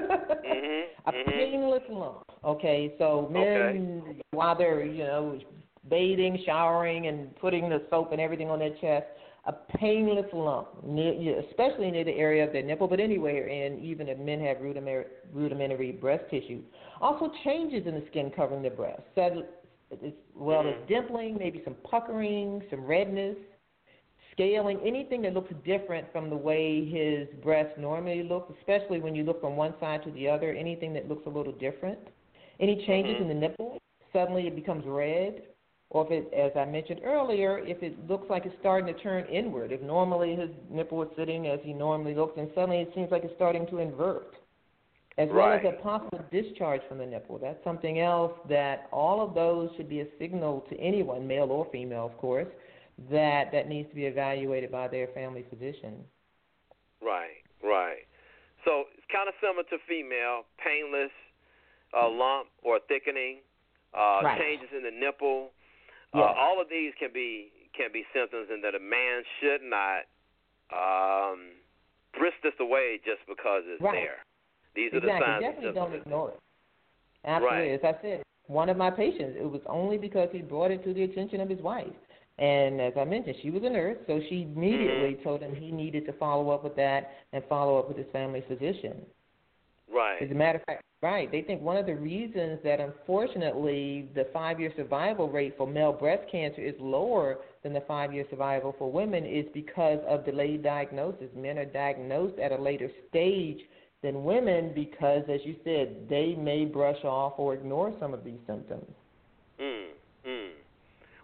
Mhm, 0.41 0.83
a 1.05 1.11
mhm. 1.11 1.25
painless 1.27 1.83
lump. 1.89 2.23
Okay, 2.43 2.95
so 2.97 3.29
men 3.31 4.19
while 4.31 4.55
they're 4.57 4.83
you 4.83 5.03
know 5.03 5.39
bathing, 5.89 6.41
showering, 6.45 7.07
and 7.07 7.35
putting 7.35 7.69
the 7.69 7.83
soap 7.89 8.11
and 8.11 8.19
everything 8.19 8.49
on 8.49 8.57
their 8.59 8.75
chest, 8.81 9.05
a 9.45 9.53
painless 9.77 10.25
lump, 10.33 10.67
near, 10.83 11.39
especially 11.49 11.89
near 11.89 12.03
the 12.03 12.11
area 12.11 12.45
of 12.45 12.53
their 12.53 12.61
nipple, 12.61 12.87
but 12.87 12.99
anywhere, 12.99 13.47
and 13.49 13.83
even 13.83 14.07
if 14.07 14.17
men 14.19 14.39
have 14.39 14.61
rudimentary, 14.61 15.05
rudimentary 15.33 15.91
breast 15.91 16.23
tissue. 16.29 16.61
Also, 17.01 17.31
changes 17.43 17.87
in 17.87 17.95
the 17.95 18.03
skin 18.09 18.31
covering 18.35 18.61
the 18.61 18.69
breast, 18.69 19.01
so, 19.15 19.43
as 19.91 20.13
well 20.35 20.67
as 20.67 20.75
Mm-hmm. 20.75 20.87
dimpling, 20.87 21.39
maybe 21.39 21.61
some 21.65 21.75
puckering, 21.83 22.61
some 22.69 22.85
redness, 22.85 23.35
scaling, 24.31 24.79
anything 24.85 25.21
that 25.23 25.33
looks 25.33 25.53
different 25.65 26.09
from 26.11 26.29
the 26.29 26.35
way 26.35 26.85
his 26.85 27.27
breast 27.43 27.77
normally 27.77 28.23
looks, 28.23 28.53
especially 28.59 28.99
when 28.99 29.15
you 29.15 29.23
look 29.23 29.41
from 29.41 29.55
one 29.55 29.73
side 29.79 30.03
to 30.03 30.11
the 30.11 30.27
other, 30.29 30.51
anything 30.51 30.93
that 30.93 31.09
looks 31.09 31.25
a 31.25 31.29
little 31.29 31.53
different. 31.53 31.99
Any 32.59 32.85
changes 32.85 33.15
Mhm. 33.15 33.21
in 33.21 33.27
the 33.27 33.33
nipple, 33.33 33.79
suddenly 34.13 34.47
it 34.47 34.55
becomes 34.55 34.85
red, 34.85 35.43
or 35.91 36.05
if 36.05 36.11
it, 36.11 36.33
as 36.33 36.51
I 36.55 36.63
mentioned 36.63 37.01
earlier, 37.03 37.59
if 37.59 37.83
it 37.83 38.09
looks 38.09 38.29
like 38.29 38.45
it's 38.45 38.55
starting 38.61 38.93
to 38.93 38.99
turn 39.01 39.25
inward, 39.25 39.73
if 39.73 39.81
normally 39.81 40.35
his 40.35 40.49
nipple 40.69 41.03
is 41.03 41.09
sitting 41.17 41.47
as 41.47 41.59
he 41.63 41.73
normally 41.73 42.15
looks, 42.15 42.37
and 42.37 42.49
suddenly 42.55 42.77
it 42.77 42.91
seems 42.95 43.11
like 43.11 43.25
it's 43.25 43.35
starting 43.35 43.67
to 43.67 43.79
invert, 43.79 44.35
as 45.17 45.27
well 45.29 45.51
as 45.51 45.61
a 45.65 45.81
possible 45.83 46.23
discharge 46.31 46.81
from 46.87 46.97
the 46.97 47.05
nipple. 47.05 47.37
That's 47.37 47.61
something 47.65 47.99
else 47.99 48.31
that 48.47 48.87
all 48.93 49.21
of 49.21 49.35
those 49.35 49.69
should 49.75 49.89
be 49.89 49.99
a 49.99 50.07
signal 50.17 50.65
to 50.69 50.79
anyone, 50.79 51.27
male 51.27 51.51
or 51.51 51.67
female, 51.73 52.05
of 52.05 52.17
course, 52.17 52.47
that 53.11 53.51
that 53.51 53.67
needs 53.67 53.89
to 53.89 53.95
be 53.95 54.05
evaluated 54.05 54.71
by 54.71 54.87
their 54.87 55.07
family 55.07 55.43
physician. 55.49 56.05
Right, 57.01 57.43
right. 57.61 58.07
So 58.63 58.85
it's 58.95 59.07
kind 59.11 59.27
of 59.27 59.33
similar 59.41 59.63
to 59.63 59.77
female, 59.89 60.45
painless, 60.63 61.11
uh, 61.91 62.07
lump 62.07 62.47
or 62.63 62.79
thickening, 62.87 63.39
uh, 63.93 64.21
Right. 64.23 64.39
changes 64.39 64.69
in 64.71 64.83
the 64.83 64.91
nipple. 64.91 65.51
Uh, 66.13 66.33
all 66.37 66.59
of 66.61 66.67
these 66.69 66.93
can 66.99 67.09
be 67.13 67.51
can 67.73 67.89
be 67.93 68.03
symptoms, 68.13 68.47
and 68.51 68.63
that 68.63 68.75
a 68.75 68.79
man 68.79 69.23
should 69.39 69.61
not 69.63 70.03
um, 70.71 71.51
this 72.43 72.53
away 72.59 72.99
just 73.05 73.21
because 73.27 73.63
it's 73.65 73.81
Right. 73.81 73.93
there. 73.93 74.17
These 74.75 74.93
are 74.93 74.97
exactly. 74.97 75.19
the 75.19 75.25
signs. 75.25 75.41
Definitely 75.41 75.73
don't 75.73 75.93
ignore 75.93 76.29
it. 76.31 76.39
Absolutely. 77.25 77.57
Right. 77.57 77.71
As 77.71 77.95
I 77.95 78.01
said, 78.01 78.23
one 78.47 78.69
of 78.69 78.77
my 78.77 78.89
patients, 78.89 79.37
it 79.39 79.49
was 79.49 79.61
only 79.67 79.97
because 79.97 80.29
he 80.31 80.41
brought 80.41 80.71
it 80.71 80.83
to 80.83 80.93
the 80.93 81.03
attention 81.03 81.39
of 81.41 81.49
his 81.49 81.59
wife. 81.61 81.93
And 82.39 82.81
as 82.81 82.93
I 82.97 83.03
mentioned, 83.05 83.35
she 83.41 83.51
was 83.51 83.63
a 83.63 83.69
nurse, 83.69 83.97
so 84.07 84.19
she 84.29 84.43
immediately 84.43 85.13
Mm-hmm. 85.13 85.23
told 85.23 85.41
him 85.41 85.55
he 85.55 85.71
needed 85.71 86.05
to 86.07 86.13
follow 86.13 86.49
up 86.49 86.63
with 86.63 86.75
that 86.77 87.11
and 87.33 87.43
follow 87.47 87.77
up 87.77 87.87
with 87.87 87.97
his 87.97 88.07
family 88.11 88.41
physician. 88.47 89.05
Right. 89.93 90.21
As 90.21 90.31
a 90.31 90.33
matter 90.33 90.57
of 90.57 90.65
fact, 90.65 90.83
right, 91.01 91.31
they 91.31 91.41
think 91.41 91.61
one 91.61 91.77
of 91.77 91.85
the 91.85 91.95
reasons 91.95 92.59
that 92.63 92.79
unfortunately 92.79 94.09
the 94.13 94.27
five 94.31 94.59
year 94.59 94.71
survival 94.75 95.29
rate 95.29 95.55
for 95.57 95.67
male 95.67 95.93
breast 95.93 96.23
cancer 96.31 96.61
is 96.61 96.75
lower 96.79 97.37
than 97.63 97.73
the 97.73 97.83
five 97.87 98.13
year 98.13 98.25
survival 98.29 98.75
for 98.77 98.91
women 98.91 99.25
is 99.25 99.45
because 99.53 99.99
of 100.07 100.25
delayed 100.25 100.63
diagnosis. 100.63 101.27
Men 101.35 101.57
are 101.57 101.65
diagnosed 101.65 102.39
at 102.39 102.51
a 102.51 102.61
later 102.61 102.89
stage 103.09 103.59
than 104.03 104.23
women 104.23 104.73
because, 104.73 105.23
as 105.29 105.39
you 105.43 105.55
said, 105.63 106.07
they 106.09 106.35
may 106.35 106.65
brush 106.65 107.03
off 107.03 107.33
or 107.37 107.53
ignore 107.53 107.93
some 107.99 108.13
of 108.13 108.23
these 108.23 108.39
symptoms. 108.47 108.89
Mm, 109.59 109.93
mm. 110.25 110.49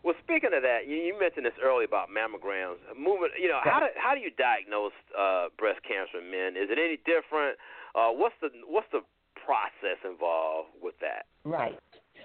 Well, 0.03 0.13
speaking 0.23 0.51
of 0.55 0.61
that, 0.61 0.87
you, 0.87 0.95
you 0.95 1.19
mentioned 1.19 1.45
this 1.45 1.57
earlier 1.63 1.85
about 1.85 2.09
mammograms. 2.09 2.77
Moving, 2.95 3.29
you 3.41 3.49
know, 3.49 3.59
how 3.63 3.79
do 3.79 3.87
how 3.97 4.13
do 4.13 4.21
you 4.21 4.31
diagnose 4.37 4.93
uh, 5.17 5.49
breast 5.57 5.81
cancer 5.83 6.21
in 6.21 6.29
men? 6.29 6.53
Is 6.55 6.69
it 6.69 6.77
any 6.77 6.97
different? 7.01 7.57
Uh, 7.95 8.13
what's 8.13 8.35
the 8.41 8.49
what's 8.69 8.87
the 8.91 9.01
process 9.47 9.97
involved 10.03 10.75
with 10.83 10.95
that? 10.99 11.25
Right. 11.45 11.79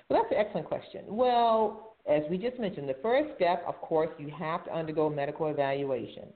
Well, 0.09 0.23
that's 0.23 0.35
an 0.35 0.45
excellent 0.45 0.67
question. 0.67 1.05
Well, 1.07 1.95
as 2.11 2.23
we 2.29 2.37
just 2.37 2.59
mentioned, 2.59 2.89
the 2.89 2.99
first 3.01 3.31
step, 3.37 3.63
of 3.67 3.77
course, 3.77 4.11
you 4.19 4.29
have 4.37 4.65
to 4.65 4.75
undergo 4.75 5.09
medical 5.09 5.47
evaluation. 5.47 6.35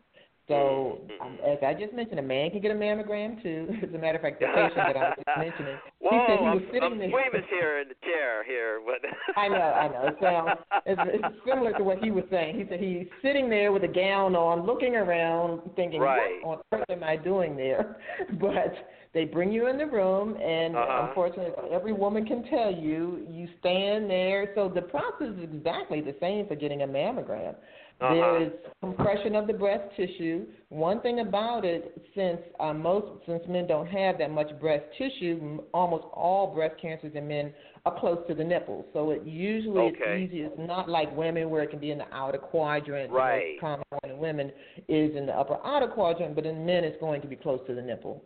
So, 0.49 1.01
um, 1.21 1.39
as 1.45 1.59
I 1.67 1.75
just 1.75 1.93
mentioned, 1.93 2.21
a 2.21 2.23
man 2.23 2.51
can 2.51 2.61
get 2.61 2.71
a 2.71 2.75
mammogram 2.75 3.43
too. 3.43 3.67
As 3.83 3.93
a 3.93 3.99
matter 3.99 4.17
of 4.17 4.23
fact, 4.23 4.39
the 4.39 4.47
patient 4.47 4.77
that 4.77 4.97
I 4.97 5.09
was 5.11 5.15
just 5.17 5.39
mentioning, 5.39 5.77
Whoa, 5.99 6.11
he 6.11 6.19
said 6.29 6.39
he 6.39 6.45
was 6.47 6.63
I'm, 6.63 6.73
sitting 6.73 6.93
I'm 6.93 6.99
there. 6.99 7.09
here 7.51 7.79
in 7.81 7.89
the 7.89 7.95
chair 8.05 8.45
here, 8.45 8.81
but 8.87 9.01
I 9.37 9.49
know, 9.49 9.57
I 9.57 9.89
know. 9.89 10.17
Sounds 10.23 10.61
it's, 10.87 11.01
it's 11.05 11.35
similar 11.45 11.73
to 11.75 11.83
what 11.83 11.99
he 11.99 12.13
was 12.13 12.25
saying. 12.31 12.59
He 12.59 12.65
said 12.69 12.79
he's 12.79 13.07
sitting 13.23 13.51
there 13.51 13.73
with 13.73 13.83
a 13.83 13.89
gown 13.89 14.37
on, 14.37 14.65
looking 14.65 14.95
around, 14.95 15.63
thinking, 15.75 16.01
Right. 16.01 16.45
"What 16.45 16.63
on 16.73 16.81
earth 16.81 16.91
am 16.91 17.03
I 17.03 17.17
doing 17.17 17.57
there?" 17.57 17.97
But 18.41 18.73
they 19.15 19.25
bring 19.25 19.51
you 19.51 19.67
in 19.67 19.79
the 19.79 19.87
room, 19.87 20.37
and 20.41 20.77
Uh-huh. 20.77 21.07
unfortunately, 21.09 21.53
every 21.73 21.93
woman 21.93 22.25
can 22.25 22.45
tell 22.45 22.71
you, 22.71 23.27
you 23.31 23.49
stand 23.59 24.09
there. 24.09 24.53
So 24.55 24.69
the 24.69 24.83
process 24.83 25.29
is 25.37 25.43
exactly 25.43 26.01
the 26.03 26.15
same 26.21 26.47
for 26.47 26.55
getting 26.55 26.83
a 26.83 26.87
mammogram. 26.87 27.55
Uh-huh. 27.99 28.15
There 28.15 28.43
is 28.43 28.53
compression 28.83 29.35
of 29.35 29.47
the 29.47 29.55
breast 29.55 29.85
tissue. 29.97 30.45
One 30.69 31.01
thing 31.01 31.21
about 31.21 31.65
it, 31.65 31.97
since 32.15 32.39
uh, 32.61 32.75
most 32.75 33.07
since 33.27 33.43
men 33.49 33.67
don't 33.67 33.87
have 33.87 34.19
that 34.19 34.31
much 34.31 34.49
breast 34.61 34.85
tissue, 34.99 35.63
almost 35.73 36.05
all 36.13 36.55
breast 36.55 36.75
cancers 36.81 37.13
in 37.15 37.27
men 37.27 37.55
are 37.87 37.99
close 37.99 38.19
to 38.29 38.35
the 38.35 38.45
nipples. 38.45 38.85
So 38.93 39.13
it 39.13 39.23
usually 39.25 39.95
Okay. 39.95 40.25
it's 40.27 40.33
easy. 40.33 40.43
It's 40.43 40.59
not 40.59 40.91
like 40.91 41.15
women 41.17 41.49
where 41.49 41.63
it 41.63 41.71
can 41.71 41.79
be 41.79 41.91
in 41.91 41.97
the 41.99 42.13
outer 42.13 42.37
quadrant. 42.37 43.11
The 43.11 43.17
Right. 43.17 43.53
most 43.53 43.61
common 43.61 43.85
one 43.89 44.13
in 44.13 44.19
women 44.19 44.53
is 44.89 45.17
in 45.17 45.25
the 45.25 45.33
upper 45.33 45.59
outer 45.65 45.89
quadrant, 45.89 46.35
but 46.35 46.45
in 46.45 46.67
men 46.67 46.85
it's 46.85 47.01
going 47.01 47.23
to 47.23 47.29
be 47.29 47.37
close 47.37 47.61
to 47.67 47.75
the 47.75 47.83
nipple. 47.83 48.23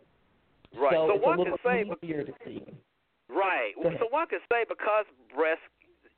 right. 0.75 0.91
So, 0.91 1.07
So, 1.07 1.15
it's 1.15 1.23
one 1.25 1.37
a 1.37 1.41
little 1.41 1.57
can 1.57 1.87
say, 1.87 1.95
easier 2.03 2.23
to 2.25 2.33
see. 2.45 2.65
right. 3.29 3.71
So 3.77 4.07
one 4.09 4.27
can 4.27 4.39
say 4.51 4.65
because 4.67 5.05
breast 5.33 5.61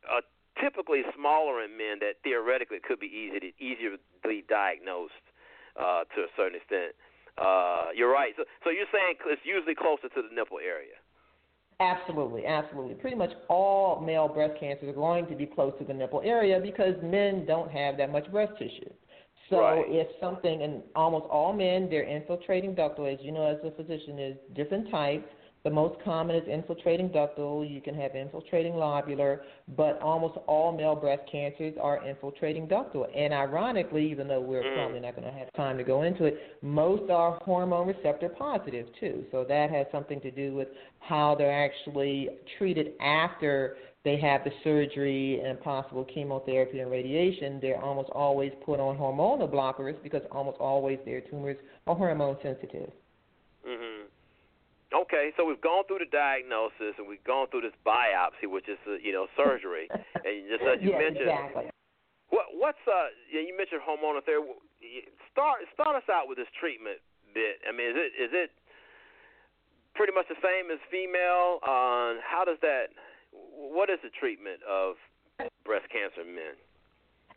are 0.10 0.22
typically 0.62 1.02
smaller 1.16 1.64
in 1.64 1.78
men, 1.78 2.00
that 2.00 2.22
theoretically 2.24 2.80
could 2.82 3.00
be 3.00 3.08
easy 3.08 3.40
to, 3.40 3.50
easily 3.64 4.44
diagnosed 4.50 5.24
uh, 5.80 6.04
to 6.16 6.22
a 6.26 6.32
certain 6.38 6.58
extent. 6.58 6.94
Uh, 7.38 7.90
you're 7.96 8.12
right. 8.12 8.34
So, 8.38 8.44
so 8.64 8.70
you're 8.70 8.90
saying 8.94 9.16
it's 9.26 9.42
usually 9.44 9.76
closer 9.76 10.10
to 10.10 10.22
the 10.22 10.34
nipple 10.34 10.60
area. 10.60 10.96
Absolutely, 11.80 12.46
absolutely. 12.46 12.94
Pretty 12.96 13.16
much 13.16 13.32
all 13.50 14.00
male 14.00 14.28
breast 14.28 14.60
cancers 14.60 14.90
are 14.90 14.94
going 14.94 15.26
to 15.28 15.36
be 15.36 15.46
close 15.46 15.74
to 15.80 15.86
the 15.86 15.94
nipple 15.94 16.22
area 16.24 16.60
because 16.62 16.94
men 17.02 17.46
don't 17.46 17.72
have 17.72 17.98
that 17.98 18.12
much 18.12 18.30
breast 18.32 18.54
tissue. 18.60 18.92
So 19.50 19.60
Right. 19.60 19.86
if 19.90 20.08
something, 20.20 20.62
and 20.62 20.82
almost 20.96 21.26
all 21.26 21.52
men, 21.52 21.90
they're 21.90 22.04
infiltrating 22.04 22.76
ductal, 22.76 23.12
as 23.12 23.20
you 23.22 23.32
know 23.32 23.46
as 23.46 23.58
a 23.64 23.72
physician, 23.72 24.20
is 24.20 24.38
different 24.56 24.90
types. 24.90 25.28
The 25.64 25.70
most 25.70 25.98
common 26.04 26.36
is 26.36 26.46
infiltrating 26.50 27.10
ductal. 27.10 27.70
You 27.70 27.80
can 27.80 27.96
have 27.96 28.16
infiltrating 28.16 28.74
lobular, 28.74 29.40
but 29.78 30.02
almost 30.02 30.38
all 30.46 30.74
male 30.74 30.96
breast 30.96 31.22
cancers 31.32 31.74
are 31.82 32.06
infiltrating 32.06 32.68
ductal. 32.68 33.08
And 33.16 33.34
ironically, 33.34 34.10
even 34.12 34.28
though 34.28 34.42
we're 34.42 34.64
Mm. 34.64 34.74
probably 34.76 35.00
not 35.00 35.16
going 35.16 35.32
to 35.32 35.32
have 35.40 35.52
time 35.54 35.78
to 35.78 35.84
go 35.86 36.02
into 36.02 36.26
it, 36.26 36.38
most 36.62 37.10
are 37.10 37.40
hormone 37.44 37.88
receptor 37.88 38.28
positive 38.28 38.92
too. 39.00 39.26
So 39.32 39.46
that 39.46 39.70
has 39.70 39.88
something 39.90 40.20
to 40.22 40.32
do 40.32 40.54
with 40.54 40.68
how 41.00 41.34
they're 41.36 41.50
actually 41.50 42.30
treated 42.58 42.96
after 43.00 43.78
they 44.04 44.18
have 44.18 44.44
the 44.44 44.52
surgery 44.66 45.40
and 45.40 45.62
possible 45.62 46.04
chemotherapy 46.04 46.82
and 46.82 46.92
radiation. 46.92 47.62
They're 47.62 47.82
almost 47.82 48.10
always 48.10 48.52
put 48.66 48.82
on 48.82 48.98
hormonal 48.98 49.50
blockers 49.50 49.96
because 50.04 50.24
almost 50.30 50.58
always 50.60 51.00
their 51.06 51.22
tumors 51.22 51.58
are 51.88 51.96
hormone 51.96 52.38
sensitive. 52.44 52.92
hmm 53.66 54.03
Okay, 54.94 55.34
so 55.36 55.42
we've 55.44 55.62
gone 55.62 55.90
through 55.90 56.06
the 56.06 56.12
diagnosis 56.14 56.94
and 57.02 57.10
we've 57.10 57.24
gone 57.26 57.50
through 57.50 57.66
this 57.66 57.78
biopsy, 57.82 58.46
which 58.46 58.70
is 58.70 58.78
uh, 58.86 59.02
you 59.02 59.12
know 59.12 59.26
surgery, 59.34 59.90
and 60.26 60.46
just 60.46 60.62
as 60.62 60.78
you 60.86 60.94
yes, 60.94 61.02
mentioned, 61.02 61.34
exactly. 61.34 61.66
what 62.30 62.46
what's 62.54 62.86
uh 62.86 63.10
you 63.34 63.58
mentioned 63.58 63.82
hormonal 63.82 64.22
therapy. 64.22 64.54
Start 65.34 65.66
start 65.74 65.98
us 65.98 66.06
out 66.14 66.30
with 66.30 66.38
this 66.38 66.52
treatment 66.62 67.02
bit. 67.34 67.58
I 67.66 67.74
mean, 67.74 67.90
is 67.90 67.98
it 67.98 68.12
is 68.14 68.32
it 68.32 68.50
pretty 69.98 70.14
much 70.14 70.30
the 70.30 70.38
same 70.46 70.70
as 70.70 70.78
female? 70.94 71.58
Uh, 71.66 72.22
how 72.22 72.46
does 72.46 72.62
that? 72.62 72.94
What 73.34 73.90
is 73.90 73.98
the 74.06 74.14
treatment 74.14 74.62
of 74.62 75.02
breast 75.66 75.90
cancer 75.90 76.22
in 76.22 76.38
men? 76.38 76.54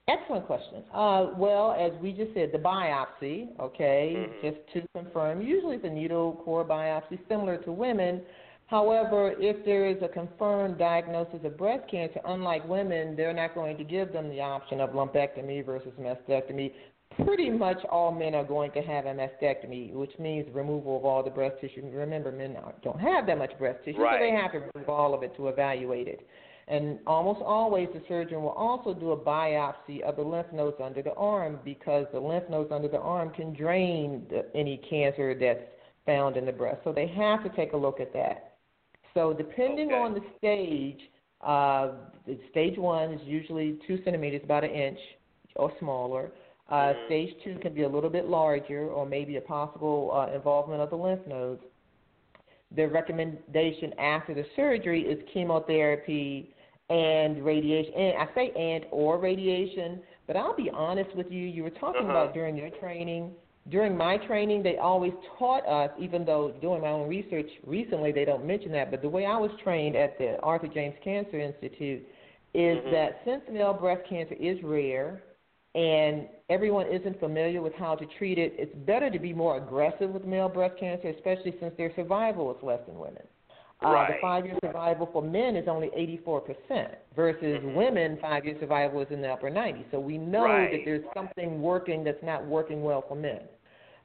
Excellent 0.08 0.46
question. 0.46 0.84
Uh, 0.94 1.30
well, 1.36 1.72
as 1.72 1.90
we 2.00 2.12
just 2.12 2.32
said, 2.32 2.52
the 2.52 2.58
biopsy, 2.58 3.48
okay, 3.58 4.14
Mhm. 4.16 4.40
just 4.40 4.66
to 4.72 4.86
confirm, 4.94 5.42
usually 5.42 5.76
it's 5.76 5.84
a 5.84 5.90
needle 5.90 6.34
core 6.44 6.64
biopsy 6.64 7.18
similar 7.28 7.56
to 7.58 7.72
women. 7.72 8.24
However, 8.66 9.34
if 9.40 9.64
there 9.64 9.86
is 9.86 10.00
a 10.02 10.08
confirmed 10.08 10.78
diagnosis 10.78 11.42
of 11.44 11.56
breast 11.56 11.88
cancer, 11.88 12.20
unlike 12.24 12.68
women, 12.68 13.16
they're 13.16 13.32
not 13.32 13.54
going 13.54 13.76
to 13.78 13.84
give 13.84 14.12
them 14.12 14.28
the 14.28 14.40
option 14.40 14.80
of 14.80 14.90
lumpectomy 14.90 15.64
versus 15.64 15.92
mastectomy. 16.00 16.72
Pretty 17.24 17.50
much 17.50 17.84
all 17.86 18.12
men 18.12 18.34
are 18.34 18.44
going 18.44 18.70
to 18.72 18.82
have 18.82 19.06
a 19.06 19.14
mastectomy, 19.14 19.92
which 19.92 20.16
means 20.18 20.48
removal 20.52 20.96
of 20.96 21.04
all 21.04 21.22
the 21.22 21.30
breast 21.30 21.60
tissue. 21.60 21.82
Remember, 21.92 22.30
men 22.30 22.56
don't 22.82 23.00
have 23.00 23.26
that 23.26 23.38
much 23.38 23.56
breast 23.58 23.84
tissue, 23.84 23.98
so 23.98 24.18
they 24.18 24.30
have 24.32 24.52
to 24.52 24.58
remove 24.58 24.88
all 24.88 25.14
of 25.14 25.22
it 25.22 25.34
to 25.36 25.48
evaluate 25.48 26.08
it. 26.08 26.26
And 26.68 26.98
almost 27.06 27.40
always 27.42 27.88
the 27.94 28.02
surgeon 28.08 28.42
will 28.42 28.50
also 28.50 28.92
do 28.92 29.12
a 29.12 29.16
biopsy 29.16 30.00
of 30.02 30.16
the 30.16 30.22
lymph 30.22 30.52
nodes 30.52 30.78
under 30.82 31.00
the 31.00 31.14
arm 31.14 31.60
because 31.64 32.06
the 32.12 32.18
lymph 32.20 32.48
nodes 32.50 32.72
under 32.72 32.88
the 32.88 32.98
arm 32.98 33.30
can 33.30 33.54
drain 33.54 34.26
the, 34.28 34.46
any 34.54 34.78
cancer 34.90 35.34
that's 35.38 35.60
found 36.04 36.36
in 36.36 36.44
the 36.44 36.52
breast. 36.52 36.80
So 36.82 36.92
they 36.92 37.06
have 37.08 37.44
to 37.44 37.50
take 37.50 37.72
a 37.72 37.76
look 37.76 38.00
at 38.00 38.12
that. 38.14 38.58
So 39.14 39.32
depending 39.32 39.88
Okay. 39.92 40.00
on 40.00 40.14
the 40.14 40.22
stage, 40.38 41.00
Uh, 41.42 41.88
stage 42.50 42.78
one 42.78 43.12
is 43.12 43.20
usually 43.26 43.78
two 43.86 44.02
centimeters, 44.04 44.42
about 44.42 44.64
an 44.64 44.70
inch 44.70 44.98
or 45.56 45.70
smaller. 45.78 46.32
Uh, 46.68 46.74
Mm-hmm. 46.74 47.06
Stage 47.06 47.32
two 47.44 47.58
can 47.60 47.74
be 47.74 47.82
a 47.82 47.88
little 47.88 48.10
bit 48.10 48.26
larger, 48.26 48.88
or 48.88 49.04
maybe 49.06 49.36
a 49.36 49.40
possible 49.40 50.10
uh, 50.12 50.34
involvement 50.34 50.80
of 50.80 50.88
the 50.90 50.96
lymph 50.96 51.24
nodes. 51.26 51.62
The 52.74 52.86
recommendation 52.88 53.92
after 53.98 54.32
the 54.34 54.46
surgery 54.56 55.02
is 55.02 55.18
chemotherapy 55.32 56.54
and 56.90 57.44
radiation. 57.44 57.94
And 57.94 58.18
I 58.18 58.28
say 58.34 58.50
and 58.56 58.86
or 58.90 59.18
radiation, 59.18 60.00
but 60.26 60.36
I'll 60.36 60.56
be 60.56 60.70
honest 60.70 61.14
with 61.16 61.30
you. 61.30 61.46
You 61.46 61.62
were 61.64 61.70
talking 61.70 62.02
Uh-huh. 62.02 62.10
about 62.10 62.34
during 62.34 62.56
your 62.56 62.70
training. 62.70 63.34
During 63.68 63.96
my 63.96 64.16
training, 64.18 64.62
they 64.62 64.76
always 64.76 65.12
taught 65.38 65.66
us, 65.66 65.90
even 65.98 66.24
though 66.24 66.52
doing 66.60 66.80
my 66.82 66.90
own 66.90 67.08
research 67.08 67.50
recently, 67.66 68.12
they 68.12 68.24
don't 68.24 68.44
mention 68.44 68.70
that. 68.72 68.90
But 68.90 69.02
the 69.02 69.08
way 69.08 69.26
I 69.26 69.36
was 69.36 69.50
trained 69.62 69.96
at 69.96 70.16
the 70.18 70.38
Arthur 70.40 70.68
James 70.68 70.94
Cancer 71.02 71.38
Institute 71.40 72.06
is 72.54 72.78
Mhm. 72.78 72.90
that 72.92 73.20
since 73.24 73.42
male 73.50 73.74
breast 73.74 74.04
cancer 74.08 74.34
is 74.34 74.62
rare 74.62 75.22
and 75.74 76.28
everyone 76.48 76.86
isn't 76.86 77.18
familiar 77.18 77.60
with 77.60 77.74
how 77.74 77.94
to 77.96 78.06
treat 78.18 78.38
it, 78.38 78.54
it's 78.56 78.74
better 78.86 79.10
to 79.10 79.18
be 79.18 79.32
more 79.34 79.56
aggressive 79.56 80.10
with 80.12 80.24
male 80.24 80.48
breast 80.48 80.76
cancer, 80.78 81.08
especially 81.08 81.54
since 81.58 81.74
their 81.76 81.92
survival 81.94 82.50
is 82.54 82.62
less 82.62 82.80
than 82.86 82.98
women. 82.98 83.26
Uh, 83.82 84.06
the 84.08 84.14
five-year 84.20 84.56
survival 84.64 85.06
for 85.12 85.22
men 85.22 85.54
is 85.54 85.68
only 85.68 85.90
84% 85.94 86.96
versus 87.14 87.62
Mhm. 87.62 87.74
women, 87.74 88.16
five-year 88.18 88.56
survival 88.58 89.00
is 89.00 89.10
in 89.10 89.20
the 89.20 89.30
upper 89.30 89.50
90s. 89.50 89.84
So 89.90 90.00
we 90.00 90.18
know 90.18 90.44
Right. 90.44 90.70
that 90.70 90.84
there's 90.84 91.04
something 91.14 91.60
working 91.60 92.02
that's 92.02 92.22
not 92.22 92.46
working 92.46 92.82
well 92.82 93.02
for 93.02 93.14
men. 93.14 93.48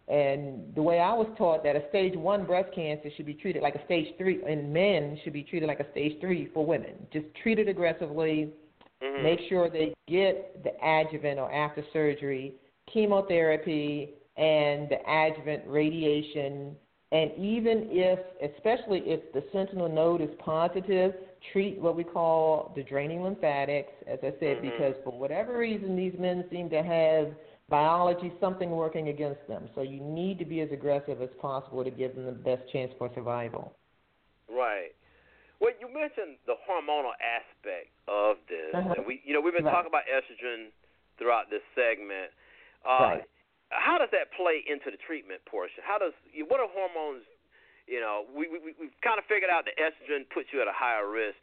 And 0.08 0.76
the 0.76 0.82
way 0.82 1.00
I 1.00 1.14
was 1.14 1.28
taught 1.38 1.64
that 1.64 1.76
a 1.76 1.88
stage 1.90 2.16
one 2.18 2.44
breast 2.44 2.72
cancer 2.74 3.10
should 3.12 3.26
be 3.26 3.34
treated 3.34 3.62
like 3.62 3.76
a 3.76 3.86
stage 3.86 4.14
three, 4.18 4.44
and 4.44 4.74
men 4.74 5.18
should 5.24 5.32
be 5.34 5.44
treated 5.44 5.68
like 5.68 5.80
a 5.80 5.90
stage 5.92 6.20
three 6.20 6.48
for 6.48 6.66
women. 6.66 7.08
Just 7.12 7.34
treat 7.36 7.60
it 7.60 7.70
aggressively, 7.70 8.52
Mhm. 9.02 9.24
Make 9.24 9.40
sure 9.42 9.70
they 9.70 9.94
get 10.08 10.64
the 10.64 10.74
adjuvant 10.86 11.40
or 11.40 11.52
after 11.52 11.84
surgery 11.92 12.54
chemotherapy 12.88 14.14
and 14.38 14.90
the 14.90 15.00
adjuvant 15.10 15.64
radiation. 15.68 16.76
And 17.12 17.32
even 17.38 17.90
if, 17.92 18.20
especially 18.56 19.00
if 19.00 19.34
the 19.34 19.44
sentinel 19.52 19.90
node 19.90 20.22
is 20.22 20.30
positive, 20.40 21.14
treat 21.52 21.78
what 21.80 21.96
we 21.96 22.06
call 22.06 22.72
the 22.76 22.84
draining 22.84 23.22
lymphatics, 23.22 23.92
as 24.08 24.20
I 24.24 24.32
said, 24.40 24.58
Mhm. 24.58 24.62
because 24.62 24.96
for 25.04 25.12
whatever 25.12 25.58
reason, 25.58 25.96
these 25.96 26.18
men 26.18 26.50
seem 26.50 26.70
to 26.70 26.82
have 26.82 27.36
biology, 27.68 28.32
something 28.40 28.72
working 28.72 29.10
against 29.10 29.46
them. 29.48 29.70
So 29.76 29.82
you 29.82 30.00
need 30.00 30.40
to 30.40 30.46
be 30.46 30.62
as 30.62 30.72
aggressive 30.72 31.22
as 31.22 31.30
possible 31.42 31.84
to 31.84 31.92
give 31.92 32.16
them 32.16 32.26
the 32.26 32.32
best 32.32 32.70
chance 32.72 32.94
for 32.98 33.10
survival. 33.14 33.76
Right. 34.50 34.92
Well, 35.60 35.72
you 35.80 35.88
mentioned 35.88 36.38
the 36.48 36.56
hormonal 36.68 37.14
aspect 37.20 37.90
of 38.08 38.38
this, 38.48 38.74
Uh-huh. 38.74 38.94
and 38.98 39.06
we, 39.06 39.22
you 39.24 39.34
know, 39.34 39.42
we've 39.42 39.54
been 39.54 39.64
Right. 39.64 39.72
talking 39.72 39.90
about 39.90 40.06
estrogen 40.08 40.72
throughout 41.18 41.50
this 41.50 41.64
segment. 41.76 42.32
Uh, 42.86 43.00
Right. 43.00 43.24
How 43.72 43.98
does 43.98 44.10
that 44.12 44.32
play 44.36 44.64
into 44.68 44.92
the 44.92 45.00
treatment 45.00 45.42
portion? 45.48 45.80
How 45.84 45.98
does 45.98 46.14
what 46.48 46.60
are 46.60 46.68
hormones? 46.70 47.24
You 47.88 48.00
know, 48.00 48.24
we, 48.36 48.48
we 48.48 48.60
we- 48.60 48.78
we've 48.80 48.98
kind 49.04 49.18
of 49.18 49.26
figured 49.26 49.50
out 49.50 49.66
that 49.66 49.76
estrogen 49.80 50.28
puts 50.30 50.52
you 50.54 50.62
at 50.62 50.68
a 50.68 50.76
higher 50.76 51.10
risk. 51.10 51.36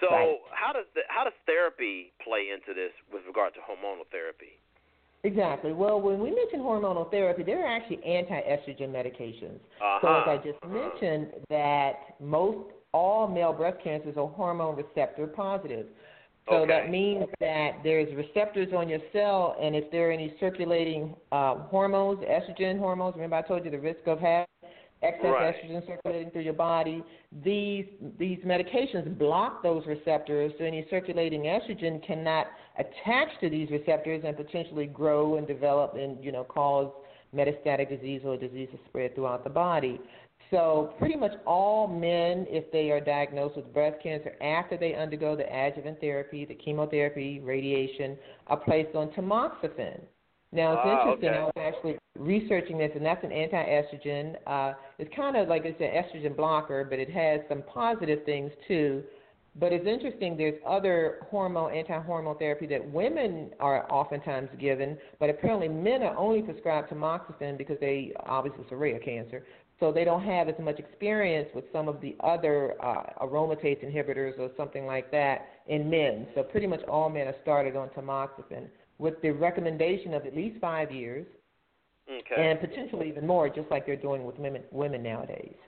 So 0.00 0.08
Right. 0.10 0.38
how 0.52 0.72
does 0.72 0.86
the 0.94 1.02
how 1.08 1.24
does 1.24 1.32
therapy 1.46 2.12
play 2.22 2.50
into 2.54 2.74
this 2.74 2.92
with 3.12 3.22
regard 3.26 3.54
to 3.54 3.60
hormonal 3.60 4.06
therapy? 4.10 4.58
Exactly. 5.24 5.72
Well, 5.72 6.00
when 6.00 6.20
we 6.20 6.30
mention 6.30 6.60
hormonal 6.60 7.10
therapy, 7.10 7.42
there 7.42 7.64
are 7.64 7.66
actually 7.66 8.02
anti-estrogen 8.04 8.90
medications. 8.92 9.58
So 9.78 10.06
as 10.06 10.22
Uh-huh. 10.22 10.30
I 10.30 10.36
just 10.38 10.62
mentioned, 10.64 11.32
that 11.50 12.14
most 12.20 12.70
all 12.92 13.26
male 13.26 13.52
breast 13.52 13.80
cancers 13.82 14.16
are 14.16 14.28
hormone 14.28 14.76
receptor 14.76 15.26
positive. 15.26 15.86
So 16.48 16.62
Okay. 16.62 16.66
that 16.66 16.90
means 16.90 17.26
that 17.40 17.82
there's 17.82 18.14
receptors 18.14 18.72
on 18.72 18.88
your 18.88 19.00
cell, 19.12 19.56
and 19.60 19.74
if 19.74 19.90
there 19.90 20.08
are 20.10 20.12
any 20.12 20.34
circulating 20.38 21.16
uh, 21.32 21.56
hormones, 21.56 22.20
estrogen 22.20 22.78
hormones, 22.78 23.16
remember 23.16 23.36
I 23.36 23.42
told 23.42 23.64
you 23.64 23.70
the 23.70 23.80
risk 23.80 24.06
of 24.06 24.20
having 24.20 24.46
excess 25.02 25.24
Right. 25.24 25.54
estrogen 25.54 25.86
circulating 25.86 26.30
through 26.30 26.42
your 26.42 26.54
body. 26.54 27.02
These 27.44 27.86
these 28.18 28.38
medications 28.44 29.18
block 29.18 29.62
those 29.62 29.84
receptors, 29.86 30.52
so 30.58 30.64
any 30.64 30.86
circulating 30.88 31.42
estrogen 31.42 32.04
cannot 32.06 32.46
attach 32.78 33.28
to 33.40 33.50
these 33.50 33.68
receptors 33.70 34.22
and 34.24 34.36
potentially 34.36 34.86
grow 34.86 35.36
and 35.36 35.46
develop 35.46 35.94
and 35.94 36.22
you 36.24 36.32
know 36.32 36.44
cause 36.44 36.92
metastatic 37.34 37.88
disease 37.88 38.22
or 38.24 38.36
disease 38.36 38.68
to 38.72 38.78
spread 38.88 39.14
throughout 39.14 39.44
the 39.44 39.50
body. 39.50 40.00
So 40.50 40.94
pretty 40.98 41.16
much 41.16 41.32
all 41.44 41.88
men, 41.88 42.46
if 42.48 42.70
they 42.70 42.90
are 42.90 43.00
diagnosed 43.00 43.56
with 43.56 43.72
breast 43.72 44.00
cancer 44.02 44.34
after 44.40 44.76
they 44.76 44.94
undergo 44.94 45.34
the 45.34 45.44
adjuvant 45.44 46.00
therapy, 46.00 46.44
the 46.44 46.54
chemotherapy, 46.54 47.40
radiation, 47.40 48.16
are 48.46 48.56
placed 48.56 48.94
on 48.94 49.08
tamoxifen. 49.10 50.00
Now 50.52 50.72
it's 50.74 50.80
Ah, 50.84 51.00
interesting. 51.00 51.30
okay. 51.30 51.38
I 51.38 51.44
was 51.44 51.52
actually 51.56 51.98
researching 52.18 52.78
this, 52.78 52.92
and 52.94 53.04
that's 53.04 53.24
an 53.24 53.32
anti-estrogen. 53.32 54.36
Uh, 54.46 54.74
it's 54.98 55.12
kind 55.14 55.36
of 55.36 55.48
like 55.48 55.62
it's 55.64 55.80
an 55.80 55.88
estrogen 55.88 56.36
blocker, 56.36 56.84
but 56.88 56.98
it 56.98 57.10
has 57.10 57.40
some 57.48 57.62
positive 57.62 58.24
things 58.24 58.52
too. 58.68 59.02
But 59.58 59.72
it's 59.72 59.86
interesting. 59.86 60.36
There's 60.36 60.60
other 60.66 61.26
hormone, 61.30 61.72
anti-hormone 61.74 62.36
therapy 62.38 62.66
that 62.66 62.90
women 62.92 63.50
are 63.58 63.90
oftentimes 63.90 64.50
given, 64.60 64.98
but 65.18 65.30
apparently 65.30 65.66
men 65.66 66.02
are 66.02 66.16
only 66.16 66.42
prescribed 66.42 66.90
tamoxifen 66.90 67.56
because 67.56 67.78
they 67.80 68.12
obviously 68.26 68.62
it's 68.62 68.72
a 68.72 68.76
rare 68.76 68.98
cancer, 68.98 69.44
so 69.78 69.92
they 69.92 70.04
don't 70.04 70.22
have 70.22 70.48
as 70.48 70.54
much 70.60 70.78
experience 70.78 71.48
with 71.54 71.64
some 71.72 71.88
of 71.88 72.00
the 72.00 72.16
other 72.20 72.74
uh, 72.82 73.04
aromatase 73.22 73.84
inhibitors 73.84 74.38
or 74.38 74.50
something 74.56 74.86
like 74.86 75.10
that 75.10 75.46
in 75.66 75.90
men. 75.90 76.26
So 76.34 76.42
pretty 76.42 76.66
much 76.66 76.82
all 76.84 77.10
men 77.10 77.28
are 77.28 77.34
started 77.42 77.76
on 77.76 77.88
tamoxifen 77.90 78.68
with 78.98 79.20
the 79.22 79.30
recommendation 79.30 80.14
of 80.14 80.24
at 80.24 80.34
least 80.34 80.60
five 80.60 80.90
years 80.90 81.26
Okay. 82.08 82.38
and 82.38 82.60
potentially 82.60 83.08
even 83.08 83.26
more, 83.26 83.48
just 83.48 83.68
like 83.70 83.84
they're 83.84 83.96
doing 83.96 84.24
with 84.24 84.38
women 84.38 84.62
women 84.70 85.02
nowadays. 85.02 85.58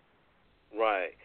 Right. 0.70 1.18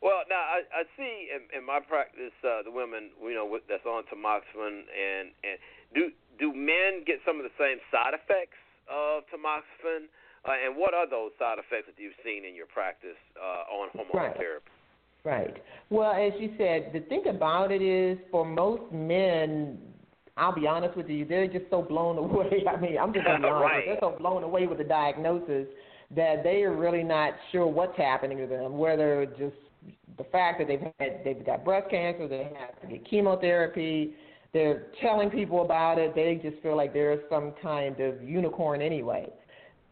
Well, 0.00 0.22
now 0.28 0.46
I, 0.46 0.62
I 0.70 0.82
see 0.96 1.28
in, 1.34 1.58
in 1.58 1.66
my 1.66 1.80
practice 1.80 2.36
uh, 2.44 2.62
the 2.62 2.70
women, 2.70 3.10
you 3.22 3.34
know, 3.34 3.46
with, 3.46 3.62
that's 3.68 3.84
on 3.84 4.04
tamoxifen, 4.06 4.86
and 4.86 5.34
and 5.42 5.58
do 5.92 6.12
do 6.38 6.54
men 6.54 7.02
get 7.04 7.18
some 7.26 7.38
of 7.38 7.42
the 7.42 7.56
same 7.58 7.78
side 7.90 8.14
effects 8.14 8.60
of 8.86 9.24
tamoxifen? 9.26 10.06
Uh, 10.46 10.52
and 10.66 10.76
what 10.76 10.92
are 10.94 11.08
those 11.08 11.30
side 11.38 11.58
effects 11.58 11.86
that 11.86 12.00
you've 12.00 12.12
seen 12.24 12.44
in 12.44 12.54
your 12.54 12.66
practice 12.66 13.16
uh, 13.40 13.72
on 13.74 13.88
hormonal 13.96 14.14
Right. 14.14 14.36
therapy? 14.36 14.66
Right. 15.24 15.56
Well, 15.88 16.12
as 16.12 16.32
you 16.38 16.52
said, 16.58 16.90
the 16.92 17.00
thing 17.08 17.26
about 17.28 17.72
it 17.72 17.80
is, 17.80 18.18
for 18.30 18.44
most 18.44 18.92
men, 18.92 19.78
I'll 20.36 20.54
be 20.54 20.66
honest 20.66 20.96
with 20.96 21.08
you, 21.08 21.24
they're 21.24 21.46
just 21.46 21.64
so 21.70 21.80
blown 21.80 22.18
away. 22.24 22.64
I 22.68 22.78
mean, 22.78 22.98
I'm 22.98 23.12
just 23.14 23.24
gonna 23.24 23.38
be 23.40 23.44
honest. 23.48 23.62
Right. 23.72 23.84
They're 23.86 23.98
so 24.00 24.16
blown 24.18 24.42
away 24.42 24.66
with 24.66 24.78
the 24.78 24.84
diagnosis 24.84 25.66
that 26.14 26.42
they 26.44 26.62
are 26.62 26.76
really 26.76 27.02
not 27.02 27.32
sure 27.50 27.66
what's 27.66 27.96
happening 27.96 28.36
to 28.38 28.46
them. 28.46 28.76
Whether 28.76 29.24
just 29.38 29.56
the 30.18 30.24
fact 30.24 30.58
that 30.58 30.68
they've 30.68 30.80
had 31.00 31.20
they've 31.24 31.44
got 31.44 31.64
breast 31.64 31.88
cancer, 31.90 32.28
they 32.28 32.50
have 32.58 32.78
to 32.82 32.86
get 32.86 33.08
chemotherapy. 33.08 34.14
They're 34.52 34.88
telling 35.00 35.30
people 35.30 35.64
about 35.64 35.98
it. 35.98 36.14
They 36.14 36.38
just 36.42 36.62
feel 36.62 36.76
like 36.76 36.92
they're 36.92 37.20
some 37.30 37.54
kind 37.62 37.98
of 37.98 38.22
unicorn 38.22 38.82
anyway. 38.82 39.28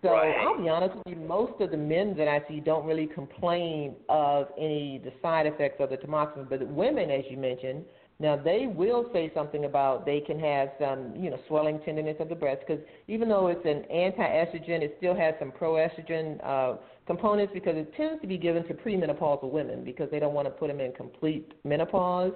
So 0.03 0.11
Right. 0.11 0.35
I'll 0.41 0.61
be 0.61 0.69
honest 0.69 0.97
with 0.97 1.07
you, 1.07 1.17
most 1.17 1.61
of 1.61 1.71
the 1.71 1.77
men 1.77 2.17
that 2.17 2.27
I 2.27 2.43
see 2.49 2.59
don't 2.59 2.85
really 2.85 3.07
complain 3.07 3.95
of 4.09 4.49
any 4.59 5.01
the 5.05 5.13
side 5.23 5.47
effects 5.47 5.81
of 5.81 5.91
the 5.91 5.97
tamoxifen, 5.97 6.49
but 6.49 6.67
women, 6.67 7.09
as 7.11 7.25
you 7.31 7.37
mentioned, 7.37 7.85
now 8.19 8.37
they 8.37 8.67
will 8.67 9.09
say 9.13 9.31
something 9.33 9.65
about 9.65 10.05
they 10.05 10.21
can 10.21 10.41
have 10.41 10.71
some, 10.81 11.15
you 11.17 11.31
know, 11.31 11.39
swelling 11.47 11.81
tenderness 11.85 12.17
of 12.19 12.29
the 12.29 12.35
breast 12.35 12.63
because 12.67 12.83
even 13.07 13.29
though 13.29 13.47
it's 13.47 13.65
an 13.65 13.85
anti-estrogen, 13.91 14.83
it 14.83 14.95
still 14.99 15.15
has 15.15 15.35
some 15.39 15.53
pro-estrogen 15.53 16.39
uh, 16.45 16.77
components 17.07 17.53
because 17.55 17.77
it 17.77 17.93
tends 17.97 18.21
to 18.23 18.27
be 18.27 18.39
given 18.39 18.65
to 18.67 18.75
premenopausal 18.75 19.51
women 19.51 19.85
because 19.85 20.11
they 20.11 20.19
don't 20.19 20.35
want 20.35 20.47
to 20.47 20.51
put 20.53 20.69
them 20.69 20.81
in 20.81 20.93
complete 20.93 21.53
menopause. 21.65 22.33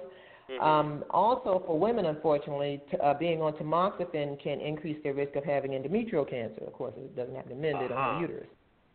Mm-hmm. 0.49 0.63
Um, 0.63 1.03
also, 1.09 1.61
for 1.65 1.77
women, 1.77 2.05
unfortunately, 2.05 2.81
t- 2.89 2.97
uh, 2.97 3.13
being 3.13 3.41
on 3.41 3.53
tamoxifen 3.53 4.41
can 4.41 4.61
increase 4.61 4.97
their 5.03 5.13
risk 5.13 5.35
of 5.35 5.43
having 5.43 5.71
endometrial 5.71 6.29
cancer. 6.29 6.63
Of 6.65 6.73
course, 6.73 6.93
it 6.97 7.15
doesn't 7.15 7.35
happen 7.35 7.49
to 7.49 7.55
men; 7.55 7.73
they 7.73 7.87
don't 7.87 7.97
have 7.97 8.13
Uh-huh. 8.15 8.21
uterus. 8.21 8.47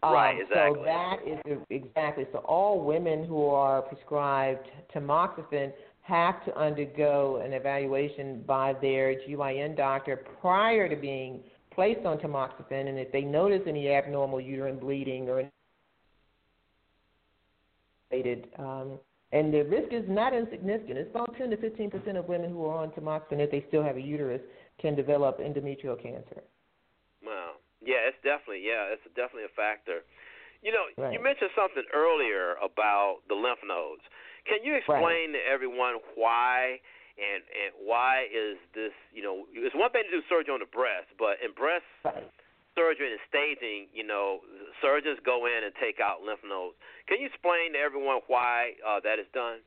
Right, 0.02 0.34
Um, 0.34 0.40
exactly. 0.40 0.78
So 0.78 0.84
that 0.84 1.18
is 1.26 1.58
exactly. 1.70 2.26
So 2.32 2.38
all 2.38 2.80
women 2.80 3.24
who 3.24 3.46
are 3.48 3.82
prescribed 3.82 4.68
tamoxifen 4.94 5.72
have 6.00 6.44
to 6.46 6.56
undergo 6.58 7.36
an 7.44 7.52
evaluation 7.52 8.42
by 8.42 8.72
their 8.72 9.14
GYN 9.14 9.76
doctor 9.76 10.16
prior 10.40 10.88
to 10.88 10.96
being 10.96 11.44
placed 11.70 12.04
on 12.04 12.18
tamoxifen, 12.18 12.88
and 12.88 12.98
if 12.98 13.12
they 13.12 13.22
notice 13.22 13.62
any 13.66 13.90
abnormal 13.90 14.40
uterine 14.40 14.78
bleeding 14.78 15.28
or 15.28 15.48
related, 18.10 18.48
um, 18.58 18.98
and 19.32 19.52
the 19.52 19.62
risk 19.64 19.92
is 19.92 20.04
not 20.08 20.34
insignificant. 20.34 20.98
It's 20.98 21.10
about 21.10 21.36
10 21.36 21.50
to 21.50 21.56
15 21.56 21.90
percent 21.90 22.16
of 22.16 22.28
women 22.28 22.50
who 22.50 22.64
are 22.66 22.76
on 22.76 22.90
tamoxifen, 22.90 23.40
if 23.40 23.50
they 23.50 23.64
still 23.68 23.82
have 23.82 23.96
a 23.96 24.00
uterus, 24.00 24.40
can 24.80 24.94
develop 24.94 25.40
endometrial 25.40 26.00
cancer. 26.00 26.44
Wow. 27.24 27.56
Yeah, 27.80 28.06
it's 28.06 28.20
definitely 28.22 28.62
yeah, 28.62 28.92
it's 28.92 29.02
definitely 29.16 29.48
a 29.48 29.56
factor. 29.56 30.04
You 30.62 30.70
know, 30.70 30.86
Right. 30.96 31.12
you 31.12 31.18
mentioned 31.18 31.50
something 31.56 31.82
earlier 31.92 32.54
about 32.62 33.26
the 33.26 33.34
lymph 33.34 33.58
nodes. 33.66 34.02
Can 34.46 34.62
you 34.62 34.74
explain 34.74 35.32
right. 35.32 35.32
to 35.32 35.40
everyone 35.42 35.98
why 36.14 36.78
and 37.18 37.42
and 37.42 37.70
why 37.82 38.28
is 38.30 38.58
this? 38.74 38.92
You 39.12 39.22
know, 39.22 39.46
it's 39.50 39.74
one 39.74 39.90
thing 39.90 40.04
to 40.04 40.10
do 40.10 40.22
surgery 40.28 40.54
on 40.54 40.60
the 40.60 40.70
breast, 40.70 41.08
but 41.18 41.42
in 41.42 41.52
breast 41.52 41.88
right. 42.04 42.30
Surgery 42.74 43.12
and 43.12 43.20
staging, 43.28 43.88
you 43.92 44.06
know, 44.06 44.40
surgeons 44.80 45.18
go 45.24 45.46
in 45.46 45.64
and 45.64 45.72
take 45.80 46.00
out 46.00 46.22
lymph 46.24 46.40
nodes. 46.46 46.76
Can 47.08 47.20
you 47.20 47.26
explain 47.26 47.74
to 47.74 47.78
everyone 47.78 48.20
why 48.26 48.72
uh, 48.86 49.00
that 49.04 49.18
is 49.18 49.26
done? 49.32 49.60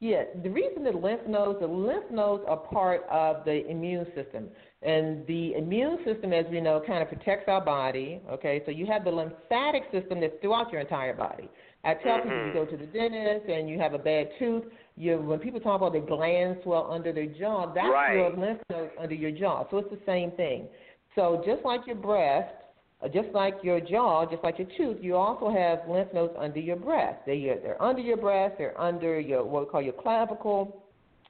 Yeah, 0.00 0.24
the 0.42 0.50
reason 0.50 0.84
the 0.84 0.90
lymph 0.90 1.26
nodes, 1.26 1.60
the 1.60 1.66
lymph 1.66 2.10
nodes 2.10 2.44
are 2.48 2.56
part 2.56 3.04
of 3.10 3.44
the 3.44 3.66
immune 3.70 4.06
system. 4.14 4.48
And 4.82 5.26
the 5.26 5.54
immune 5.54 5.98
system, 6.04 6.32
as 6.32 6.44
we 6.50 6.60
know, 6.60 6.82
kind 6.86 7.02
of 7.02 7.08
protects 7.08 7.48
our 7.48 7.64
body. 7.64 8.20
Okay, 8.30 8.62
so 8.66 8.70
you 8.70 8.86
have 8.86 9.04
the 9.04 9.10
lymphatic 9.10 9.84
system 9.92 10.20
that's 10.20 10.34
throughout 10.42 10.70
your 10.70 10.82
entire 10.82 11.14
body. 11.14 11.48
I 11.84 11.94
tell 11.94 12.18
people 12.18 12.46
you 12.46 12.52
go 12.52 12.64
to 12.64 12.76
the 12.76 12.86
dentist 12.86 13.48
and 13.48 13.68
you 13.68 13.78
have 13.78 13.94
a 13.94 13.98
bad 13.98 14.28
tooth. 14.38 14.64
You 14.96 15.18
when 15.18 15.38
people 15.38 15.60
talk 15.60 15.80
about 15.80 15.92
the 15.92 16.00
glands 16.00 16.60
swell 16.64 16.90
under 16.90 17.12
their 17.12 17.26
jaw, 17.26 17.72
that's 17.72 17.88
right. 17.88 18.14
your 18.14 18.30
lymph 18.36 18.60
nodes 18.70 18.92
under 19.00 19.14
your 19.14 19.30
jaw. 19.30 19.66
So 19.70 19.78
it's 19.78 19.90
the 19.90 20.00
same 20.06 20.32
thing. 20.32 20.66
So 21.14 21.42
just 21.46 21.64
like 21.64 21.86
your 21.86 21.96
breast, 21.96 22.54
uh, 23.02 23.08
just 23.08 23.28
like 23.34 23.54
your 23.62 23.80
jaw, 23.80 24.24
just 24.30 24.42
like 24.42 24.58
your 24.58 24.68
tooth, 24.76 25.02
you 25.02 25.16
also 25.16 25.50
have 25.50 25.80
lymph 25.88 26.12
nodes 26.12 26.34
under 26.38 26.60
your 26.60 26.76
breast. 26.76 27.18
They, 27.26 27.40
they're 27.62 27.80
under 27.82 28.02
your 28.02 28.16
breast, 28.16 28.56
they're 28.58 28.80
under 28.80 29.20
your 29.20 29.44
what 29.44 29.66
we 29.66 29.70
call 29.70 29.82
your 29.82 29.92
clavicle, 29.92 30.82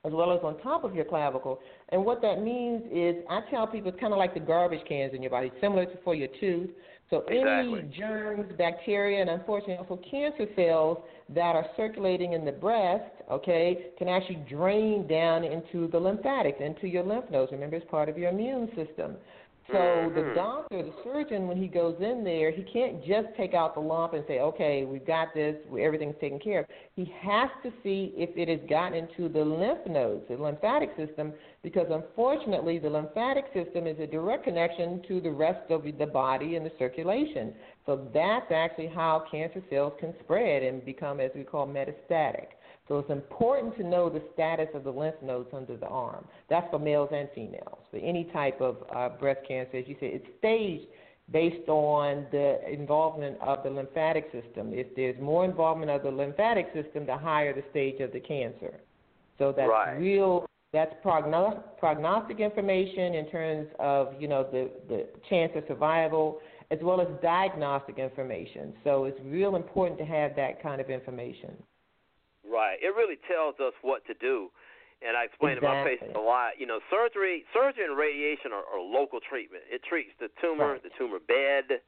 as 0.05 0.13
well 0.13 0.33
as 0.33 0.41
on 0.43 0.59
top 0.61 0.85
of 0.85 0.95
your 0.95 1.05
clavicle. 1.05 1.61
And 1.89 2.05
what 2.05 2.21
that 2.23 2.43
means 2.43 2.83
is, 2.93 3.17
I 3.29 3.41
tell 3.51 3.67
people 3.67 3.91
it's 3.91 4.01
kind 4.01 4.13
of 4.13 4.19
like 4.19 4.35
the 4.35 4.41
garbage 4.41 4.87
cans 4.87 5.15
in 5.15 5.23
your 5.23 5.31
body, 5.31 5.51
similar 5.61 5.87
to 5.87 5.97
for 6.05 6.15
your 6.15 6.29
tooth. 6.41 6.71
So 7.11 7.19
exactly. 7.29 7.81
any 7.81 7.97
germs, 7.97 8.53
bacteria, 8.57 9.21
and 9.21 9.31
unfortunately 9.31 9.77
also 9.77 10.01
cancer 10.11 10.47
cells 10.57 10.99
that 11.29 11.55
are 11.55 11.67
circulating 11.77 12.33
in 12.33 12.45
the 12.45 12.53
breast, 12.53 13.05
okay, 13.31 13.91
can 13.99 14.09
actually 14.09 14.43
drain 14.49 15.07
down 15.07 15.45
into 15.45 15.87
the 15.89 15.99
lymphatics, 15.99 16.59
into 16.61 16.87
your 16.89 17.05
lymph 17.05 17.31
nodes. 17.31 17.53
Remember, 17.53 17.77
it's 17.77 17.91
part 17.91 18.09
of 18.09 18.17
your 18.17 18.31
immune 18.31 18.69
system. 18.75 19.17
So 19.69 19.79
mm-hmm. 19.79 20.15
the 20.15 20.35
doctor, 20.35 20.83
the 20.83 20.93
surgeon, 21.03 21.49
when 21.49 21.57
he 21.57 21.69
goes 21.69 21.97
in 21.99 22.23
there, 22.23 22.51
he 22.51 22.63
can't 22.65 23.03
just 23.05 23.29
take 23.37 23.55
out 23.55 23.75
the 23.75 23.81
lump 23.81 24.13
and 24.13 24.23
say, 24.29 24.41
"Okay, 24.41 24.85
we've 24.85 25.07
got 25.07 25.33
this, 25.33 25.57
everything's 25.81 26.17
taken 26.21 26.39
care 26.39 26.61
of." 26.61 26.67
He 26.97 27.11
has 27.23 27.49
to 27.63 27.73
see 27.83 28.13
if 28.15 28.31
it 28.37 28.49
has 28.49 28.69
gotten 28.69 28.99
into 28.99 29.33
the 29.33 29.43
lymph 29.43 29.87
nodes, 29.87 30.25
the 30.29 30.37
lymphatic 30.37 30.91
system, 30.97 31.33
because 31.63 31.87
unfortunately, 31.91 32.79
the 32.79 32.91
lymphatic 32.91 33.47
system 33.55 33.87
is 33.87 33.99
a 33.99 34.07
direct 34.07 34.45
connection 34.45 35.01
to 35.09 35.21
the 35.21 35.31
rest 35.31 35.71
of 35.71 35.85
the 35.85 36.07
body 36.07 36.57
and 36.57 36.67
the 36.67 36.73
circulation. 36.79 37.55
So 37.87 38.09
that's 38.13 38.53
actually 38.53 38.89
how 38.89 39.25
cancer 39.31 39.63
cells 39.71 39.95
can 39.99 40.15
spread 40.23 40.63
and 40.63 40.85
become, 40.85 41.21
as 41.21 41.31
we 41.35 41.43
call, 41.43 41.67
metastatic. 41.67 42.49
So 42.89 42.99
it's 42.99 43.11
important 43.11 43.77
to 43.79 43.83
know 43.83 44.11
the 44.11 44.23
status 44.35 44.69
of 44.75 44.85
the 44.85 44.91
lymph 44.91 45.17
nodes 45.23 45.49
under 45.55 45.77
the 45.77 45.87
arm. 45.87 46.27
That's 46.51 46.69
for 46.71 46.79
males 46.79 47.09
and 47.13 47.29
females. 47.35 47.79
For 47.91 47.97
any 47.97 48.25
type 48.25 48.61
of 48.61 48.77
uh, 48.95 49.09
breast 49.11 49.41
cancer, 49.49 49.79
as 49.79 49.85
you 49.89 49.97
said, 50.01 50.11
it's 50.13 50.27
staged 50.39 50.87
based 51.33 51.69
on 51.69 52.27
the 52.31 52.61
involvement 52.71 53.39
of 53.41 53.63
the 53.63 53.71
lymphatic 53.71 54.25
system. 54.25 54.73
If 54.75 54.95
there's 54.95 55.19
more 55.21 55.45
involvement 55.47 55.91
of 55.91 56.03
the 56.03 56.11
lymphatic 56.11 56.67
system, 56.75 57.07
the 57.07 57.17
higher 57.17 57.55
the 57.55 57.65
stage 57.71 58.01
of 58.01 58.13
the 58.13 58.21
cancer. 58.21 58.81
So 59.39 59.53
that's 59.57 59.69
right. 59.69 59.95
real. 59.95 60.47
That's 60.73 60.93
progno- 61.05 61.63
prognostic 61.79 62.41
information 62.41 63.15
in 63.15 63.31
terms 63.31 63.69
of 63.79 64.15
you 64.21 64.29
know 64.29 64.47
the 64.51 64.71
the 64.89 65.07
chance 65.31 65.53
of 65.57 65.65
survival, 65.69 66.41
as 66.71 66.79
well 66.83 67.01
as 67.01 67.09
diagnostic 67.23 67.99
information. 67.99 68.75
So 68.85 69.05
it's 69.05 69.19
real 69.25 69.57
important 69.57 69.99
to 70.01 70.05
have 70.05 70.37
that 70.37 70.63
kind 70.63 70.81
of 70.81 70.91
information. 70.91 71.57
Right. 72.45 72.77
It 72.81 72.93
really 72.95 73.17
tells 73.27 73.57
us 73.59 73.73
what 73.83 74.05
to 74.07 74.15
do. 74.15 74.53
And 75.05 75.17
I 75.17 75.25
explain 75.25 75.59
exactly. 75.59 75.69
to 75.69 75.85
my 75.85 75.85
patients 75.85 76.17
a 76.17 76.21
lot. 76.21 76.57
You 76.57 76.65
know, 76.65 76.81
surgery, 76.89 77.45
surgery 77.53 77.85
and 77.85 77.97
radiation 77.97 78.53
are, 78.53 78.65
are 78.65 78.81
local 78.81 79.21
treatment. 79.21 79.65
It 79.69 79.83
treats 79.85 80.13
the 80.21 80.29
tumor, 80.41 80.77
right. 80.77 80.83
the 80.83 80.93
tumor 80.97 81.21
bed, 81.21 81.81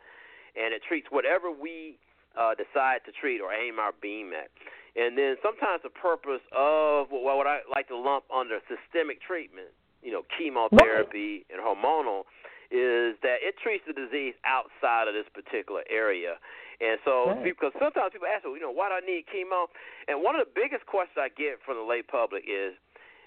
and 0.57 0.75
it 0.75 0.83
treats 0.85 1.09
whatever 1.09 1.49
we 1.49 1.97
uh, 2.37 2.53
decide 2.53 3.01
to 3.09 3.13
treat 3.17 3.41
or 3.41 3.53
aim 3.53 3.79
our 3.79 3.93
beam 4.01 4.33
at. 4.37 4.53
And 4.97 5.17
then 5.17 5.37
sometimes 5.45 5.81
the 5.85 5.93
purpose 5.93 6.45
of 6.53 7.09
what, 7.09 7.37
what 7.37 7.47
I 7.47 7.61
like 7.69 7.89
to 7.89 7.97
lump 7.97 8.25
under 8.33 8.61
systemic 8.69 9.21
treatment, 9.21 9.69
you 10.03 10.13
know, 10.13 10.25
chemotherapy 10.37 11.45
right. 11.45 11.53
and 11.53 11.61
hormonal, 11.61 12.29
is 12.69 13.17
that 13.23 13.41
it 13.41 13.57
treats 13.63 13.85
the 13.87 13.93
disease 13.93 14.35
outside 14.45 15.09
of 15.09 15.15
this 15.15 15.29
particular 15.33 15.85
area. 15.89 16.37
And 16.81 17.01
so, 17.09 17.33
right. 17.33 17.45
because 17.45 17.73
sometimes 17.81 18.13
people 18.13 18.29
ask, 18.29 18.45
well, 18.45 18.53
you 18.53 18.61
know, 18.61 18.75
why 18.75 18.93
do 18.93 19.01
I 19.01 19.05
need 19.05 19.25
chemo? 19.33 19.73
And 20.09 20.21
one 20.21 20.37
of 20.37 20.45
the 20.45 20.53
biggest 20.53 20.85
questions 20.85 21.17
I 21.17 21.33
get 21.33 21.57
from 21.65 21.81
the 21.81 21.87
lay 21.87 22.05
public 22.05 22.45
is, 22.45 22.77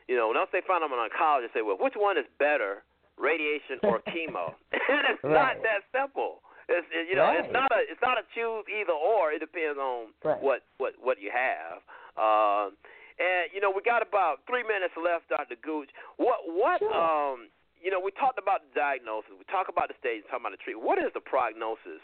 you 0.06 0.14
know, 0.14 0.30
once 0.30 0.54
they 0.54 0.62
find 0.66 0.86
I'm 0.86 0.94
an 0.94 1.02
oncologist, 1.02 1.54
they 1.54 1.62
say, 1.62 1.66
well, 1.66 1.78
which 1.82 1.98
one 1.98 2.18
is 2.18 2.30
better, 2.38 2.86
radiation 3.18 3.82
or 3.82 4.02
chemo? 4.14 4.54
and 4.74 5.02
it's 5.10 5.24
right. 5.26 5.34
not 5.34 5.54
that 5.66 5.86
simple. 5.90 6.46
It's 6.70 6.86
it, 6.94 7.10
you 7.10 7.18
know, 7.18 7.26
right. 7.26 7.42
it's 7.42 7.50
not 7.50 7.74
a 7.74 7.82
it's 7.82 8.02
not 8.06 8.22
a 8.22 8.26
choose 8.38 8.62
either 8.70 8.94
or. 8.94 9.34
It 9.34 9.42
depends 9.42 9.82
on 9.82 10.14
right. 10.22 10.38
what 10.38 10.62
what 10.78 10.94
what 11.02 11.18
you 11.18 11.34
have. 11.34 11.82
Um, 12.14 12.78
and 13.18 13.50
you 13.50 13.58
know, 13.58 13.74
we 13.74 13.82
got 13.82 14.06
about 14.06 14.46
three 14.46 14.62
minutes 14.62 14.94
left, 14.94 15.34
Dr. 15.34 15.58
Gooch. 15.58 15.90
What 16.22 16.46
what 16.46 16.78
sure. 16.78 16.94
um 16.94 17.50
you 17.82 17.90
know, 17.90 17.98
we 17.98 18.12
talked 18.12 18.38
about 18.38 18.62
the 18.68 18.72
diagnosis, 18.76 19.32
we 19.40 19.48
talked 19.48 19.72
about 19.72 19.88
the 19.88 19.98
stage, 19.98 20.28
talking 20.28 20.44
about 20.44 20.54
the 20.54 20.62
treatment. 20.62 20.86
What 20.86 21.00
is 21.00 21.10
the 21.16 21.24
prognosis 21.24 22.04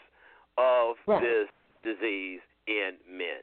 of 0.58 0.96
right. 1.06 1.22
this 1.22 1.48
disease 1.82 2.40
in 2.66 2.92
men? 3.10 3.42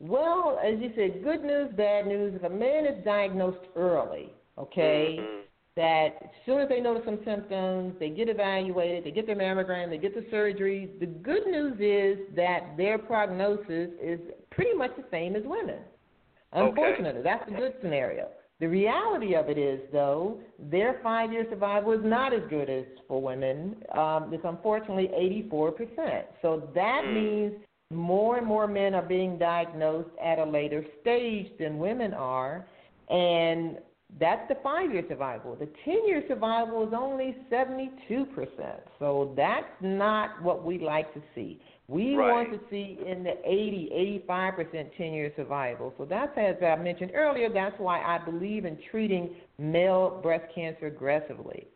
Well, 0.00 0.58
as 0.64 0.80
you 0.80 0.92
said, 0.96 1.22
good 1.22 1.44
news, 1.44 1.70
bad 1.76 2.06
news. 2.06 2.34
If 2.34 2.42
a 2.42 2.54
man 2.54 2.86
is 2.86 3.04
diagnosed 3.04 3.66
early, 3.76 4.32
okay, 4.56 5.18
mm-hmm. 5.20 5.40
that 5.76 6.08
as 6.22 6.30
soon 6.46 6.60
as 6.60 6.70
they 6.70 6.80
notice 6.80 7.02
some 7.04 7.18
symptoms, 7.24 7.94
they 8.00 8.08
get 8.08 8.30
evaluated, 8.30 9.04
they 9.04 9.10
get 9.10 9.26
their 9.26 9.36
mammogram, 9.36 9.90
they 9.90 9.98
get 9.98 10.14
the 10.14 10.24
surgery. 10.30 10.90
The 11.00 11.06
good 11.06 11.46
news 11.46 11.74
is 11.80 12.34
that 12.34 12.76
their 12.78 12.96
prognosis 12.96 13.90
is 14.02 14.20
pretty 14.50 14.72
much 14.72 14.92
the 14.96 15.04
same 15.10 15.36
as 15.36 15.42
women. 15.44 15.80
Unfortunately, 16.52 17.20
okay. 17.20 17.22
that's 17.22 17.48
the 17.48 17.56
good 17.56 17.74
scenario. 17.82 18.28
The 18.60 18.68
reality 18.68 19.34
of 19.34 19.48
it 19.48 19.56
is, 19.56 19.80
though, 19.90 20.38
their 20.58 21.00
five 21.02 21.32
year 21.32 21.46
survival 21.48 21.92
is 21.92 22.04
not 22.04 22.34
as 22.34 22.42
good 22.50 22.68
as 22.68 22.84
for 23.08 23.20
women. 23.20 23.76
Um, 23.96 24.30
it's 24.32 24.44
unfortunately 24.44 25.08
84%. 25.50 26.24
So 26.42 26.68
that 26.74 27.02
mm. 27.06 27.14
means 27.14 27.52
more 27.90 28.36
and 28.36 28.46
more 28.46 28.66
men 28.66 28.94
are 28.94 29.02
being 29.02 29.38
diagnosed 29.38 30.10
at 30.22 30.38
a 30.38 30.44
later 30.44 30.84
stage 31.00 31.50
than 31.58 31.78
women 31.78 32.12
are. 32.12 32.66
And 33.08 33.78
that's 34.18 34.46
the 34.48 34.56
five 34.62 34.92
year 34.92 35.04
survival. 35.08 35.56
The 35.56 35.68
10 35.84 36.06
year 36.06 36.22
survival 36.28 36.86
is 36.86 36.92
only 36.94 37.36
72%. 37.50 37.90
So 38.98 39.32
that's 39.36 39.64
not 39.80 40.42
what 40.42 40.64
we 40.64 40.78
like 40.78 41.12
to 41.14 41.22
see. 41.34 41.60
We 41.90 42.14
right. 42.14 42.30
want 42.30 42.52
to 42.52 42.60
see 42.70 43.00
in 43.04 43.24
the 43.24 43.34
80, 43.44 44.22
85% 44.28 44.96
10 44.96 45.12
year 45.12 45.32
survival. 45.34 45.92
So 45.98 46.04
that's, 46.04 46.30
as 46.36 46.54
I 46.62 46.76
mentioned 46.76 47.10
earlier, 47.16 47.48
that's 47.52 47.74
why 47.78 48.00
I 48.00 48.24
believe 48.24 48.64
in 48.64 48.78
treating 48.92 49.34
male 49.58 50.20
breast 50.22 50.44
cancer 50.54 50.86
aggressively. 50.86 51.66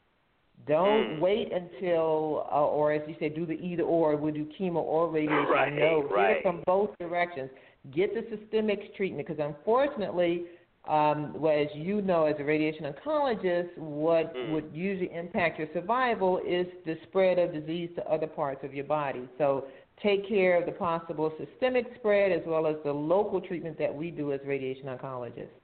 Don't 0.69 1.17
mm. 1.17 1.21
wait 1.21 1.51
until, 1.53 2.47
uh, 2.53 2.65
or 2.65 2.93
as 2.93 3.03
you 3.09 3.17
say, 3.19 3.29
do 3.29 3.45
the 3.45 3.55
either 3.55 3.83
or. 3.83 4.17
We'll 4.17 4.33
do 4.33 4.49
chemo 4.59 4.77
or 4.77 5.11
radiation. 5.11 5.51
Right, 5.51 5.73
no, 5.73 6.05
right. 6.05 6.29
get 6.29 6.37
it 6.37 6.43
from 6.45 6.63
both 6.65 6.91
directions. 7.01 7.51
Get 7.93 8.15
the 8.15 8.25
systemic 8.37 8.97
treatment 8.97 9.27
because 9.27 9.45
unfortunately, 9.45 10.45
um, 10.89 11.33
well, 11.41 11.59
as 11.59 11.69
you 11.75 12.03
know, 12.03 12.27
as 12.27 12.37
a 12.39 12.45
radiation 12.45 12.85
oncologist, 12.85 13.77
what 13.79 14.35
mm. 14.35 14.53
would 14.53 14.71
usually 14.73 15.13
impact 15.13 15.59
your 15.59 15.69
survival 15.75 16.41
is 16.47 16.67
the 16.87 16.97
spread 17.09 17.39
of 17.39 17.53
disease 17.53 17.91
to 17.97 18.05
other 18.05 18.27
parts 18.27 18.63
of 18.63 18.75
your 18.75 18.85
body. 18.85 19.29
So 19.39 19.67
take 20.03 20.29
care 20.29 20.59
of 20.59 20.67
the 20.67 20.73
possible 20.73 21.33
systemic 21.39 21.87
spread 21.97 22.33
as 22.33 22.43
well 22.47 22.67
as 22.67 22.77
the 22.85 22.93
local 22.93 23.41
treatment 23.41 23.79
that 23.79 23.95
we 23.95 24.11
do 24.11 24.33
as 24.33 24.41
radiation 24.47 24.87
oncologists. 24.87 25.55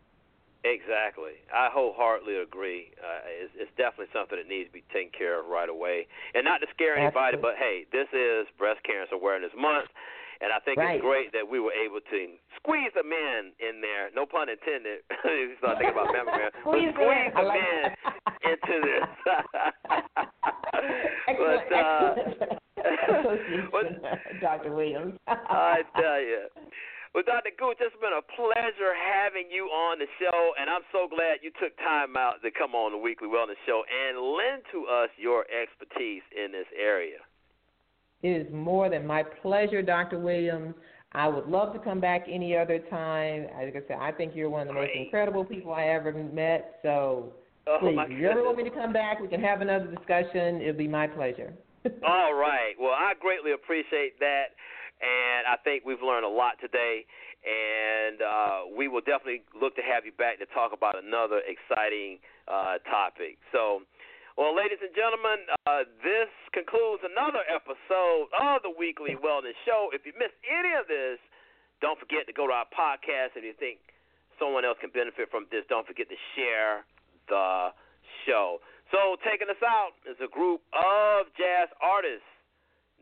Exactly. 0.64 1.40
I 1.48 1.70
wholeheartedly 1.72 2.44
agree. 2.44 2.92
Uh, 3.00 3.24
it's, 3.24 3.52
it's 3.56 3.72
definitely 3.80 4.12
something 4.12 4.36
that 4.36 4.44
needs 4.44 4.68
to 4.68 4.76
be 4.76 4.84
taken 4.92 5.08
care 5.16 5.40
of 5.40 5.48
right 5.48 5.68
away. 5.68 6.06
And 6.34 6.44
not 6.44 6.60
to 6.60 6.68
scare 6.76 7.00
anybody, 7.00 7.40
Absolutely. 7.40 7.42
but 7.48 7.56
hey, 7.56 7.88
this 7.88 8.04
is 8.12 8.44
Breast 8.60 8.84
Cancer 8.84 9.16
Awareness 9.16 9.56
Month. 9.56 9.88
And 10.40 10.48
I 10.52 10.58
think 10.60 10.78
right. 10.78 10.96
it's 10.96 11.04
great 11.04 11.32
that 11.32 11.44
we 11.44 11.60
were 11.60 11.72
able 11.72 12.00
to 12.00 12.26
squeeze 12.56 12.92
the 12.96 13.04
men 13.04 13.52
in 13.60 13.80
there. 13.80 14.10
No 14.16 14.24
pun 14.24 14.48
intended. 14.48 15.00
you 15.24 15.52
start 15.60 15.76
thinking 15.80 15.96
about 15.96 16.08
mammogram. 16.12 16.50
squeeze, 16.60 16.92
squeeze 16.96 17.32
the 17.36 17.42
like 17.44 17.60
men 17.60 17.92
into 18.44 18.80
this. 18.84 19.08
excellent, 21.28 21.60
but, 21.68 21.76
uh, 21.76 22.16
excellent 22.84 23.40
Dr. 24.40 24.74
Williams. 24.74 25.14
I 25.26 25.82
tell 25.94 26.20
you. 26.20 26.48
Well, 27.14 27.24
Dr. 27.26 27.50
Gooch, 27.58 27.78
it's 27.80 27.94
been 27.98 28.14
a 28.14 28.22
pleasure 28.38 28.94
having 28.94 29.50
you 29.50 29.66
on 29.66 29.98
the 29.98 30.06
show, 30.22 30.52
and 30.60 30.70
I'm 30.70 30.86
so 30.92 31.08
glad 31.10 31.42
you 31.42 31.50
took 31.58 31.76
time 31.78 32.16
out 32.16 32.38
to 32.42 32.50
come 32.54 32.74
on 32.74 32.92
the 32.92 32.98
Weekly 32.98 33.26
Wellness 33.26 33.58
Show 33.66 33.82
and 33.82 34.14
lend 34.16 34.62
to 34.70 34.86
us 34.86 35.10
your 35.18 35.44
expertise 35.50 36.22
in 36.30 36.52
this 36.52 36.70
area. 36.78 37.18
It 38.22 38.46
is 38.46 38.52
more 38.52 38.88
than 38.88 39.06
my 39.06 39.24
pleasure, 39.42 39.82
Dr. 39.82 40.20
Williams. 40.20 40.74
I 41.12 41.26
would 41.26 41.46
love 41.46 41.72
to 41.72 41.80
come 41.80 42.00
back 42.00 42.26
any 42.30 42.56
other 42.56 42.78
time. 42.90 43.46
Like 43.58 43.74
I 43.74 43.88
said, 43.88 43.98
I 44.00 44.12
think 44.12 44.36
you're 44.36 44.50
one 44.50 44.62
of 44.62 44.68
the 44.68 44.74
most 44.74 44.90
incredible 44.94 45.44
people 45.44 45.72
I 45.72 45.86
ever 45.86 46.12
met. 46.12 46.78
So 46.82 47.32
oh, 47.66 47.78
please, 47.80 47.98
if 47.98 48.20
you 48.20 48.28
ever 48.28 48.44
want 48.44 48.58
me 48.58 48.64
to 48.64 48.70
come 48.70 48.92
back, 48.92 49.18
we 49.20 49.26
can 49.26 49.40
have 49.40 49.62
another 49.62 49.86
discussion. 49.86 50.60
It'll 50.60 50.78
be 50.78 50.86
my 50.86 51.08
pleasure. 51.08 51.52
All 52.04 52.34
right. 52.34 52.76
Well, 52.78 52.92
I 52.92 53.14
greatly 53.18 53.52
appreciate 53.52 54.20
that, 54.20 54.52
and 55.00 55.48
I 55.48 55.56
think 55.64 55.84
we've 55.84 56.02
learned 56.02 56.24
a 56.24 56.32
lot 56.32 56.60
today. 56.60 57.04
And 57.40 58.20
uh, 58.20 58.58
we 58.76 58.84
will 58.84 59.00
definitely 59.00 59.40
look 59.56 59.72
to 59.80 59.84
have 59.84 60.04
you 60.04 60.12
back 60.12 60.36
to 60.44 60.48
talk 60.52 60.76
about 60.76 61.00
another 61.00 61.40
exciting 61.46 62.20
uh, 62.48 62.78
topic. 62.84 63.38
So. 63.52 63.84
Well, 64.38 64.56
ladies 64.56 64.80
and 64.80 64.94
gentlemen, 64.96 65.44
uh, 65.68 65.84
this 66.00 66.30
concludes 66.56 67.04
another 67.04 67.44
episode 67.44 68.32
of 68.32 68.64
the 68.64 68.72
Weekly 68.72 69.12
Wellness 69.12 69.58
Show. 69.68 69.92
If 69.92 70.08
you 70.08 70.16
missed 70.16 70.38
any 70.48 70.72
of 70.80 70.88
this, 70.88 71.20
don't 71.84 72.00
forget 72.00 72.24
to 72.24 72.32
go 72.32 72.48
to 72.48 72.54
our 72.54 72.64
podcast. 72.72 73.36
If 73.36 73.44
you 73.44 73.52
think 73.52 73.84
someone 74.40 74.64
else 74.64 74.80
can 74.80 74.88
benefit 74.96 75.28
from 75.28 75.44
this, 75.52 75.68
don't 75.68 75.84
forget 75.84 76.08
to 76.08 76.16
share 76.32 76.88
the 77.28 77.76
show. 78.24 78.64
So, 78.90 79.16
taking 79.24 79.48
us 79.48 79.62
out 79.62 79.92
is 80.10 80.16
a 80.18 80.28
group 80.28 80.62
of 80.74 81.26
jazz 81.38 81.68
artists 81.80 82.26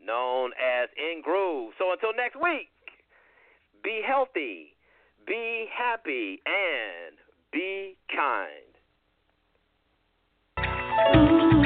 known 0.03 0.51
as 0.53 0.89
In 0.97 1.21
Groove. 1.21 1.73
So, 1.79 1.91
until 1.91 2.13
next 2.15 2.35
week, 2.35 2.69
be 3.83 4.01
healthy, 4.05 4.75
be 5.25 5.65
happy, 5.75 6.41
and 6.45 7.17
be 7.51 7.97
kind. 8.13 8.69
We 11.13 11.58